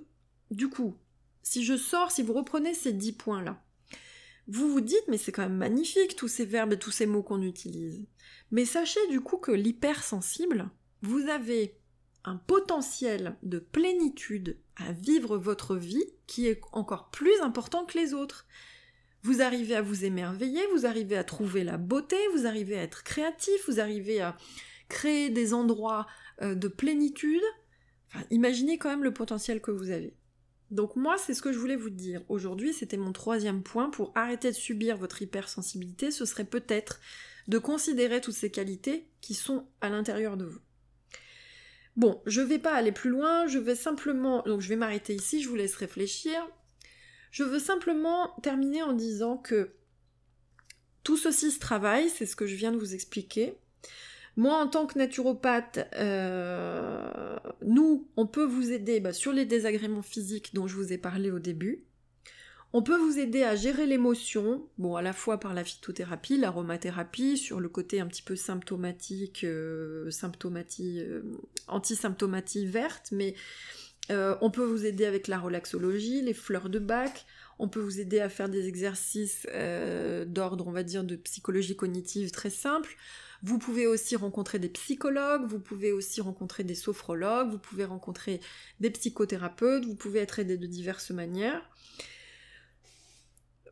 Du 0.49 0.69
coup, 0.69 0.95
si 1.43 1.63
je 1.63 1.75
sors, 1.75 2.11
si 2.11 2.23
vous 2.23 2.33
reprenez 2.33 2.73
ces 2.73 2.93
dix 2.93 3.13
points-là, 3.13 3.61
vous 4.47 4.71
vous 4.71 4.81
dites, 4.81 5.07
mais 5.07 5.17
c'est 5.17 5.31
quand 5.31 5.43
même 5.43 5.57
magnifique 5.57 6.15
tous 6.15 6.27
ces 6.27 6.45
verbes 6.45 6.73
et 6.73 6.79
tous 6.79 6.91
ces 6.91 7.05
mots 7.05 7.23
qu'on 7.23 7.41
utilise. 7.41 8.05
Mais 8.51 8.65
sachez 8.65 9.05
du 9.09 9.19
coup 9.21 9.37
que 9.37 9.51
l'hypersensible, 9.51 10.69
vous 11.01 11.27
avez 11.27 11.77
un 12.27 12.35
potentiel 12.35 13.37
de 13.43 13.59
plénitude 13.59 14.57
à 14.75 14.91
vivre 14.91 15.37
votre 15.37 15.75
vie 15.75 16.05
qui 16.27 16.47
est 16.47 16.59
encore 16.73 17.09
plus 17.09 17.39
important 17.41 17.85
que 17.85 17.97
les 17.97 18.13
autres. 18.13 18.45
Vous 19.23 19.41
arrivez 19.41 19.75
à 19.75 19.81
vous 19.81 20.05
émerveiller, 20.05 20.61
vous 20.73 20.85
arrivez 20.85 21.17
à 21.17 21.23
trouver 21.23 21.63
la 21.63 21.77
beauté, 21.77 22.17
vous 22.33 22.45
arrivez 22.45 22.77
à 22.77 22.83
être 22.83 23.03
créatif, 23.03 23.67
vous 23.67 23.79
arrivez 23.79 24.21
à 24.21 24.37
créer 24.89 25.29
des 25.29 25.53
endroits 25.53 26.05
euh, 26.41 26.53
de 26.53 26.67
plénitude. 26.67 27.43
Imaginez 28.29 28.77
quand 28.77 28.89
même 28.89 29.03
le 29.03 29.13
potentiel 29.13 29.61
que 29.61 29.71
vous 29.71 29.89
avez. 29.89 30.16
Donc 30.71 30.95
moi, 30.95 31.17
c'est 31.17 31.33
ce 31.33 31.41
que 31.41 31.53
je 31.53 31.59
voulais 31.59 31.75
vous 31.75 31.89
dire. 31.89 32.21
Aujourd'hui, 32.27 32.73
c'était 32.73 32.97
mon 32.97 33.13
troisième 33.13 33.63
point 33.63 33.89
pour 33.89 34.11
arrêter 34.15 34.51
de 34.51 34.55
subir 34.55 34.97
votre 34.97 35.21
hypersensibilité, 35.21 36.11
ce 36.11 36.25
serait 36.25 36.45
peut-être 36.45 36.99
de 37.47 37.57
considérer 37.57 38.19
toutes 38.19 38.33
ces 38.33 38.51
qualités 38.51 39.07
qui 39.21 39.33
sont 39.33 39.67
à 39.79 39.89
l'intérieur 39.89 40.35
de 40.35 40.45
vous. 40.45 40.59
Bon, 41.95 42.21
je 42.25 42.41
vais 42.41 42.59
pas 42.59 42.73
aller 42.73 42.91
plus 42.91 43.09
loin, 43.09 43.47
je 43.47 43.57
vais 43.57 43.75
simplement, 43.75 44.43
donc 44.43 44.61
je 44.61 44.69
vais 44.69 44.75
m'arrêter 44.75 45.15
ici, 45.15 45.41
je 45.41 45.49
vous 45.49 45.55
laisse 45.55 45.75
réfléchir. 45.75 46.47
Je 47.31 47.43
veux 47.43 47.59
simplement 47.59 48.35
terminer 48.43 48.83
en 48.83 48.93
disant 48.93 49.37
que 49.37 49.71
tout 51.03 51.17
ceci 51.17 51.51
se 51.51 51.59
travaille, 51.59 52.09
c'est 52.09 52.25
ce 52.25 52.35
que 52.35 52.45
je 52.45 52.55
viens 52.55 52.71
de 52.71 52.77
vous 52.77 52.93
expliquer. 52.93 53.57
Moi, 54.37 54.55
en 54.55 54.67
tant 54.67 54.85
que 54.85 54.97
naturopathe, 54.97 55.89
euh, 55.95 57.37
nous, 57.65 58.07
on 58.15 58.27
peut 58.27 58.45
vous 58.45 58.71
aider 58.71 58.99
bah, 58.99 59.11
sur 59.11 59.33
les 59.33 59.45
désagréments 59.45 60.03
physiques 60.03 60.53
dont 60.53 60.67
je 60.67 60.75
vous 60.75 60.93
ai 60.93 60.97
parlé 60.97 61.31
au 61.31 61.39
début. 61.39 61.83
On 62.71 62.83
peut 62.83 62.97
vous 62.97 63.17
aider 63.17 63.43
à 63.43 63.55
gérer 63.55 63.85
l'émotion, 63.85 64.67
bon, 64.77 64.95
à 64.95 65.01
la 65.01 65.13
fois 65.13 65.39
par 65.39 65.53
la 65.53 65.63
phytothérapie, 65.63 66.37
l'aromathérapie, 66.37 67.37
sur 67.37 67.59
le 67.59 67.69
côté 67.69 67.99
un 67.99 68.07
petit 68.07 68.21
peu 68.21 68.35
symptomatique, 68.35 69.43
euh, 69.43 70.11
symptomatie, 70.11 70.99
euh, 70.99 71.23
antisymptomatie 71.67 72.65
verte, 72.65 73.09
mais 73.11 73.35
on 74.09 74.51
peut 74.51 74.63
vous 74.63 74.85
aider 74.85 75.03
avec 75.05 75.27
la 75.27 75.37
relaxologie, 75.37 76.21
les 76.21 76.33
fleurs 76.33 76.69
de 76.69 76.79
bac, 76.79 77.25
on 77.59 77.67
peut 77.67 77.79
vous 77.79 77.99
aider 77.99 78.19
à 78.19 78.29
faire 78.29 78.49
des 78.49 78.67
exercices 78.67 79.47
euh, 79.53 80.25
d'ordre, 80.25 80.67
on 80.67 80.71
va 80.71 80.83
dire, 80.83 81.03
de 81.03 81.15
psychologie 81.15 81.75
cognitive 81.75 82.31
très 82.31 82.49
simples. 82.49 82.95
Vous 83.43 83.59
pouvez 83.59 83.87
aussi 83.87 84.15
rencontrer 84.15 84.59
des 84.59 84.69
psychologues, 84.69 85.45
vous 85.47 85.59
pouvez 85.59 85.91
aussi 85.91 86.21
rencontrer 86.21 86.63
des 86.63 86.75
sophrologues, 86.75 87.49
vous 87.49 87.59
pouvez 87.59 87.85
rencontrer 87.85 88.39
des 88.79 88.89
psychothérapeutes, 88.89 89.85
vous 89.85 89.95
pouvez 89.95 90.19
être 90.19 90.39
aidé 90.39 90.57
de 90.57 90.67
diverses 90.67 91.11
manières. 91.11 91.61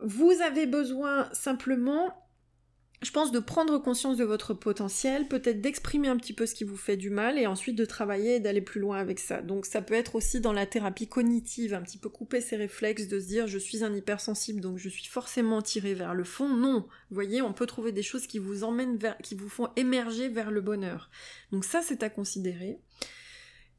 Vous 0.02 0.32
avez 0.42 0.68
besoin 0.68 1.30
simplement 1.34 2.25
je 3.02 3.12
pense, 3.12 3.32
de 3.32 3.40
prendre 3.40 3.78
conscience 3.78 4.18
de 4.18 4.24
votre 4.24 4.54
potentiel, 4.54 5.28
peut-être 5.28 5.62
d'exprimer 5.62 6.08
un 6.08 6.18
petit 6.18 6.34
peu 6.34 6.46
ce 6.46 6.56
qui 6.56 6.64
vous 6.64 6.78
fait 6.78 6.98
du 6.98 7.10
mal 7.10 7.38
et 7.38 7.48
ensuite 7.48 7.76
de 7.76 7.86
travailler 7.86 8.36
et 8.36 8.40
d'aller 8.40 8.62
plus 8.62 8.80
loin 8.80 8.98
avec 8.98 9.20
ça. 9.20 9.42
Donc 9.42 9.66
ça 9.66 9.82
peut 9.82 9.94
être 9.94 10.16
aussi 10.16 10.40
dans 10.40 10.54
la 10.54 10.66
thérapie 10.66 11.08
cognitive, 11.08 11.74
un 11.74 11.82
petit 11.82 11.98
peu 11.98 12.10
couper 12.10 12.42
ses 12.42 12.56
réflexes, 12.56 13.08
de 13.08 13.20
se 13.20 13.28
dire 13.28 13.48
je 13.48 13.58
suis 13.58 13.84
un 13.84 13.94
hypersensible 13.94 14.62
donc 14.62 14.78
je 14.78 14.90
suis 14.90 15.06
forcément 15.06 15.62
tiré 15.62 15.94
vers 15.94 16.14
le 16.14 16.24
fond. 16.24 16.50
Non, 16.50 16.88
vous 17.10 17.16
voyez, 17.16 17.42
on 17.42 17.54
peut 17.54 17.66
trouver 17.66 17.92
des 17.92 18.04
choses 18.04 18.28
qui 18.28 18.40
vous 18.40 18.64
emmènent 18.64 18.98
vers, 18.98 19.18
qui 19.20 19.36
vous 19.36 19.50
font 19.50 19.70
émerger 19.76 20.30
vers 20.30 20.52
le 20.52 20.62
bonheur. 20.62 21.10
Donc 21.52 21.66
ça 21.66 21.82
c'est 21.82 22.04
à 22.04 22.10
considérer. 22.10 22.80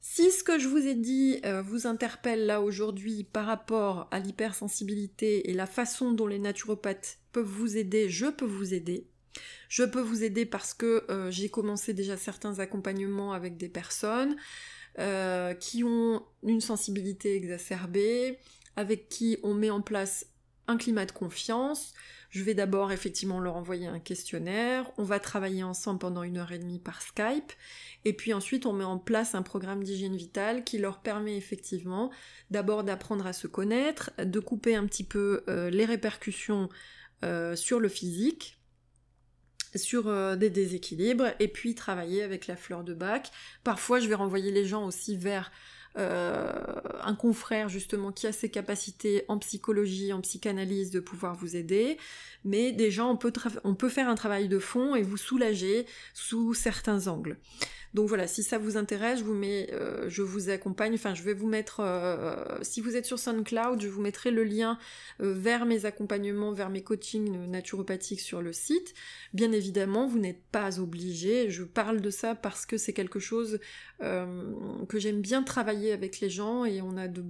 Si 0.08 0.30
ce 0.30 0.44
que 0.44 0.56
je 0.56 0.68
vous 0.68 0.86
ai 0.86 0.94
dit 0.94 1.40
euh, 1.44 1.62
vous 1.62 1.88
interpelle 1.88 2.46
là 2.46 2.62
aujourd'hui 2.62 3.24
par 3.24 3.44
rapport 3.44 4.06
à 4.12 4.20
l'hypersensibilité 4.20 5.50
et 5.50 5.52
la 5.52 5.66
façon 5.66 6.12
dont 6.12 6.28
les 6.28 6.38
naturopathes 6.38 7.18
peuvent 7.32 7.44
vous 7.44 7.76
aider, 7.76 8.08
je 8.08 8.26
peux 8.26 8.46
vous 8.46 8.72
aider. 8.72 9.08
Je 9.68 9.82
peux 9.82 10.00
vous 10.00 10.22
aider 10.22 10.46
parce 10.46 10.74
que 10.74 11.04
euh, 11.10 11.32
j'ai 11.32 11.48
commencé 11.48 11.92
déjà 11.92 12.16
certains 12.16 12.60
accompagnements 12.60 13.32
avec 13.32 13.56
des 13.56 13.68
personnes 13.68 14.36
euh, 15.00 15.54
qui 15.54 15.82
ont 15.82 16.24
une 16.44 16.60
sensibilité 16.60 17.34
exacerbée, 17.34 18.38
avec 18.76 19.08
qui 19.08 19.38
on 19.42 19.54
met 19.54 19.70
en 19.70 19.82
place 19.82 20.26
un 20.68 20.76
climat 20.76 21.04
de 21.04 21.12
confiance, 21.12 21.92
je 22.36 22.44
vais 22.44 22.52
d'abord 22.52 22.92
effectivement 22.92 23.40
leur 23.40 23.56
envoyer 23.56 23.86
un 23.86 23.98
questionnaire, 23.98 24.90
on 24.98 25.04
va 25.04 25.18
travailler 25.18 25.62
ensemble 25.62 25.98
pendant 25.98 26.22
une 26.22 26.36
heure 26.36 26.52
et 26.52 26.58
demie 26.58 26.78
par 26.78 27.00
Skype, 27.00 27.50
et 28.04 28.12
puis 28.12 28.34
ensuite 28.34 28.66
on 28.66 28.74
met 28.74 28.84
en 28.84 28.98
place 28.98 29.34
un 29.34 29.40
programme 29.40 29.82
d'hygiène 29.82 30.14
vitale 30.14 30.62
qui 30.62 30.76
leur 30.76 31.00
permet 31.00 31.38
effectivement 31.38 32.10
d'abord 32.50 32.84
d'apprendre 32.84 33.26
à 33.26 33.32
se 33.32 33.46
connaître, 33.46 34.10
de 34.22 34.38
couper 34.38 34.76
un 34.76 34.84
petit 34.84 35.02
peu 35.02 35.44
euh, 35.48 35.70
les 35.70 35.86
répercussions 35.86 36.68
euh, 37.24 37.56
sur 37.56 37.80
le 37.80 37.88
physique, 37.88 38.58
sur 39.74 40.06
euh, 40.06 40.36
des 40.36 40.50
déséquilibres, 40.50 41.32
et 41.40 41.48
puis 41.48 41.74
travailler 41.74 42.22
avec 42.22 42.48
la 42.48 42.56
fleur 42.56 42.84
de 42.84 42.92
bac. 42.92 43.30
Parfois 43.64 43.98
je 43.98 44.08
vais 44.08 44.14
renvoyer 44.14 44.52
les 44.52 44.66
gens 44.66 44.84
aussi 44.84 45.16
vers 45.16 45.50
euh, 45.98 46.52
un 47.02 47.14
confrère 47.14 47.68
justement 47.68 48.12
qui 48.12 48.26
a 48.26 48.32
ses 48.32 48.50
capacités 48.50 49.24
en 49.28 49.38
psychologie, 49.38 50.12
en 50.12 50.20
psychanalyse 50.20 50.90
de 50.90 51.00
pouvoir 51.00 51.34
vous 51.34 51.56
aider, 51.56 51.96
mais 52.44 52.72
déjà 52.72 53.06
on 53.06 53.18
on 53.64 53.74
peut 53.74 53.88
faire 53.88 54.08
un 54.08 54.14
travail 54.14 54.48
de 54.48 54.58
fond 54.58 54.94
et 54.94 55.02
vous 55.02 55.16
soulager 55.16 55.86
sous 56.14 56.54
certains 56.54 57.06
angles. 57.06 57.38
Donc 57.96 58.08
voilà, 58.08 58.26
si 58.26 58.42
ça 58.42 58.58
vous 58.58 58.76
intéresse, 58.76 59.20
je 59.20 59.24
vous 59.24 59.40
euh, 59.42 60.04
je 60.10 60.20
vous 60.20 60.50
accompagne. 60.50 60.92
Enfin, 60.92 61.14
je 61.14 61.22
vais 61.22 61.32
vous 61.32 61.46
mettre, 61.46 61.80
euh, 61.80 62.58
si 62.60 62.82
vous 62.82 62.94
êtes 62.94 63.06
sur 63.06 63.18
SoundCloud, 63.18 63.80
je 63.80 63.88
vous 63.88 64.02
mettrai 64.02 64.30
le 64.30 64.44
lien 64.44 64.78
vers 65.18 65.64
mes 65.64 65.86
accompagnements, 65.86 66.52
vers 66.52 66.68
mes 66.68 66.82
coachings 66.82 67.46
naturopathiques 67.46 68.20
sur 68.20 68.42
le 68.42 68.52
site. 68.52 68.92
Bien 69.32 69.50
évidemment, 69.50 70.06
vous 70.06 70.18
n'êtes 70.18 70.42
pas 70.52 70.78
obligé. 70.78 71.48
Je 71.48 71.64
parle 71.64 72.02
de 72.02 72.10
ça 72.10 72.34
parce 72.34 72.66
que 72.66 72.76
c'est 72.76 72.92
quelque 72.92 73.18
chose 73.18 73.60
que 74.00 74.98
j'aime 74.98 75.22
bien 75.22 75.42
travailler 75.42 75.92
avec 75.92 76.20
les 76.20 76.28
gens 76.28 76.66
et 76.66 76.82
on 76.82 76.98
a 76.98 77.08
de, 77.08 77.24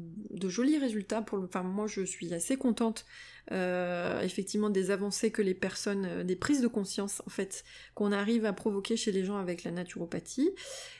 jolis 0.49 0.79
résultats. 0.79 1.23
Pour 1.23 1.39
le... 1.39 1.45
Enfin, 1.45 1.63
moi, 1.63 1.87
je 1.87 2.03
suis 2.03 2.35
assez 2.35 2.57
contente 2.57 3.07
euh, 3.53 4.21
effectivement 4.23 4.71
des 4.71 4.91
avancées 4.91 5.31
que 5.31 5.43
les 5.43 5.55
personnes, 5.55 6.07
euh, 6.07 6.25
des 6.25 6.37
prises 6.37 6.61
de 6.61 6.67
conscience 6.67 7.23
en 7.27 7.31
fait, 7.31 7.65
qu'on 7.95 8.11
arrive 8.11 8.45
à 8.45 8.53
provoquer 8.53 8.97
chez 8.97 9.13
les 9.13 9.25
gens 9.25 9.37
avec 9.37 9.63
la 9.65 9.71
naturopathie. 9.71 10.51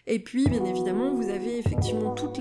Et 0.07 0.21
puis, 0.21 0.45
bien 0.49 0.65
évidemment, 0.65 1.15
vous 1.15 1.29
avez 1.29 1.59
effectivement 1.59 2.13
toute 2.15 2.41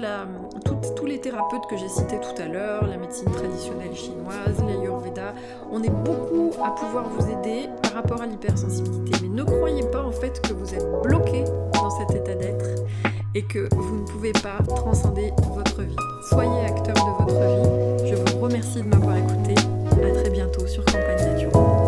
tous 0.95 1.05
les 1.05 1.19
thérapeutes 1.19 1.65
que 1.67 1.77
j'ai 1.77 1.89
cités 1.89 2.19
tout 2.19 2.41
à 2.41 2.47
l'heure, 2.47 2.85
la 2.85 2.97
médecine 2.97 3.31
traditionnelle 3.31 3.95
chinoise, 3.95 4.63
l'ayurveda. 4.65 5.33
On 5.71 5.81
est 5.81 5.89
beaucoup 5.89 6.51
à 6.63 6.75
pouvoir 6.75 7.09
vous 7.09 7.27
aider 7.31 7.67
par 7.81 7.93
rapport 7.93 8.21
à 8.21 8.27
l'hypersensibilité. 8.27 9.17
Mais 9.23 9.29
ne 9.29 9.43
croyez 9.43 9.83
pas 9.89 10.03
en 10.03 10.11
fait 10.11 10.39
que 10.41 10.53
vous 10.53 10.73
êtes 10.73 10.85
bloqué 11.03 11.43
dans 11.73 11.89
cet 11.89 12.15
état 12.15 12.35
d'être 12.35 12.65
et 13.35 13.43
que 13.43 13.67
vous 13.75 14.01
ne 14.01 14.05
pouvez 14.07 14.31
pas 14.31 14.57
transcender 14.67 15.31
votre 15.53 15.81
vie. 15.81 15.95
Soyez 16.29 16.65
acteur 16.65 16.93
de 16.93 17.23
votre 17.23 18.03
vie. 18.03 18.09
Je 18.09 18.15
vous 18.15 18.39
remercie 18.39 18.81
de 18.81 18.87
m'avoir 18.87 19.17
écouté 19.17 19.44
sur 20.67 20.83
Campagne 20.85 21.33
Nature. 21.33 21.84